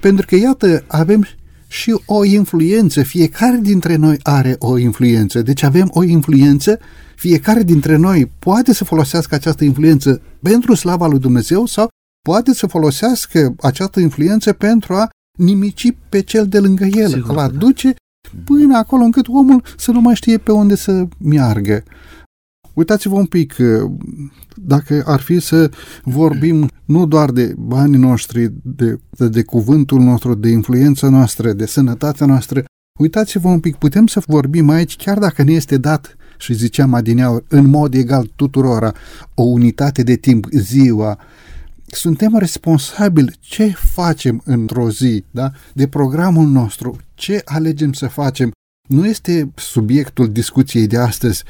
Pentru 0.00 0.26
că, 0.26 0.36
iată, 0.36 0.84
avem 0.86 1.26
și 1.66 2.00
o 2.06 2.24
influență, 2.24 3.02
fiecare 3.02 3.58
dintre 3.62 3.96
noi 3.96 4.18
are 4.22 4.56
o 4.58 4.78
influență, 4.78 5.42
deci 5.42 5.62
avem 5.62 5.90
o 5.92 6.02
influență, 6.02 6.78
fiecare 7.16 7.62
dintre 7.62 7.96
noi 7.96 8.30
poate 8.38 8.74
să 8.74 8.84
folosească 8.84 9.34
această 9.34 9.64
influență 9.64 10.20
pentru 10.40 10.74
slava 10.74 11.06
lui 11.06 11.18
Dumnezeu 11.18 11.66
sau 11.66 11.88
poate 12.22 12.54
să 12.54 12.66
folosească 12.66 13.54
această 13.60 14.00
influență 14.00 14.52
pentru 14.52 14.94
a 14.94 15.08
nimici 15.38 15.94
pe 16.08 16.20
cel 16.20 16.46
de 16.46 16.58
lângă 16.58 16.84
el, 16.84 17.08
Sigur, 17.08 17.30
îl 17.30 17.38
aduce 17.38 17.94
da. 18.32 18.38
până 18.44 18.76
acolo 18.76 19.02
încât 19.02 19.28
omul 19.28 19.62
să 19.76 19.90
nu 19.90 20.00
mai 20.00 20.14
știe 20.14 20.38
pe 20.38 20.52
unde 20.52 20.74
să 20.74 21.06
meargă. 21.18 21.82
Uitați-vă 22.74 23.14
un 23.14 23.26
pic, 23.26 23.56
dacă 24.54 25.02
ar 25.06 25.20
fi 25.20 25.40
să 25.40 25.70
vorbim 26.02 26.68
nu 26.84 27.06
doar 27.06 27.30
de 27.30 27.54
banii 27.58 27.98
noștri, 27.98 28.52
de, 28.62 29.00
de, 29.10 29.28
de 29.28 29.42
cuvântul 29.42 30.00
nostru, 30.00 30.34
de 30.34 30.48
influența 30.48 31.08
noastră, 31.08 31.52
de 31.52 31.66
sănătatea 31.66 32.26
noastră, 32.26 32.64
uitați-vă 33.00 33.48
un 33.48 33.60
pic, 33.60 33.76
putem 33.76 34.06
să 34.06 34.22
vorbim 34.26 34.68
aici, 34.68 34.96
chiar 34.96 35.18
dacă 35.18 35.42
ne 35.42 35.52
este 35.52 35.76
dat, 35.76 36.16
și 36.38 36.54
ziceam 36.54 36.94
adineauri, 36.94 37.44
în 37.48 37.66
mod 37.66 37.94
egal 37.94 38.30
tuturora, 38.36 38.92
o 39.34 39.42
unitate 39.42 40.02
de 40.02 40.16
timp, 40.16 40.46
ziua, 40.50 41.18
suntem 41.94 42.36
responsabili 42.36 43.36
ce 43.40 43.74
facem 43.94 44.42
într-o 44.44 44.90
zi, 44.90 45.24
da? 45.30 45.50
de 45.72 45.86
programul 45.86 46.46
nostru, 46.46 46.96
ce 47.14 47.42
alegem 47.44 47.92
să 47.92 48.06
facem. 48.06 48.50
Nu 48.88 49.06
este 49.06 49.52
subiectul 49.54 50.32
discuției 50.32 50.86
de 50.86 50.98
astăzi, 50.98 51.44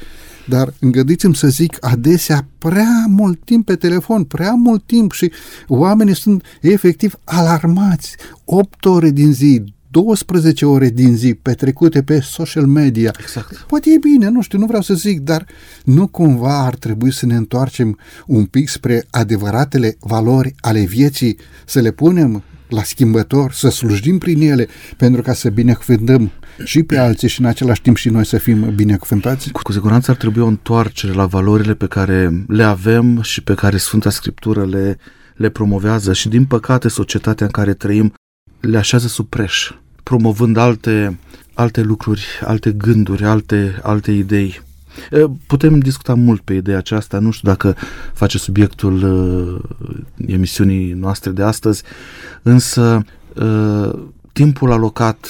dar 0.47 0.73
îngăduiți-mi 0.79 1.35
să 1.35 1.47
zic, 1.47 1.77
adesea 1.79 2.47
prea 2.57 3.05
mult 3.07 3.45
timp 3.45 3.65
pe 3.65 3.75
telefon, 3.75 4.23
prea 4.23 4.53
mult 4.53 4.83
timp 4.85 5.11
și 5.11 5.31
oamenii 5.67 6.15
sunt 6.15 6.43
efectiv 6.61 7.15
alarmați. 7.23 8.15
8 8.45 8.85
ore 8.85 9.09
din 9.09 9.33
zi, 9.33 9.63
12 9.93 10.65
ore 10.65 10.89
din 10.89 11.15
zi 11.15 11.33
petrecute 11.33 12.03
pe 12.03 12.19
social 12.19 12.65
media. 12.65 13.11
Exact. 13.19 13.65
Poate 13.67 13.89
e 13.89 13.97
bine, 13.97 14.29
nu 14.29 14.41
știu, 14.41 14.59
nu 14.59 14.65
vreau 14.65 14.81
să 14.81 14.93
zic, 14.93 15.19
dar 15.19 15.45
nu 15.83 16.07
cumva 16.07 16.65
ar 16.65 16.75
trebui 16.75 17.11
să 17.11 17.25
ne 17.25 17.35
întoarcem 17.35 17.99
un 18.25 18.45
pic 18.45 18.69
spre 18.69 19.05
adevăratele 19.09 19.97
valori 19.99 20.55
ale 20.59 20.83
vieții, 20.83 21.37
să 21.65 21.79
le 21.79 21.91
punem 21.91 22.43
la 22.67 22.83
schimbător, 22.83 23.51
să 23.51 23.69
slujim 23.69 24.17
prin 24.17 24.41
ele, 24.41 24.67
pentru 24.97 25.21
ca 25.21 25.33
să 25.33 25.49
binecuvântăm 25.49 26.31
și 26.63 26.83
pe 26.83 26.97
alții 26.97 27.27
și 27.27 27.39
în 27.39 27.45
același 27.45 27.81
timp 27.81 27.97
și 27.97 28.09
noi 28.09 28.25
să 28.25 28.37
fim 28.37 28.75
binecuvântați? 28.75 29.51
Cu 29.51 29.71
siguranță 29.71 30.11
ar 30.11 30.17
trebui 30.17 30.41
o 30.41 30.47
întoarcere 30.47 31.13
la 31.13 31.25
valorile 31.25 31.73
pe 31.73 31.87
care 31.87 32.45
le 32.47 32.63
avem 32.63 33.21
și 33.21 33.43
pe 33.43 33.53
care 33.53 33.77
Sfânta 33.77 34.09
Scriptură 34.09 34.65
le, 34.65 34.97
le 35.35 35.49
promovează 35.49 36.13
și 36.13 36.29
din 36.29 36.45
păcate 36.45 36.87
societatea 36.87 37.45
în 37.45 37.51
care 37.51 37.73
trăim 37.73 38.13
le 38.59 38.77
așează 38.77 39.07
sub 39.07 39.27
preș, 39.27 39.71
promovând 40.03 40.57
alte, 40.57 41.19
alte 41.53 41.81
lucruri, 41.81 42.25
alte 42.45 42.71
gânduri, 42.71 43.25
alte, 43.25 43.79
alte 43.83 44.11
idei. 44.11 44.61
Putem 45.47 45.79
discuta 45.79 46.13
mult 46.13 46.41
pe 46.41 46.53
ideea 46.53 46.77
aceasta, 46.77 47.19
nu 47.19 47.31
știu 47.31 47.49
dacă 47.49 47.75
face 48.13 48.37
subiectul 48.37 49.03
uh, 49.03 49.59
emisiunii 50.27 50.91
noastre 50.91 51.31
de 51.31 51.43
astăzi, 51.43 51.83
însă 52.41 53.05
uh, 53.35 53.93
timpul 54.31 54.71
alocat 54.71 55.27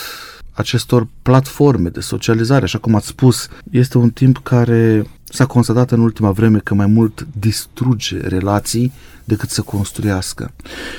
acestor 0.54 1.08
platforme 1.22 1.90
de 1.90 2.00
socializare, 2.00 2.64
așa 2.64 2.78
cum 2.78 2.96
ați 2.96 3.08
spus, 3.08 3.48
este 3.72 3.98
un 3.98 4.10
timp 4.10 4.38
care 4.38 5.06
s-a 5.34 5.46
constatat 5.46 5.92
în 5.92 6.00
ultima 6.00 6.32
vreme 6.32 6.60
că 6.60 6.74
mai 6.74 6.86
mult 6.86 7.28
distruge 7.40 8.18
relații 8.18 8.92
decât 9.24 9.50
să 9.50 9.62
construiască. 9.62 10.54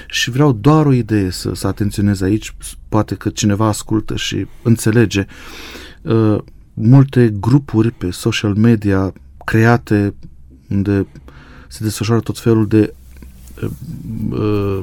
Și 0.09 0.31
vreau 0.31 0.53
doar 0.53 0.87
o 0.87 0.93
idee 0.93 1.31
să, 1.31 1.55
să 1.55 1.67
atenționez 1.67 2.21
aici, 2.21 2.55
poate 2.89 3.15
că 3.15 3.29
cineva 3.29 3.67
ascultă 3.67 4.17
și 4.17 4.47
înțelege. 4.63 5.27
Uh, 6.03 6.39
multe 6.75 7.35
grupuri 7.41 7.91
pe 7.91 8.11
social 8.11 8.55
media 8.55 9.13
create 9.45 10.15
unde 10.71 11.07
se 11.69 11.85
desfășoară 11.85 12.21
tot 12.21 12.39
felul 12.39 12.67
de 12.67 12.95
uh, 13.63 13.71
uh, 14.31 14.81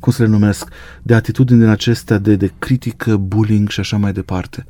cum 0.00 0.12
să 0.12 0.22
le 0.22 0.28
numesc, 0.28 0.68
de 1.02 1.14
atitudini 1.14 1.60
din 1.60 1.68
acestea 1.68 2.18
de, 2.18 2.36
de 2.36 2.52
critică, 2.58 3.16
bullying 3.16 3.68
și 3.68 3.80
așa 3.80 3.96
mai 3.96 4.12
departe. 4.12 4.66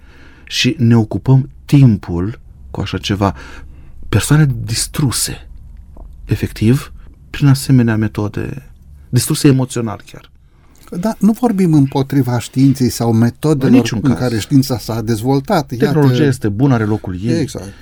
Și 0.47 0.75
ne 0.79 0.97
ocupăm 0.97 1.51
timpul 1.65 2.41
cu 2.71 2.81
așa 2.81 2.99
ceva. 2.99 3.35
Persoane 4.11 4.47
distruse, 4.65 5.49
efectiv, 6.25 6.93
prin 7.31 7.47
asemenea 7.47 7.97
metode, 7.97 8.71
distruse 9.09 9.49
emoțional 9.49 10.03
chiar. 10.13 10.31
Da, 11.01 11.17
nu 11.19 11.33
vorbim 11.33 11.75
împotriva 11.75 12.39
științei 12.39 12.89
sau 12.89 13.13
metodelor 13.13 13.89
în, 13.93 14.01
în 14.03 14.15
care 14.15 14.39
știința 14.39 14.79
s-a 14.79 15.01
dezvoltat. 15.01 15.67
Tehnologia 15.67 16.13
Iată, 16.13 16.25
este 16.25 16.49
bună, 16.49 16.75
are 16.75 16.85
locul 16.85 17.19
ei. 17.23 17.41
Exact. 17.41 17.73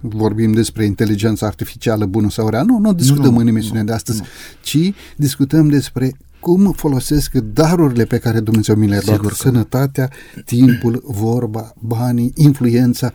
Vorbim 0.00 0.52
despre 0.52 0.84
inteligența 0.84 1.46
artificială 1.46 2.06
bună 2.06 2.30
sau 2.30 2.48
rea. 2.48 2.62
Nu, 2.62 2.78
nu 2.78 2.94
discutăm 2.94 3.24
nu, 3.24 3.30
nu, 3.30 3.38
în 3.38 3.46
emisiunea 3.46 3.82
de 3.82 3.92
astăzi, 3.92 4.18
nu. 4.20 4.26
ci 4.62 4.94
discutăm 5.16 5.68
despre 5.68 6.16
cum 6.40 6.72
folosesc 6.72 7.32
darurile 7.32 8.04
pe 8.04 8.18
care 8.18 8.40
Dumnezeu 8.40 8.74
mi 8.74 8.88
le-a 8.88 9.00
dat. 9.00 9.20
Sănătatea, 9.32 10.10
timpul, 10.44 11.02
vorba, 11.06 11.72
banii, 11.78 12.32
influența. 12.36 13.12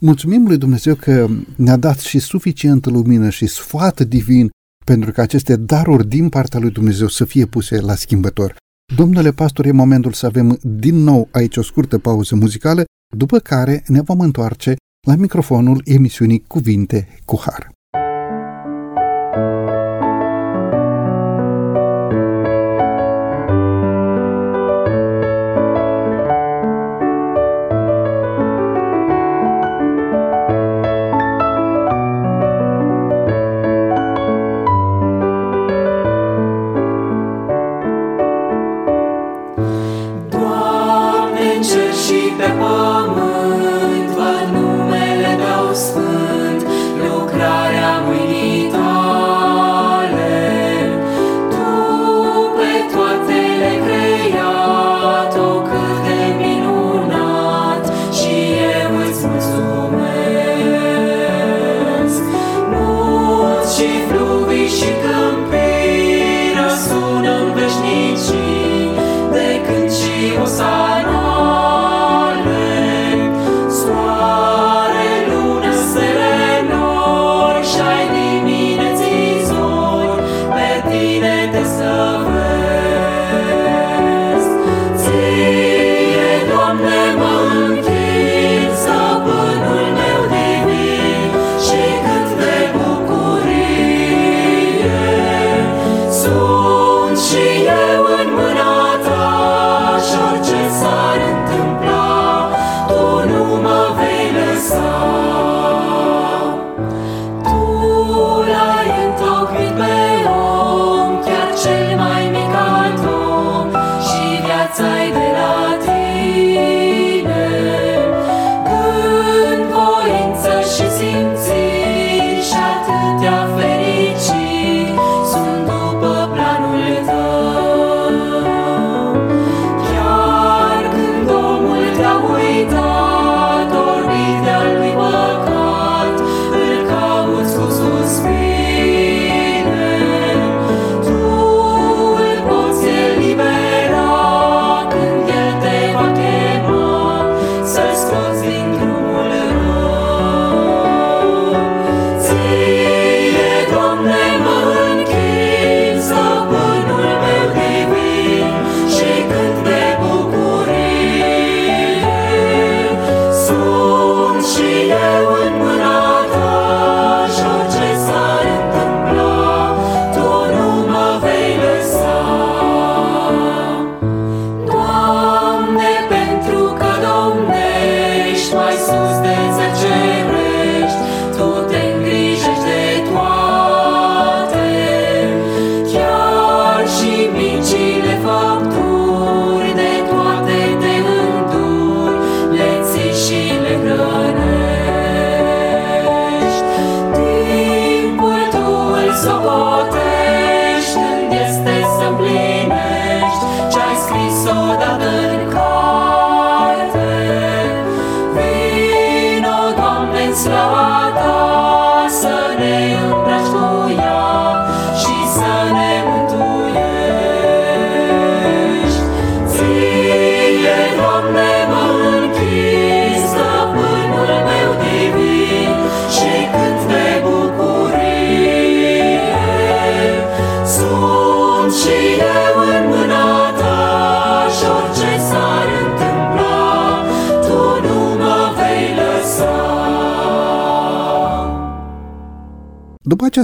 Mulțumim 0.00 0.46
lui 0.46 0.56
Dumnezeu 0.56 0.94
că 0.94 1.28
ne-a 1.56 1.76
dat 1.76 1.98
și 1.98 2.18
suficientă 2.18 2.90
lumină 2.90 3.30
și 3.30 3.46
sfat 3.46 4.00
divin 4.00 4.50
pentru 4.84 5.12
că 5.12 5.20
aceste 5.20 5.56
daruri 5.56 6.08
din 6.08 6.28
partea 6.28 6.60
lui 6.60 6.70
Dumnezeu 6.70 7.08
să 7.08 7.24
fie 7.24 7.46
puse 7.46 7.80
la 7.80 7.94
schimbător. 7.94 8.56
Domnule 8.96 9.32
pastor, 9.32 9.66
e 9.66 9.70
momentul 9.70 10.12
să 10.12 10.26
avem 10.26 10.58
din 10.62 10.96
nou 10.96 11.28
aici 11.30 11.56
o 11.56 11.62
scurtă 11.62 11.98
pauză 11.98 12.34
muzicală, 12.34 12.84
după 13.16 13.38
care 13.38 13.82
ne 13.86 14.00
vom 14.00 14.20
întoarce 14.20 14.76
la 15.06 15.14
microfonul 15.14 15.82
emisiunii 15.84 16.44
Cuvinte 16.46 17.08
cu 17.24 17.40
Har. 17.40 17.75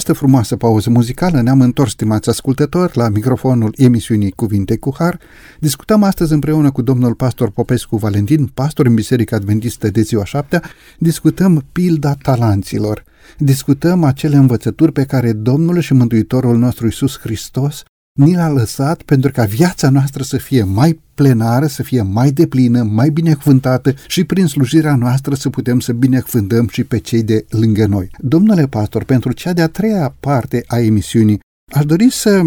Această 0.03 0.25
frumoasă 0.25 0.57
pauză 0.57 0.91
muzicală 0.91 1.41
ne-am 1.41 1.61
întors, 1.61 1.91
stimați 1.91 2.29
ascultători, 2.29 2.97
la 2.97 3.09
microfonul 3.09 3.75
emisiunii 3.77 4.31
Cuvinte 4.31 4.77
cu 4.77 4.95
Har. 4.99 5.19
Discutăm 5.59 6.03
astăzi 6.03 6.33
împreună 6.33 6.71
cu 6.71 6.83
domnul 6.83 7.15
pastor 7.15 7.51
Popescu 7.51 7.97
Valentin, 7.97 8.47
pastor 8.47 8.87
în 8.87 8.95
Biserica 8.95 9.37
Adventistă 9.37 9.89
de 9.89 10.01
ziua 10.01 10.25
șaptea, 10.25 10.63
discutăm 10.99 11.65
pilda 11.73 12.15
talanților. 12.15 13.05
Discutăm 13.39 14.05
acele 14.05 14.37
învățături 14.37 14.93
pe 14.93 15.05
care 15.05 15.33
Domnul 15.33 15.81
și 15.81 15.93
Mântuitorul 15.93 16.59
nostru 16.59 16.87
Isus 16.87 17.19
Hristos 17.19 17.83
ni 18.13 18.35
l-a 18.35 18.49
lăsat 18.49 19.03
pentru 19.03 19.31
ca 19.31 19.45
viața 19.45 19.91
noastră 19.91 20.23
să 20.23 20.37
fie 20.37 20.63
mai 20.63 21.01
plenară, 21.15 21.67
să 21.67 21.83
fie 21.83 22.03
mai 22.03 22.31
deplină, 22.31 22.83
mai 22.83 23.11
binecuvântată 23.11 23.95
și 24.07 24.25
prin 24.25 24.47
slujirea 24.47 24.95
noastră 24.95 25.35
să 25.35 25.51
putem 25.51 25.81
să 25.81 25.93
binecuvântăm 25.93 26.69
și 26.69 26.85
pe 26.85 26.99
cei 26.99 27.23
de 27.23 27.45
lângă 27.49 27.87
noi. 27.87 28.11
Domnule 28.19 28.67
pastor, 28.67 29.05
pentru 29.05 29.33
cea 29.33 29.53
de-a 29.53 29.69
treia 29.69 30.15
parte 30.21 30.65
a 30.67 30.79
emisiunii, 30.79 31.41
aș 31.75 31.85
dori 31.85 32.11
să 32.11 32.43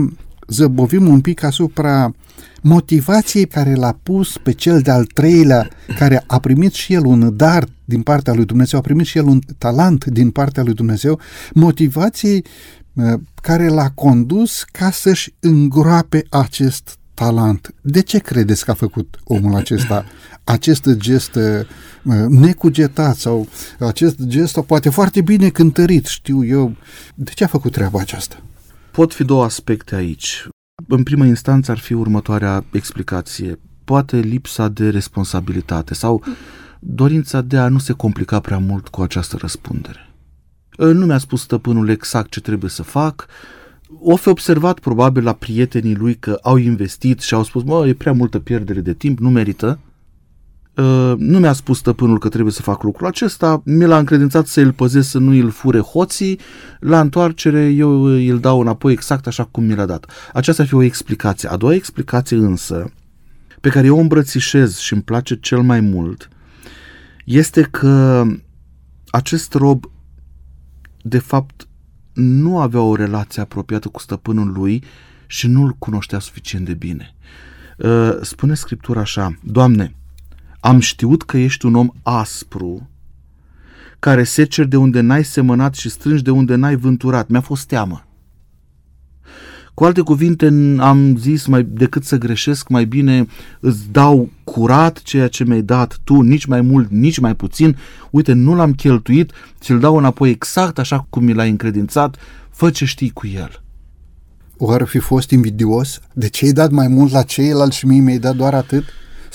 zăbovim 0.47 1.07
un 1.07 1.21
pic 1.21 1.43
asupra 1.43 2.13
motivației 2.61 3.45
care 3.45 3.73
l-a 3.73 3.99
pus 4.03 4.37
pe 4.37 4.51
cel 4.51 4.79
de-al 4.79 5.05
treilea, 5.05 5.67
care 5.97 6.23
a 6.27 6.39
primit 6.39 6.73
și 6.73 6.93
el 6.93 7.05
un 7.05 7.35
dar 7.35 7.67
din 7.85 8.01
partea 8.01 8.33
lui 8.33 8.45
Dumnezeu, 8.45 8.79
a 8.79 8.81
primit 8.81 9.05
și 9.05 9.17
el 9.17 9.25
un 9.25 9.39
talent 9.57 10.05
din 10.05 10.29
partea 10.29 10.63
lui 10.63 10.73
Dumnezeu, 10.73 11.19
motivației 11.53 12.43
uh, 12.45 12.84
care 13.41 13.67
l-a 13.67 13.89
condus 13.89 14.63
ca 14.63 14.91
să-și 14.91 15.33
îngroape 15.39 16.25
acest 16.29 16.97
talent. 17.13 17.73
De 17.81 18.01
ce 18.01 18.19
credeți 18.19 18.65
că 18.65 18.71
a 18.71 18.73
făcut 18.73 19.19
omul 19.23 19.55
acesta 19.55 20.05
acest 20.43 20.89
gest 20.89 21.35
uh, 21.35 21.65
necugetat 22.27 23.15
sau 23.15 23.47
acest 23.79 24.21
gest 24.21 24.53
sau 24.53 24.63
poate 24.63 24.89
foarte 24.89 25.21
bine 25.21 25.49
cântărit, 25.49 26.05
știu 26.05 26.45
eu. 26.45 26.75
De 27.15 27.31
ce 27.31 27.43
a 27.43 27.47
făcut 27.47 27.71
treaba 27.71 27.99
aceasta? 27.99 28.41
Pot 28.91 29.13
fi 29.13 29.23
două 29.23 29.43
aspecte 29.43 29.95
aici. 29.95 30.47
În 30.87 31.03
primă 31.03 31.25
instanță 31.25 31.71
ar 31.71 31.77
fi 31.77 31.93
următoarea 31.93 32.65
explicație. 32.71 33.59
Poate 33.83 34.17
lipsa 34.17 34.67
de 34.67 34.89
responsabilitate 34.89 35.93
sau 35.93 36.23
dorința 36.79 37.41
de 37.41 37.57
a 37.57 37.67
nu 37.67 37.77
se 37.77 37.93
complica 37.93 38.39
prea 38.39 38.57
mult 38.57 38.87
cu 38.87 39.01
această 39.01 39.37
răspundere. 39.39 40.04
Nu 40.77 41.05
mi-a 41.05 41.17
spus 41.17 41.41
stăpânul 41.41 41.89
exact 41.89 42.31
ce 42.31 42.41
trebuie 42.41 42.69
să 42.69 42.83
fac, 42.83 43.27
o 43.99 44.15
fi 44.15 44.27
observat 44.27 44.79
probabil 44.79 45.23
la 45.23 45.33
prietenii 45.33 45.95
lui 45.95 46.15
că 46.15 46.39
au 46.41 46.55
investit 46.55 47.19
și 47.19 47.33
au 47.33 47.43
spus, 47.43 47.63
mă, 47.63 47.87
e 47.87 47.93
prea 47.93 48.13
multă 48.13 48.39
pierdere 48.39 48.79
de 48.79 48.93
timp, 48.93 49.19
nu 49.19 49.29
merită. 49.29 49.79
Uh, 50.75 51.13
nu 51.17 51.39
mi-a 51.39 51.53
spus 51.53 51.77
stăpânul 51.77 52.19
că 52.19 52.29
trebuie 52.29 52.53
să 52.53 52.61
fac 52.61 52.83
lucrul 52.83 53.07
acesta, 53.07 53.61
mi 53.65 53.85
l-a 53.85 53.97
încredințat 53.97 54.47
să 54.47 54.61
îl 54.61 54.71
păzesc 54.71 55.09
să 55.09 55.17
nu 55.17 55.31
îl 55.31 55.49
fure 55.49 55.79
hoții, 55.79 56.39
la 56.79 56.99
întoarcere 56.99 57.69
eu 57.69 58.01
îl 58.01 58.39
dau 58.39 58.59
înapoi 58.59 58.91
exact 58.91 59.27
așa 59.27 59.43
cum 59.43 59.63
mi 59.63 59.75
l-a 59.75 59.85
dat. 59.85 60.05
Aceasta 60.33 60.61
ar 60.61 60.67
fi 60.67 60.75
o 60.75 60.81
explicație. 60.81 61.49
A 61.49 61.55
doua 61.57 61.73
explicație 61.73 62.37
însă, 62.37 62.91
pe 63.61 63.69
care 63.69 63.85
eu 63.85 63.97
o 63.97 63.99
îmbrățișez 63.99 64.77
și 64.77 64.93
îmi 64.93 65.01
place 65.01 65.35
cel 65.35 65.61
mai 65.61 65.79
mult, 65.79 66.29
este 67.25 67.61
că 67.61 68.23
acest 69.09 69.53
rob 69.53 69.85
de 71.07 71.19
fapt 71.19 71.67
nu 72.13 72.59
avea 72.59 72.81
o 72.81 72.95
relație 72.95 73.41
apropiată 73.41 73.87
cu 73.87 73.99
stăpânul 73.99 74.51
lui 74.51 74.83
și 75.27 75.47
nu-l 75.47 75.71
cunoștea 75.71 76.19
suficient 76.19 76.65
de 76.65 76.73
bine. 76.73 77.15
Uh, 77.77 78.17
spune 78.21 78.53
Scriptura 78.53 78.99
așa, 78.99 79.37
Doamne, 79.43 79.95
am 80.59 80.79
știut 80.79 81.23
că 81.23 81.37
ești 81.37 81.65
un 81.65 81.75
om 81.75 81.89
aspru, 82.03 82.89
care 83.99 84.23
seceri 84.23 84.67
de 84.67 84.77
unde 84.77 84.99
n-ai 84.99 85.23
semănat 85.23 85.75
și 85.75 85.89
strângi 85.89 86.23
de 86.23 86.31
unde 86.31 86.55
n-ai 86.55 86.75
vânturat. 86.75 87.27
Mi-a 87.27 87.41
fost 87.41 87.67
teamă. 87.67 88.05
Cu 89.75 89.83
alte 89.83 90.01
cuvinte, 90.01 90.45
am 90.79 91.17
zis 91.17 91.45
mai 91.45 91.63
decât 91.63 92.03
să 92.03 92.17
greșesc, 92.17 92.67
mai 92.67 92.85
bine 92.85 93.27
îți 93.59 93.91
dau 93.91 94.29
curat 94.43 95.01
ceea 95.01 95.27
ce 95.27 95.43
mi-ai 95.43 95.61
dat 95.61 95.99
tu, 96.03 96.21
nici 96.21 96.45
mai 96.45 96.61
mult, 96.61 96.89
nici 96.89 97.17
mai 97.19 97.35
puțin. 97.35 97.77
Uite, 98.09 98.33
nu 98.33 98.55
l-am 98.55 98.73
cheltuit, 98.73 99.31
ți-l 99.59 99.79
dau 99.79 99.97
înapoi 99.97 100.29
exact 100.29 100.79
așa 100.79 101.05
cum 101.09 101.23
mi 101.23 101.33
l-ai 101.33 101.49
încredințat, 101.49 102.15
fă 102.49 102.69
ce 102.69 102.85
știi 102.85 103.09
cu 103.09 103.27
el. 103.27 103.63
Oare 104.57 104.85
fi 104.85 104.99
fost 104.99 105.29
invidios? 105.29 105.99
De 106.13 106.29
ce 106.29 106.45
ai 106.45 106.51
dat 106.51 106.71
mai 106.71 106.87
mult 106.87 107.11
la 107.11 107.21
ceilalți 107.21 107.77
și 107.77 107.85
mie 107.85 107.99
mi-ai 107.99 108.17
dat 108.17 108.35
doar 108.35 108.53
atât? 108.53 108.83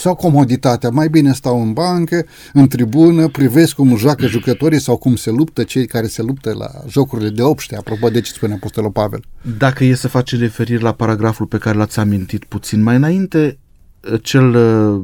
Sau 0.01 0.15
comoditatea, 0.15 0.91
mai 0.91 1.09
bine 1.09 1.33
stau 1.33 1.63
în 1.63 1.73
bancă, 1.73 2.27
în 2.53 2.69
tribună, 2.69 3.29
privesc 3.29 3.75
cum 3.75 3.97
joacă 3.97 4.27
jucătorii 4.27 4.81
sau 4.81 4.97
cum 4.97 5.17
se 5.17 5.31
luptă 5.31 5.63
cei 5.63 5.87
care 5.87 6.07
se 6.07 6.23
luptă 6.23 6.55
la 6.55 6.71
jocurile 6.89 7.29
de 7.29 7.43
obște, 7.43 7.77
apropo 7.77 8.09
de 8.09 8.21
ce 8.21 8.33
spune 8.33 8.53
Apostolul 8.53 8.91
Pavel. 8.91 9.25
Dacă 9.59 9.85
e 9.85 9.95
să 9.95 10.09
face 10.09 10.37
referire 10.37 10.83
la 10.83 10.93
paragraful 10.93 11.47
pe 11.47 11.59
care 11.59 11.77
l-ați 11.77 11.99
amintit 11.99 12.45
puțin 12.45 12.83
mai 12.83 12.97
înainte, 12.97 13.59
cel 14.23 14.55
uh, 14.55 15.03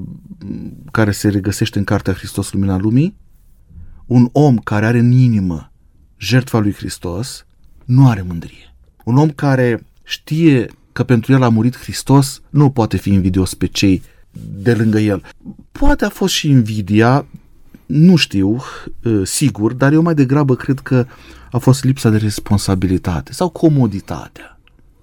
care 0.91 1.11
se 1.11 1.29
regăsește 1.29 1.79
în 1.79 1.85
Cartea 1.85 2.13
Hristos 2.13 2.53
Lumina 2.53 2.77
Lumii, 2.77 3.17
un 4.07 4.29
om 4.33 4.59
care 4.59 4.87
are 4.87 4.99
în 4.99 5.13
inimă 5.13 5.73
jertfa 6.17 6.59
lui 6.59 6.73
Hristos, 6.73 7.47
nu 7.85 8.09
are 8.09 8.23
mândrie. 8.23 8.75
Un 9.05 9.17
om 9.17 9.31
care 9.31 9.87
știe 10.03 10.67
că 10.93 11.05
pentru 11.05 11.33
el 11.33 11.43
a 11.43 11.49
murit 11.49 11.77
Hristos, 11.77 12.41
nu 12.51 12.71
poate 12.71 12.97
fi 12.97 13.13
invidios 13.13 13.55
pe 13.55 13.67
cei 13.67 14.03
de 14.57 14.75
lângă 14.75 14.99
el. 14.99 15.23
Poate 15.73 16.05
a 16.05 16.09
fost 16.09 16.35
și 16.35 16.49
invidia, 16.49 17.27
nu 17.87 18.17
știu, 18.17 18.63
sigur, 19.25 19.73
dar 19.73 19.93
eu 19.93 20.03
mai 20.03 20.15
degrabă 20.15 20.55
cred 20.55 20.79
că 20.79 21.07
a 21.51 21.59
fost 21.59 21.85
lipsa 21.85 22.11
de 22.11 22.17
responsabilitate 22.17 23.33
sau 23.33 23.49
comoditatea. 23.49 24.51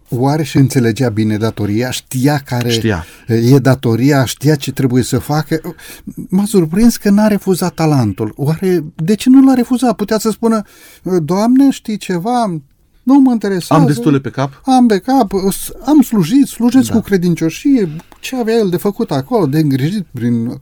Oare 0.10 0.44
și 0.44 0.58
înțelegea 0.58 1.10
bine 1.10 1.38
datoria? 1.38 1.92
Știa 1.92 2.38
care 2.38 2.70
Știa. 2.70 3.06
e 3.28 3.58
datoria? 3.58 4.26
Știa 4.26 4.56
ce 4.56 4.72
trebuie 4.72 5.04
să 5.04 5.18
facă? 5.20 5.76
M-a 6.30 6.46
surprins 6.46 6.98
că 6.98 7.10
n-a 7.10 7.28
refuzat 7.28 7.74
talentul. 7.74 8.34
Oare 8.36 8.84
de 8.96 9.16
ce 9.16 9.30
nu 9.30 9.46
l-a 9.46 9.54
refuzat? 9.54 9.96
Putea 9.96 10.18
să 10.18 10.30
spună, 10.30 10.62
Doamne, 11.24 11.70
știi 11.70 11.98
ceva? 11.98 12.62
Nu 13.04 13.20
mă 13.20 13.32
interesează. 13.32 13.82
Am 13.82 13.88
destule 13.88 14.20
pe 14.20 14.30
cap? 14.30 14.62
Am 14.66 14.88
pe 14.88 14.98
cap, 14.98 15.32
am 15.86 16.02
slujit, 16.02 16.48
slujesc 16.48 16.90
da. 16.90 16.96
cu 16.96 17.02
credincioșie, 17.02 17.90
ce 18.24 18.36
avea 18.36 18.56
el 18.56 18.70
de 18.70 18.78
făcut 18.78 19.12
acolo, 19.12 19.46
de 19.46 19.60
îngrijit 19.60 20.06
prin 20.12 20.60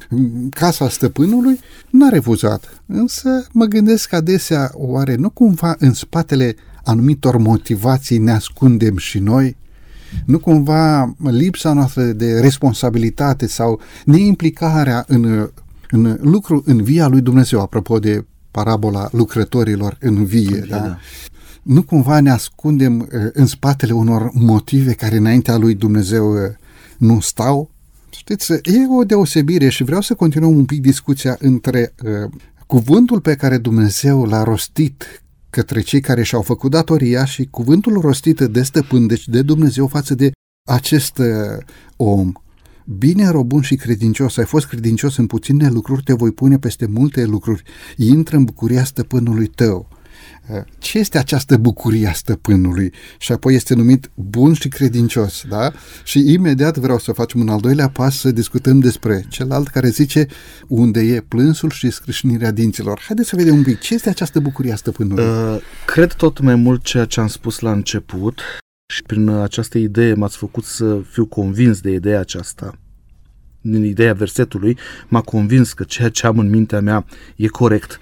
casa 0.49 0.89
stăpânului, 0.89 1.59
n-a 1.89 2.09
refuzat. 2.09 2.83
Însă 2.85 3.47
mă 3.51 3.65
gândesc 3.65 4.13
adesea, 4.13 4.71
oare 4.73 5.15
nu 5.15 5.29
cumva 5.29 5.75
în 5.79 5.93
spatele 5.93 6.55
anumitor 6.83 7.37
motivații 7.37 8.17
ne 8.17 8.31
ascundem 8.31 8.97
și 8.97 9.19
noi? 9.19 9.55
Nu 10.25 10.39
cumva 10.39 11.15
lipsa 11.17 11.73
noastră 11.73 12.03
de 12.03 12.39
responsabilitate 12.39 13.47
sau 13.47 13.79
neimplicarea 14.05 15.03
în, 15.07 15.49
în 15.89 16.17
lucru 16.21 16.63
în 16.65 16.83
via 16.83 17.07
lui 17.07 17.21
Dumnezeu, 17.21 17.61
apropo 17.61 17.99
de 17.99 18.25
parabola 18.51 19.09
lucrătorilor 19.11 19.97
în 19.99 20.25
vie, 20.25 20.47
în 20.47 20.53
vie 20.53 20.65
da? 20.69 20.77
da? 20.79 20.97
nu 21.61 21.83
cumva 21.83 22.19
ne 22.19 22.31
ascundem 22.31 22.99
uh, 22.99 23.07
în 23.33 23.45
spatele 23.45 23.91
unor 23.91 24.29
motive 24.33 24.93
care 24.93 25.17
înaintea 25.17 25.57
lui 25.57 25.73
Dumnezeu 25.73 26.33
uh, 26.33 26.39
nu 27.01 27.19
stau? 27.19 27.71
Știți, 28.09 28.51
e 28.51 28.87
o 28.89 29.03
deosebire 29.03 29.69
și 29.69 29.83
vreau 29.83 30.01
să 30.01 30.13
continuăm 30.13 30.55
un 30.55 30.65
pic 30.65 30.81
discuția 30.81 31.35
între 31.39 31.93
uh, 32.03 32.31
cuvântul 32.67 33.21
pe 33.21 33.35
care 33.35 33.57
Dumnezeu 33.57 34.23
l-a 34.23 34.43
rostit 34.43 35.23
către 35.49 35.81
cei 35.81 36.01
care 36.01 36.23
și-au 36.23 36.41
făcut 36.41 36.71
datoria 36.71 37.25
și 37.25 37.47
cuvântul 37.51 37.99
rostit 38.01 38.39
de 38.39 38.63
stăpân, 38.63 39.07
deci 39.07 39.27
de 39.27 39.41
Dumnezeu 39.41 39.87
față 39.87 40.15
de 40.15 40.31
acest 40.69 41.17
uh, 41.17 41.25
om. 41.95 42.31
Bine, 42.85 43.29
robun 43.29 43.61
și 43.61 43.75
credincios, 43.75 44.37
ai 44.37 44.45
fost 44.45 44.65
credincios 44.65 45.17
în 45.17 45.27
puține 45.27 45.69
lucruri, 45.69 46.03
te 46.03 46.13
voi 46.13 46.31
pune 46.31 46.59
peste 46.59 46.85
multe 46.85 47.25
lucruri. 47.25 47.63
Intră 47.97 48.37
în 48.37 48.43
bucuria 48.43 48.83
stăpânului 48.83 49.47
tău. 49.47 49.87
Ce 50.77 50.97
este 50.97 51.17
această 51.17 51.57
bucurie 51.57 52.07
a 52.07 52.13
stăpânului? 52.13 52.93
Și 53.17 53.31
apoi 53.31 53.55
este 53.55 53.73
numit 53.73 54.11
bun 54.15 54.53
și 54.53 54.67
credincios, 54.67 55.43
da? 55.49 55.71
Și 56.03 56.31
imediat 56.33 56.77
vreau 56.77 56.99
să 56.99 57.11
facem 57.11 57.39
un 57.39 57.49
al 57.49 57.59
doilea 57.59 57.89
pas 57.89 58.19
să 58.19 58.31
discutăm 58.31 58.79
despre 58.79 59.25
celălalt 59.29 59.67
care 59.67 59.89
zice 59.89 60.25
unde 60.67 60.99
e 60.99 61.21
plânsul 61.21 61.69
și 61.69 61.89
scrâșnirea 61.89 62.51
dinților. 62.51 62.99
Haideți 63.05 63.29
să 63.29 63.35
vedem 63.35 63.55
un 63.55 63.63
pic 63.63 63.79
ce 63.79 63.93
este 63.93 64.09
această 64.09 64.39
bucurie 64.39 64.71
a 64.71 64.75
stăpânului. 64.75 65.23
Uh, 65.23 65.61
cred 65.85 66.13
tot 66.13 66.39
mai 66.39 66.55
mult 66.55 66.83
ceea 66.83 67.05
ce 67.05 67.19
am 67.19 67.27
spus 67.27 67.59
la 67.59 67.71
început 67.71 68.41
și 68.93 69.01
prin 69.03 69.29
această 69.29 69.77
idee 69.77 70.13
m-ați 70.13 70.37
făcut 70.37 70.63
să 70.63 71.01
fiu 71.11 71.25
convins 71.25 71.79
de 71.79 71.91
ideea 71.91 72.19
aceasta 72.19 72.75
din 73.61 73.83
ideea 73.83 74.13
versetului, 74.13 74.77
m-a 75.07 75.21
convins 75.21 75.73
că 75.73 75.83
ceea 75.83 76.09
ce 76.09 76.27
am 76.27 76.39
în 76.39 76.49
mintea 76.49 76.79
mea 76.79 77.05
e 77.35 77.47
corect. 77.47 77.99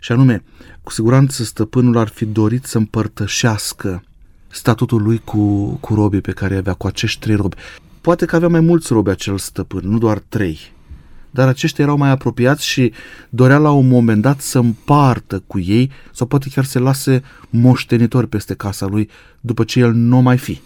Și 0.00 0.12
anume, 0.12 0.42
cu 0.86 0.92
siguranță 0.92 1.44
stăpânul 1.44 1.96
ar 1.96 2.08
fi 2.08 2.24
dorit 2.24 2.64
să 2.64 2.78
împărtășească 2.78 4.02
statutul 4.48 5.02
lui 5.02 5.20
cu, 5.24 5.66
cu 5.80 5.94
robii 5.94 6.20
pe 6.20 6.32
care 6.32 6.56
avea, 6.56 6.72
cu 6.72 6.86
acești 6.86 7.20
trei 7.20 7.36
robi. 7.36 7.56
Poate 8.00 8.24
că 8.24 8.36
avea 8.36 8.48
mai 8.48 8.60
mulți 8.60 8.92
robi 8.92 9.10
acel 9.10 9.38
stăpân, 9.38 9.80
nu 9.84 9.98
doar 9.98 10.22
trei. 10.28 10.58
Dar 11.30 11.48
aceștia 11.48 11.84
erau 11.84 11.96
mai 11.96 12.10
apropiați 12.10 12.66
și 12.66 12.92
dorea 13.28 13.58
la 13.58 13.70
un 13.70 13.88
moment 13.88 14.22
dat 14.22 14.40
să 14.40 14.58
împartă 14.58 15.42
cu 15.46 15.58
ei 15.58 15.90
sau 16.12 16.26
poate 16.26 16.48
chiar 16.54 16.64
să 16.64 16.78
lase 16.78 17.22
moștenitori 17.50 18.28
peste 18.28 18.54
casa 18.54 18.86
lui 18.86 19.08
după 19.40 19.64
ce 19.64 19.80
el 19.80 19.92
nu 19.92 20.20
mai 20.20 20.38
fi. 20.38 20.60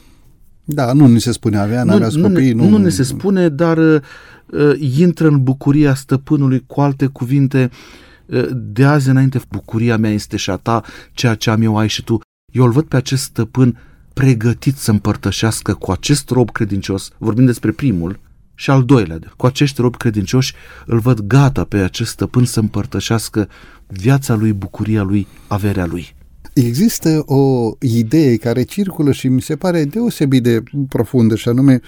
Da, 0.64 0.92
nu 0.92 1.06
ni 1.06 1.20
se 1.20 1.32
spune 1.32 1.58
avea, 1.58 1.84
nu, 1.84 1.98
nu, 1.98 2.28
copii. 2.28 2.52
Nu, 2.52 2.62
nu, 2.62 2.68
nu 2.68 2.78
ne 2.78 2.88
se 2.88 3.02
spune, 3.02 3.48
dar 3.48 3.78
uh, 3.78 4.00
uh, 4.46 4.96
intră 4.98 5.28
în 5.28 5.42
bucuria 5.42 5.94
stăpânului, 5.94 6.64
cu 6.66 6.80
alte 6.80 7.06
cuvinte, 7.06 7.70
uh, 7.72 8.08
de 8.52 8.84
azi 8.84 9.08
înainte 9.08 9.40
bucuria 9.48 9.96
mea 9.96 10.10
este 10.10 10.36
și 10.36 10.50
a 10.50 10.56
ta, 10.56 10.82
ceea 11.12 11.34
ce 11.34 11.50
am 11.50 11.62
eu 11.62 11.76
ai 11.76 11.88
și 11.88 12.04
tu. 12.04 12.20
Eu 12.52 12.64
îl 12.64 12.70
văd 12.70 12.84
pe 12.84 12.96
acest 12.96 13.22
stăpân 13.22 13.78
pregătit 14.14 14.76
să 14.76 14.90
împărtășească 14.90 15.74
cu 15.74 15.90
acest 15.90 16.30
rob 16.30 16.50
credincios, 16.50 17.10
vorbim 17.18 17.44
despre 17.44 17.70
primul, 17.70 18.20
și 18.54 18.70
al 18.70 18.84
doilea, 18.84 19.18
cu 19.36 19.46
acești 19.46 19.80
robi 19.80 19.96
credincioși, 19.96 20.54
îl 20.86 20.98
văd 20.98 21.20
gata 21.20 21.64
pe 21.64 21.76
acest 21.76 22.10
stăpân 22.10 22.44
să 22.44 22.60
împărtășească 22.60 23.48
viața 23.86 24.34
lui, 24.34 24.52
bucuria 24.52 25.02
lui, 25.02 25.26
averea 25.46 25.86
lui. 25.86 26.14
Există 26.54 27.22
o 27.26 27.72
idee 27.80 28.36
care 28.36 28.62
circulă 28.62 29.12
și 29.12 29.28
mi 29.28 29.40
se 29.40 29.56
pare 29.56 29.84
deosebit 29.84 30.42
de 30.42 30.62
profundă 30.88 31.34
și 31.34 31.48
anume 31.48 31.80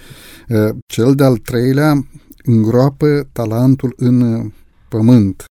uh, 0.48 0.76
cel 0.86 1.14
de-al 1.14 1.36
treilea 1.36 2.06
îngroapă 2.44 3.28
talentul 3.32 3.94
în 3.96 4.50
pământ. 4.88 5.44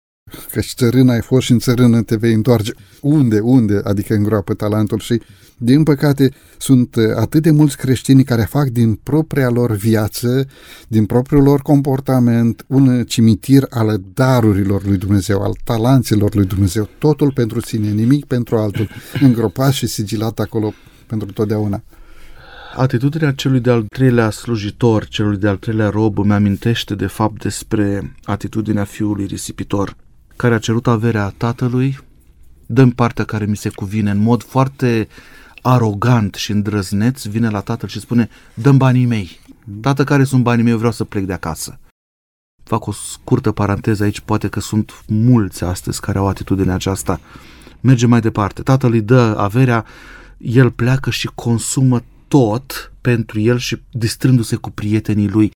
Că 0.52 0.62
și 0.62 0.74
țărâna 0.76 1.14
ai 1.14 1.22
fost 1.22 1.46
și 1.46 1.52
în 1.52 1.60
țărână 1.60 2.02
te 2.02 2.16
vei 2.16 2.34
întoarce. 2.34 2.74
Unde, 3.02 3.40
unde, 3.40 3.82
adică 3.84 4.14
îngroapă 4.14 4.54
talentul 4.54 5.00
și 5.00 5.22
din 5.62 5.84
păcate, 5.84 6.32
sunt 6.58 6.96
uh, 6.96 7.04
atât 7.16 7.42
de 7.42 7.52
mulți 7.52 7.78
creștini 7.78 8.24
care 8.24 8.42
fac 8.42 8.68
din 8.68 8.96
propria 8.96 9.50
lor 9.50 9.72
viață, 9.72 10.46
din 10.88 11.06
propriul 11.06 11.44
lor 11.44 11.62
comportament, 11.62 12.66
un 12.68 13.04
cimitir 13.04 13.66
al 13.70 14.02
darurilor 14.14 14.86
lui 14.86 14.98
Dumnezeu, 14.98 15.42
al 15.42 15.56
talanților 15.64 16.36
lui 16.36 16.46
Dumnezeu, 16.46 16.90
totul 16.98 17.32
pentru 17.32 17.60
sine, 17.60 17.90
nimic 17.90 18.26
pentru 18.26 18.58
altul, 18.58 18.90
îngropat 19.22 19.72
și 19.72 19.88
sigilat 19.88 20.40
acolo 20.40 20.74
pentru 21.08 21.32
totdeauna. 21.32 21.84
Atitudinea 22.76 23.32
celui 23.32 23.60
de-al 23.60 23.86
treilea 23.90 24.30
slujitor, 24.30 25.08
celui 25.08 25.38
de-al 25.38 25.58
treilea 25.58 25.90
rob, 25.90 26.18
îmi 26.18 26.34
amintește 26.34 26.96
de 26.96 27.08
fapt 27.08 27.42
despre 27.42 28.16
atitudinea 28.24 28.84
fiului 28.84 29.26
risipitor, 29.26 29.96
care 30.40 30.54
a 30.54 30.60
cerut 30.60 30.88
averea 30.88 31.34
tatălui, 31.38 32.00
dăm 32.66 32.90
partea 32.90 33.26
care 33.26 33.46
mi 33.46 33.58
se 33.58 33.70
cuvine 33.70 34.12
în 34.12 34.18
mod 34.18 34.44
foarte 34.44 35.08
arogant 35.62 36.36
și 36.36 36.52
îndrăzneț, 36.52 37.26
vine 37.26 37.50
la 37.50 37.60
tatăl 37.60 37.90
și 37.90 38.00
spune, 38.00 38.30
dăm 38.54 38.78
banii 38.78 39.06
mei. 39.06 39.40
Tată, 39.82 40.04
care 40.04 40.24
sunt 40.24 40.44
banii 40.44 40.64
mei? 40.64 40.72
Eu 40.72 40.78
vreau 40.78 40.94
să 40.94 41.04
plec 41.04 41.24
de 41.26 41.34
acasă. 41.34 41.80
Fac 42.64 42.86
o 42.86 42.92
scurtă 42.92 43.52
paranteză 43.52 44.04
aici, 44.04 44.20
poate 44.20 44.48
că 44.48 44.60
sunt 44.60 45.04
mulți 45.08 45.64
astăzi 45.64 46.02
care 46.02 46.18
au 46.18 46.28
atitudinea 46.28 46.74
aceasta. 46.74 47.20
Merge 47.82 48.06
mai 48.06 48.22
departe. 48.22 48.62
Tatăl 48.62 48.92
îi 48.92 49.02
dă 49.02 49.36
averea, 49.38 49.86
el 50.38 50.72
pleacă 50.72 51.10
și 51.10 51.30
consumă 51.36 52.04
tot 52.28 52.94
pentru 53.02 53.40
el 53.40 53.58
și 53.58 53.82
distrându-se 53.92 54.56
cu 54.56 54.70
prietenii 54.70 55.30
lui. 55.30 55.52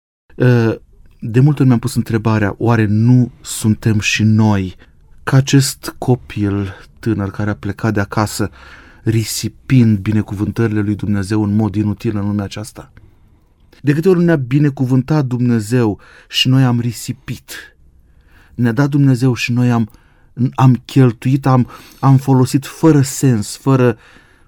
Ă, 1.23 1.27
de 1.27 1.39
multe 1.39 1.59
ori 1.59 1.67
mi-am 1.67 1.79
pus 1.79 1.95
întrebarea, 1.95 2.55
oare 2.57 2.85
nu 2.85 3.31
suntem 3.41 3.99
și 3.99 4.23
noi 4.23 4.75
ca 5.23 5.37
acest 5.37 5.95
copil 5.97 6.73
tânăr 6.99 7.31
care 7.31 7.49
a 7.49 7.55
plecat 7.55 7.93
de 7.93 7.99
acasă, 7.99 8.49
risipind 9.03 9.97
binecuvântările 9.97 10.81
lui 10.81 10.95
Dumnezeu 10.95 11.43
în 11.43 11.55
mod 11.55 11.75
inutil 11.75 12.17
în 12.17 12.27
lumea 12.27 12.43
aceasta? 12.43 12.91
De 13.81 13.93
câte 13.93 14.09
ori 14.09 14.23
ne-a 14.23 14.35
binecuvântat 14.35 15.25
Dumnezeu 15.25 15.99
și 16.29 16.47
noi 16.47 16.63
am 16.63 16.79
risipit? 16.79 17.77
Ne-a 18.55 18.71
dat 18.71 18.89
Dumnezeu 18.89 19.33
și 19.33 19.51
noi 19.51 19.71
am, 19.71 19.89
am 20.53 20.81
cheltuit, 20.85 21.45
am, 21.45 21.67
am 21.99 22.17
folosit 22.17 22.65
fără 22.65 23.01
sens, 23.01 23.57
fără, 23.57 23.97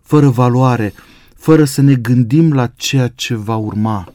fără 0.02 0.30
valoare, 0.30 0.94
fără 1.36 1.64
să 1.64 1.82
ne 1.82 1.96
gândim 1.96 2.54
la 2.54 2.68
ceea 2.68 3.08
ce 3.08 3.36
va 3.36 3.56
urma. 3.56 4.14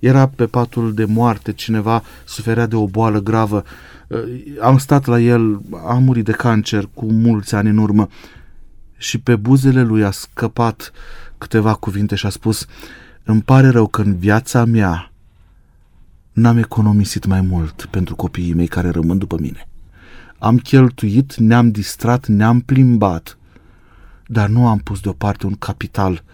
Era 0.00 0.26
pe 0.28 0.46
patul 0.46 0.94
de 0.94 1.04
moarte, 1.04 1.52
cineva 1.52 2.02
suferea 2.24 2.66
de 2.66 2.76
o 2.76 2.86
boală 2.86 3.20
gravă. 3.20 3.64
Am 4.60 4.78
stat 4.78 5.06
la 5.06 5.20
el, 5.20 5.60
a 5.86 5.94
murit 5.94 6.24
de 6.24 6.32
cancer 6.32 6.88
cu 6.94 7.12
mulți 7.12 7.54
ani 7.54 7.68
în 7.68 7.78
urmă 7.78 8.08
și 8.96 9.18
pe 9.18 9.36
buzele 9.36 9.82
lui 9.82 10.04
a 10.04 10.10
scăpat 10.10 10.92
câteva 11.38 11.74
cuvinte 11.74 12.14
și 12.14 12.26
a 12.26 12.30
spus 12.30 12.66
Îmi 13.24 13.42
pare 13.42 13.68
rău 13.68 13.86
că 13.86 14.02
în 14.02 14.16
viața 14.16 14.64
mea 14.64 15.10
n-am 16.32 16.58
economisit 16.58 17.24
mai 17.26 17.40
mult 17.40 17.86
pentru 17.90 18.16
copiii 18.16 18.54
mei 18.54 18.66
care 18.66 18.90
rămân 18.90 19.18
după 19.18 19.36
mine. 19.40 19.68
Am 20.38 20.58
cheltuit, 20.58 21.36
ne-am 21.36 21.70
distrat, 21.70 22.26
ne-am 22.26 22.60
plimbat, 22.60 23.38
dar 24.26 24.48
nu 24.48 24.68
am 24.68 24.78
pus 24.78 25.00
deoparte 25.00 25.46
un 25.46 25.54
capital, 25.54 26.24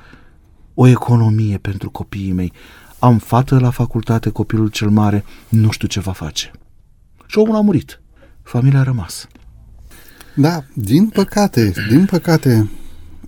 o 0.75 0.87
economie 0.87 1.59
pentru 1.59 1.91
copiii 1.91 2.33
mei. 2.33 2.53
Am 3.03 3.19
fată 3.19 3.59
la 3.59 3.71
facultate, 3.71 4.31
copilul 4.31 4.69
cel 4.69 4.89
mare, 4.89 5.25
nu 5.49 5.71
știu 5.71 5.89
ce 5.89 6.01
va 6.01 6.13
face. 6.13 6.51
Și 7.27 7.39
omul 7.39 7.57
a 7.57 7.61
murit. 7.61 8.01
Familia 8.43 8.79
a 8.79 8.83
rămas. 8.83 9.27
Da, 10.35 10.65
din 10.75 11.09
păcate, 11.09 11.73
din 11.89 12.05
păcate, 12.05 12.71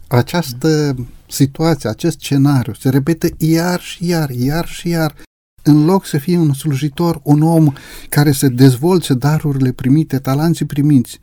această 0.08 0.96
situație, 1.28 1.88
acest 1.88 2.18
scenariu 2.20 2.74
se 2.74 2.88
repete 2.88 3.34
iar 3.38 3.80
și 3.80 4.06
iar, 4.06 4.30
iar 4.30 4.66
și 4.66 4.88
iar. 4.88 5.14
În 5.62 5.84
loc 5.84 6.06
să 6.06 6.18
fie 6.18 6.38
un 6.38 6.52
slujitor, 6.52 7.20
un 7.22 7.42
om 7.42 7.72
care 8.08 8.32
să 8.32 8.48
dezvolte 8.48 9.14
darurile 9.14 9.72
primite, 9.72 10.18
talanții 10.18 10.66
primiți, 10.66 11.18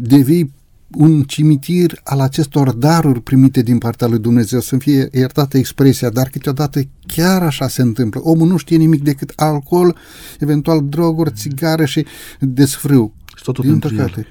devii 0.00 0.52
un 0.96 1.22
cimitir 1.22 2.00
al 2.04 2.20
acestor 2.20 2.72
daruri 2.72 3.22
primite 3.22 3.62
din 3.62 3.78
partea 3.78 4.06
lui 4.06 4.18
Dumnezeu, 4.18 4.60
să 4.60 4.76
fie 4.76 5.08
iertată 5.12 5.58
expresia, 5.58 6.10
dar 6.10 6.28
câteodată 6.28 6.80
chiar 7.06 7.42
așa 7.42 7.68
se 7.68 7.82
întâmplă. 7.82 8.20
Omul 8.24 8.48
nu 8.48 8.56
știe 8.56 8.76
nimic 8.76 9.02
decât 9.02 9.32
alcool, 9.36 9.96
eventual 10.38 10.88
droguri, 10.88 11.32
țigare 11.32 11.84
și 11.84 12.06
desfrâu. 12.40 13.12
Și 13.36 13.42
totul 13.42 13.64
din 13.64 13.78
păcate. 13.78 14.18
El 14.18 14.26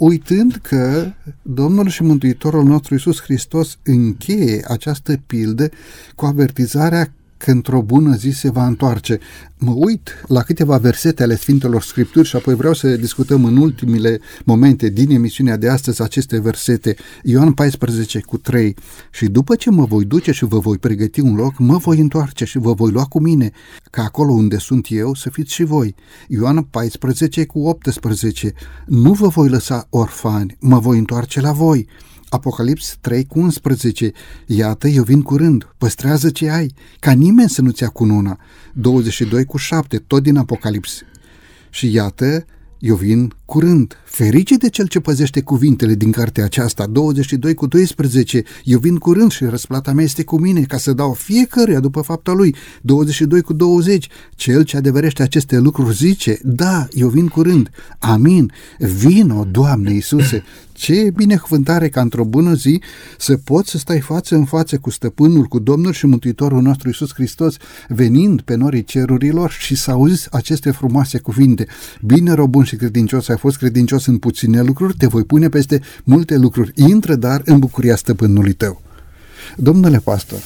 uitând 0.00 0.58
că 0.62 1.12
Domnul 1.42 1.88
și 1.88 2.02
Mântuitorul 2.02 2.64
nostru 2.64 2.94
Iisus 2.94 3.20
Hristos 3.20 3.78
încheie 3.82 4.64
această 4.68 5.20
pildă 5.26 5.70
cu 6.14 6.26
avertizarea 6.26 7.12
că 7.40 7.50
într-o 7.50 7.82
bună 7.82 8.16
zi 8.16 8.30
se 8.30 8.50
va 8.50 8.66
întoarce. 8.66 9.18
Mă 9.58 9.72
uit 9.76 10.24
la 10.26 10.42
câteva 10.42 10.76
versete 10.76 11.22
ale 11.22 11.36
Sfintelor 11.36 11.82
Scripturi 11.82 12.28
și 12.28 12.36
apoi 12.36 12.54
vreau 12.54 12.72
să 12.72 12.96
discutăm 12.96 13.44
în 13.44 13.56
ultimile 13.56 14.20
momente 14.44 14.88
din 14.88 15.10
emisiunea 15.10 15.56
de 15.56 15.68
astăzi 15.68 16.02
aceste 16.02 16.40
versete. 16.40 16.96
Ioan 17.22 17.52
14 17.52 18.20
cu 18.20 18.38
3 18.38 18.76
Și 19.10 19.26
după 19.26 19.54
ce 19.54 19.70
mă 19.70 19.84
voi 19.84 20.04
duce 20.04 20.32
și 20.32 20.44
vă 20.44 20.58
voi 20.58 20.78
pregăti 20.78 21.20
un 21.20 21.34
loc, 21.34 21.58
mă 21.58 21.76
voi 21.76 21.98
întoarce 21.98 22.44
și 22.44 22.58
vă 22.58 22.72
voi 22.72 22.90
lua 22.90 23.04
cu 23.04 23.20
mine, 23.20 23.50
ca 23.90 24.02
acolo 24.02 24.32
unde 24.32 24.58
sunt 24.58 24.86
eu 24.88 25.14
să 25.14 25.30
fiți 25.30 25.54
și 25.54 25.64
voi. 25.64 25.94
Ioan 26.28 26.62
14 26.62 27.44
cu 27.44 27.58
18 27.58 28.52
Nu 28.86 29.12
vă 29.12 29.28
voi 29.28 29.48
lăsa 29.48 29.86
orfani, 29.90 30.56
mă 30.60 30.78
voi 30.78 30.98
întoarce 30.98 31.40
la 31.40 31.52
voi. 31.52 31.88
Apocalips 32.30 32.96
3 33.00 33.24
cu 33.24 33.38
11. 33.38 34.12
Iată, 34.46 34.88
eu 34.88 35.02
vin 35.02 35.22
curând, 35.22 35.74
păstrează 35.78 36.30
ce 36.30 36.50
ai, 36.50 36.74
ca 36.98 37.12
nimeni 37.12 37.48
să 37.48 37.62
nu-ți 37.62 37.82
ia 37.82 37.88
cununa. 37.88 38.38
22 38.72 39.44
cu 39.44 39.56
7, 39.56 39.96
tot 39.96 40.22
din 40.22 40.36
Apocalips. 40.36 41.00
Și 41.70 41.92
iată, 41.92 42.44
eu 42.80 42.94
vin 42.94 43.32
curând, 43.44 43.96
ferice 44.04 44.56
de 44.56 44.68
cel 44.68 44.86
ce 44.86 45.00
păzește 45.00 45.40
cuvintele 45.40 45.94
din 45.94 46.10
cartea 46.10 46.44
aceasta, 46.44 46.86
22 46.86 47.54
cu 47.54 47.66
12, 47.66 48.42
eu 48.64 48.78
vin 48.78 48.96
curând 48.96 49.30
și 49.30 49.44
răsplata 49.44 49.92
mea 49.92 50.04
este 50.04 50.24
cu 50.24 50.40
mine, 50.40 50.60
ca 50.60 50.76
să 50.76 50.92
dau 50.92 51.12
fiecăruia 51.12 51.80
după 51.80 52.00
fapta 52.00 52.32
lui, 52.32 52.54
22 52.82 53.40
cu 53.40 53.52
20, 53.52 54.08
cel 54.34 54.62
ce 54.62 54.76
adeverește 54.76 55.22
aceste 55.22 55.58
lucruri 55.58 55.96
zice, 55.96 56.38
da, 56.42 56.88
eu 56.92 57.08
vin 57.08 57.28
curând, 57.28 57.70
amin, 57.98 58.52
vino, 58.78 59.44
Doamne 59.44 59.92
Iisuse, 59.92 60.44
ce 60.80 61.10
binecuvântare 61.14 61.88
ca 61.88 62.00
într-o 62.00 62.24
bună 62.24 62.54
zi 62.54 62.80
să 63.18 63.36
poți 63.36 63.70
să 63.70 63.78
stai 63.78 64.00
față 64.00 64.34
în 64.34 64.44
față 64.44 64.78
cu 64.78 64.90
stăpânul, 64.90 65.44
cu 65.44 65.58
Domnul 65.58 65.92
și 65.92 66.06
Mântuitorul 66.06 66.62
nostru 66.62 66.88
Iisus 66.88 67.12
Hristos, 67.14 67.56
venind 67.88 68.40
pe 68.40 68.54
norii 68.54 68.84
cerurilor 68.84 69.50
și 69.50 69.74
să 69.76 69.90
auzi 69.90 70.28
aceste 70.30 70.70
frumoase 70.70 71.18
cuvinte. 71.18 71.66
Bine, 72.00 72.32
robun 72.32 72.64
și 72.64 72.76
credincios, 72.76 73.28
ai 73.28 73.36
fost 73.36 73.56
credincios 73.56 74.06
în 74.06 74.18
puține 74.18 74.62
lucruri, 74.62 74.96
te 74.96 75.06
voi 75.06 75.24
pune 75.24 75.48
peste 75.48 75.80
multe 76.04 76.36
lucruri. 76.36 76.72
Intră, 76.74 77.14
dar, 77.14 77.42
în 77.44 77.58
bucuria 77.58 77.96
stăpânului 77.96 78.52
tău. 78.52 78.82
Domnule 79.56 79.98
pastor, 79.98 80.38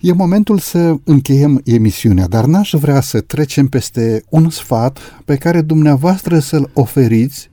E 0.00 0.12
momentul 0.12 0.58
să 0.58 0.94
încheiem 1.04 1.60
emisiunea, 1.64 2.26
dar 2.26 2.44
n-aș 2.44 2.72
vrea 2.78 3.00
să 3.00 3.20
trecem 3.20 3.66
peste 3.66 4.24
un 4.28 4.50
sfat 4.50 4.98
pe 5.24 5.36
care 5.36 5.60
dumneavoastră 5.60 6.38
să-l 6.38 6.70
oferiți 6.72 7.49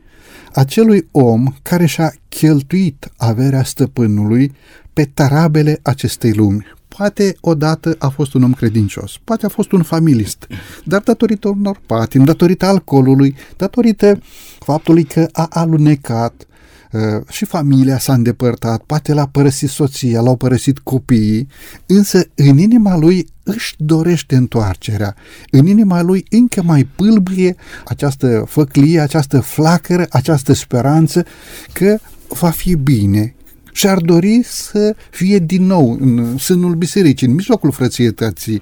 acelui 0.57 1.07
om 1.11 1.53
care 1.61 1.85
și-a 1.85 2.13
cheltuit 2.29 3.11
averea 3.17 3.63
stăpânului 3.63 4.55
pe 4.93 5.09
tarabele 5.13 5.79
acestei 5.81 6.33
lumi. 6.33 6.65
Poate 6.87 7.35
odată 7.41 7.95
a 7.99 8.09
fost 8.09 8.33
un 8.33 8.43
om 8.43 8.53
credincios, 8.53 9.19
poate 9.23 9.45
a 9.45 9.49
fost 9.49 9.71
un 9.71 9.83
familist, 9.83 10.47
dar 10.83 11.01
datorită 11.01 11.47
unor 11.47 11.81
patim, 11.85 12.23
datorită 12.23 12.65
alcoolului, 12.65 13.35
datorită 13.57 14.19
faptului 14.59 15.03
că 15.03 15.27
a 15.31 15.47
alunecat, 15.49 16.47
Uh, 16.91 17.27
și 17.29 17.45
familia 17.45 17.99
s-a 17.99 18.13
îndepărtat, 18.13 18.83
poate 18.83 19.13
l-a 19.13 19.27
părăsit 19.27 19.69
soția, 19.69 20.21
l-au 20.21 20.35
părăsit 20.35 20.79
copiii, 20.79 21.47
însă 21.85 22.23
în 22.35 22.57
inima 22.57 22.97
lui 22.97 23.27
își 23.47 23.73
dorește 23.77 24.35
întoarcerea. 24.35 25.15
În 25.51 25.65
inima 25.65 26.01
lui 26.01 26.25
încă 26.29 26.61
mai 26.61 26.87
pâlbâie 26.95 27.55
această 27.85 28.45
făclie, 28.47 28.99
această 28.99 29.39
flacără, 29.39 30.05
această 30.09 30.53
speranță 30.53 31.25
că 31.73 31.97
va 32.27 32.49
fi 32.49 32.75
bine, 32.75 33.35
și-ar 33.71 33.99
dori 33.99 34.41
să 34.43 34.95
fie 35.09 35.39
din 35.39 35.65
nou 35.65 35.97
în 35.99 36.37
sânul 36.37 36.75
bisericii, 36.75 37.27
în 37.27 37.33
mijlocul 37.33 37.71
frățietății, 37.71 38.61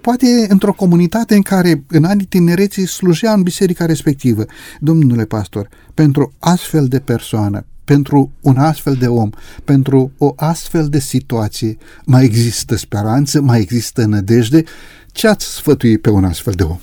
poate 0.00 0.46
într-o 0.48 0.72
comunitate 0.72 1.34
în 1.34 1.42
care 1.42 1.84
în 1.88 2.04
anii 2.04 2.26
tinereții 2.26 2.86
slujea 2.86 3.32
în 3.32 3.42
biserica 3.42 3.86
respectivă. 3.86 4.44
Domnule 4.80 5.24
pastor, 5.24 5.68
pentru 5.94 6.32
astfel 6.38 6.86
de 6.86 6.98
persoană, 6.98 7.66
pentru 7.84 8.32
un 8.40 8.56
astfel 8.56 8.94
de 8.94 9.06
om, 9.06 9.30
pentru 9.64 10.12
o 10.18 10.32
astfel 10.36 10.88
de 10.88 10.98
situație, 10.98 11.76
mai 12.04 12.24
există 12.24 12.76
speranță, 12.76 13.40
mai 13.40 13.60
există 13.60 14.04
nădejde? 14.04 14.64
Ce 15.12 15.28
ați 15.28 15.46
sfătui 15.46 15.98
pe 15.98 16.10
un 16.10 16.24
astfel 16.24 16.52
de 16.52 16.62
om? 16.62 16.78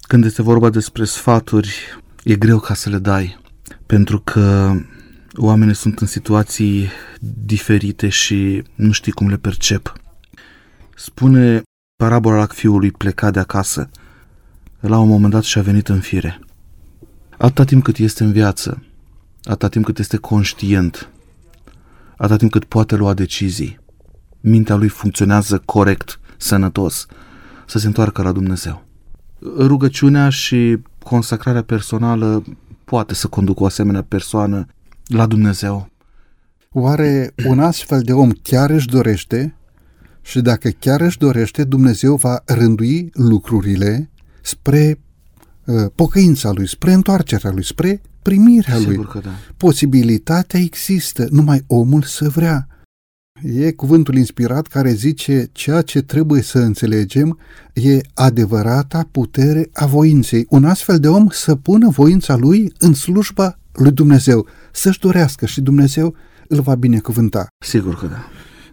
Când 0.00 0.24
este 0.24 0.42
vorba 0.42 0.70
despre 0.70 1.04
sfaturi, 1.04 1.74
e 2.24 2.36
greu 2.36 2.58
ca 2.58 2.74
să 2.74 2.90
le 2.90 2.98
dai, 2.98 3.38
pentru 3.86 4.20
că 4.20 4.74
oamenii 5.36 5.74
sunt 5.74 5.98
în 5.98 6.06
situații 6.06 6.88
diferite 7.44 8.08
și 8.08 8.62
nu 8.74 8.92
știi 8.92 9.12
cum 9.12 9.28
le 9.28 9.36
percep. 9.36 9.92
Spune 10.96 11.62
parabola 11.96 12.36
la 12.36 12.46
fiului 12.46 12.90
plecat 12.90 13.32
de 13.32 13.38
acasă. 13.38 13.90
La 14.80 14.98
un 14.98 15.08
moment 15.08 15.32
dat 15.32 15.42
și-a 15.42 15.62
venit 15.62 15.88
în 15.88 16.00
fire. 16.00 16.40
Atâta 17.38 17.64
timp 17.64 17.82
cât 17.82 17.96
este 17.96 18.24
în 18.24 18.32
viață, 18.32 18.82
atâta 19.42 19.68
timp 19.68 19.84
cât 19.84 19.98
este 19.98 20.16
conștient, 20.16 21.08
atâta 22.16 22.36
timp 22.36 22.50
cât 22.50 22.64
poate 22.64 22.96
lua 22.96 23.14
decizii, 23.14 23.80
mintea 24.40 24.74
lui 24.74 24.88
funcționează 24.88 25.62
corect, 25.64 26.20
sănătos, 26.36 27.06
să 27.66 27.78
se 27.78 27.86
întoarcă 27.86 28.22
la 28.22 28.32
Dumnezeu. 28.32 28.84
Rugăciunea 29.56 30.28
și 30.28 30.78
consacrarea 31.04 31.62
personală 31.62 32.42
poate 32.84 33.14
să 33.14 33.26
conducă 33.26 33.62
o 33.62 33.66
asemenea 33.66 34.02
persoană 34.02 34.66
la 35.06 35.26
Dumnezeu. 35.26 35.90
Oare 36.72 37.34
un 37.46 37.60
astfel 37.60 38.00
de 38.00 38.12
om 38.12 38.30
chiar 38.30 38.70
își 38.70 38.86
dorește 38.86 39.56
și 40.22 40.40
dacă 40.40 40.68
chiar 40.68 41.00
își 41.00 41.18
dorește, 41.18 41.64
Dumnezeu 41.64 42.16
va 42.16 42.42
rândui 42.44 43.10
lucrurile 43.12 44.10
spre 44.40 44.98
uh, 44.98 45.11
pocăința 45.94 46.50
lui, 46.52 46.68
spre 46.68 46.92
întoarcerea 46.92 47.50
lui, 47.50 47.64
spre 47.64 48.00
primirea 48.22 48.76
Sigur 48.76 48.94
lui. 48.94 49.04
că 49.04 49.20
da. 49.24 49.30
Posibilitatea 49.56 50.60
există, 50.60 51.26
numai 51.30 51.64
omul 51.66 52.02
să 52.02 52.28
vrea. 52.28 52.66
E 53.42 53.72
cuvântul 53.72 54.16
inspirat 54.16 54.66
care 54.66 54.92
zice 54.92 55.48
ceea 55.52 55.82
ce 55.82 56.02
trebuie 56.02 56.42
să 56.42 56.58
înțelegem 56.58 57.38
e 57.74 57.98
adevărata 58.14 59.08
putere 59.10 59.68
a 59.72 59.86
voinței. 59.86 60.46
Un 60.48 60.64
astfel 60.64 60.98
de 60.98 61.08
om 61.08 61.28
să 61.30 61.54
pună 61.54 61.88
voința 61.88 62.36
lui 62.36 62.72
în 62.78 62.94
slujba 62.94 63.58
lui 63.72 63.90
Dumnezeu, 63.90 64.46
să-și 64.72 64.98
dorească 65.00 65.46
și 65.46 65.60
Dumnezeu 65.60 66.14
îl 66.48 66.60
va 66.60 66.74
binecuvânta. 66.74 67.46
Sigur 67.64 67.98
că 67.98 68.06
da. 68.06 68.24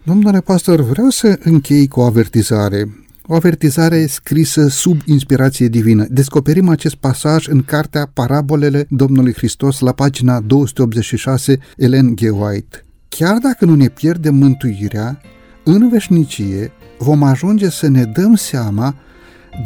Domnule 0.04 0.40
pastor, 0.40 0.80
vreau 0.80 1.08
să 1.08 1.38
închei 1.42 1.88
cu 1.88 2.00
o 2.00 2.04
avertizare. 2.04 2.94
O 3.32 3.34
avertizare 3.34 4.06
scrisă 4.06 4.68
sub 4.68 5.00
inspirație 5.04 5.68
divină. 5.68 6.06
Descoperim 6.08 6.68
acest 6.68 6.94
pasaj 6.94 7.46
în 7.46 7.62
cartea 7.62 8.10
Parabolele 8.14 8.86
Domnului 8.88 9.32
Hristos 9.32 9.78
la 9.78 9.92
pagina 9.92 10.40
286, 10.40 11.58
Ellen 11.76 12.14
G. 12.14 12.20
White. 12.20 12.84
Chiar 13.08 13.38
dacă 13.38 13.64
nu 13.64 13.74
ne 13.74 13.88
pierdem 13.88 14.34
mântuirea, 14.34 15.20
în 15.64 15.88
veșnicie 15.88 16.72
vom 16.98 17.22
ajunge 17.22 17.70
să 17.70 17.88
ne 17.88 18.04
dăm 18.04 18.34
seama 18.34 18.94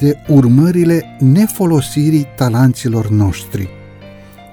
de 0.01 0.17
urmările 0.29 1.17
nefolosirii 1.21 2.27
talanților 2.37 3.09
noștri. 3.09 3.69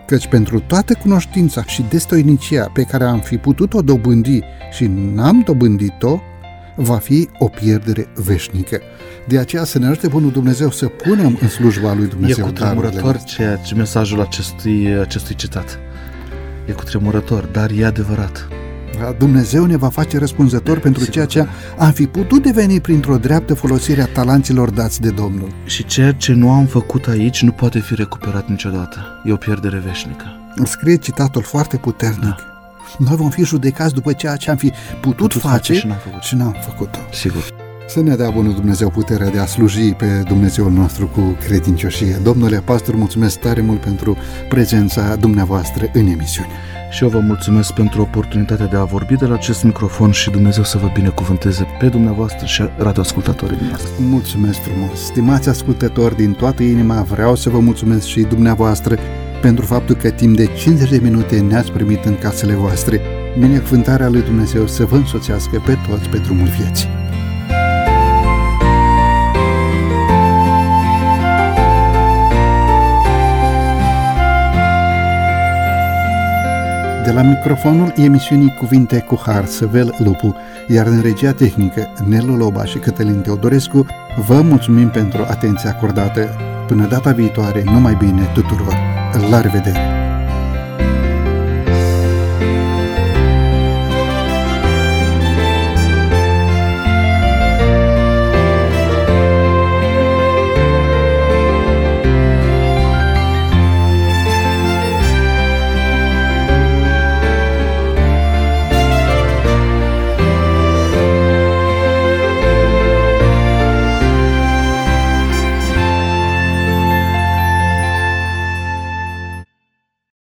Căci 0.07 0.27
pentru 0.27 0.59
toată 0.59 0.93
cunoștința 0.93 1.63
și 1.63 1.85
destoinicia 1.89 2.69
pe 2.73 2.83
care 2.83 3.03
am 3.03 3.19
fi 3.19 3.37
putut-o 3.37 3.81
dobândi 3.81 4.39
și 4.71 4.91
n-am 5.13 5.41
dobândit-o, 5.45 6.19
va 6.83 6.97
fi 6.97 7.29
o 7.37 7.47
pierdere 7.47 8.07
veșnică. 8.13 8.81
De 9.27 9.37
aceea 9.37 9.63
să 9.63 9.79
ne 9.79 9.87
ajute 9.87 10.07
Bunul 10.07 10.31
Dumnezeu 10.31 10.71
să 10.71 10.85
punem 10.87 11.37
în 11.41 11.47
slujba 11.47 11.93
lui 11.93 12.07
Dumnezeu 12.07 12.45
e 12.45 12.47
cu 12.47 12.53
tremurător 12.53 13.17
ceea 13.17 13.55
ce 13.55 13.75
mesajul 13.75 14.21
acestui, 14.21 14.99
acestui 14.99 15.35
citat. 15.35 15.79
E 16.65 16.71
cu 16.71 16.83
tremurător, 16.83 17.43
dar 17.43 17.71
e 17.77 17.85
adevărat. 17.85 18.47
Dumnezeu 19.17 19.65
ne 19.65 19.77
va 19.77 19.89
face 19.89 20.17
răspunzător 20.17 20.79
pentru 20.79 21.03
Sigur 21.03 21.13
ceea 21.13 21.25
că 21.25 21.31
ce 21.31 21.81
am 21.83 21.91
fi 21.91 22.07
putut 22.07 22.43
deveni 22.43 22.81
printr-o 22.81 23.17
dreaptă 23.17 23.53
folosire 23.53 24.01
a 24.01 24.07
talanților 24.07 24.69
dați 24.69 25.01
de 25.01 25.09
Domnul. 25.09 25.49
Și 25.65 25.85
ceea 25.85 26.11
ce 26.11 26.33
nu 26.33 26.51
am 26.51 26.65
făcut 26.65 27.07
aici 27.07 27.41
nu 27.41 27.51
poate 27.51 27.79
fi 27.79 27.95
recuperat 27.95 28.49
niciodată. 28.49 29.21
E 29.25 29.31
o 29.31 29.35
pierdere 29.35 29.81
veșnică. 29.85 30.25
Scrie 30.63 30.95
citatul 30.95 31.41
foarte 31.41 31.77
puternic. 31.77 32.23
Da. 32.23 32.60
Noi 32.97 33.15
vom 33.15 33.29
fi 33.29 33.43
judecați 33.43 33.93
după 33.93 34.13
ceea 34.13 34.35
ce 34.35 34.49
am 34.49 34.57
fi 34.57 34.71
putut, 35.01 35.15
Putut 35.15 35.41
face 35.41 35.51
face 35.51 35.73
și 35.73 35.87
n-am 35.87 35.97
făcut. 36.03 36.21
și 36.21 36.35
n-am 36.35 36.55
făcut-o. 36.61 36.99
Sigur. 37.11 37.41
Să 37.87 38.01
ne 38.01 38.15
dea 38.15 38.29
Bunul 38.29 38.53
Dumnezeu 38.53 38.89
puterea 38.89 39.29
de 39.29 39.39
a 39.39 39.45
sluji 39.45 39.91
pe 39.93 40.23
Dumnezeul 40.27 40.71
nostru 40.71 41.07
cu 41.07 41.35
credincioșie. 41.45 42.19
Domnule 42.23 42.57
pastor, 42.57 42.95
mulțumesc 42.95 43.39
tare 43.39 43.61
mult 43.61 43.79
pentru 43.79 44.17
prezența 44.49 45.15
dumneavoastră 45.15 45.89
în 45.93 46.05
emisiune. 46.07 46.49
Și 46.91 47.03
eu 47.03 47.09
vă 47.09 47.19
mulțumesc 47.19 47.73
pentru 47.73 48.01
oportunitatea 48.01 48.65
de 48.65 48.75
a 48.75 48.83
vorbi 48.83 49.15
de 49.15 49.25
la 49.25 49.33
acest 49.33 49.63
microfon 49.63 50.11
și 50.11 50.29
Dumnezeu 50.29 50.63
să 50.63 50.77
vă 50.77 50.89
binecuvânteze 50.93 51.67
pe 51.79 51.87
dumneavoastră 51.87 52.45
și 52.45 52.69
radioascultatorii 52.77 53.57
dumneavoastră. 53.57 54.03
Mulțumesc 54.03 54.59
frumos! 54.59 54.99
Stimați 55.05 55.49
ascultători, 55.49 56.15
din 56.15 56.33
toată 56.33 56.63
inima 56.63 57.01
vreau 57.01 57.35
să 57.35 57.49
vă 57.49 57.59
mulțumesc 57.59 58.05
și 58.05 58.21
dumneavoastră 58.21 58.97
pentru 59.41 59.65
faptul 59.65 59.95
că 59.95 60.09
timp 60.09 60.35
de 60.35 60.45
50 60.45 60.89
de 60.89 60.99
minute 61.03 61.39
ne-ați 61.39 61.71
primit 61.71 62.05
în 62.05 62.17
casele 62.17 62.53
voastre. 62.53 63.01
Binecuvântarea 63.39 64.09
lui 64.09 64.21
Dumnezeu 64.21 64.67
să 64.67 64.85
vă 64.85 64.95
însoțească 64.95 65.63
pe 65.65 65.77
toți 65.89 66.09
pe 66.09 66.17
drumul 66.17 66.47
vieții. 66.47 66.89
De 77.05 77.11
la 77.11 77.21
microfonul 77.21 77.93
emisiunii 77.95 78.53
Cuvinte 78.57 78.99
cu 78.99 79.21
Har, 79.25 79.45
Săvel 79.45 79.95
Lupu, 79.97 80.35
iar 80.67 80.87
în 80.87 81.01
regia 81.01 81.31
tehnică 81.31 81.93
Nelu 82.07 82.35
Loba 82.35 82.65
și 82.65 82.77
Cătălin 82.77 83.21
Teodorescu, 83.21 83.85
vă 84.27 84.41
mulțumim 84.41 84.89
pentru 84.89 85.25
atenția 85.29 85.69
acordată. 85.69 86.50
Până 86.71 86.87
data 86.87 87.11
viitoare, 87.11 87.63
numai 87.65 87.95
bine 87.95 88.31
tuturor! 88.33 88.77
La 89.29 89.41
revedere! 89.41 90.00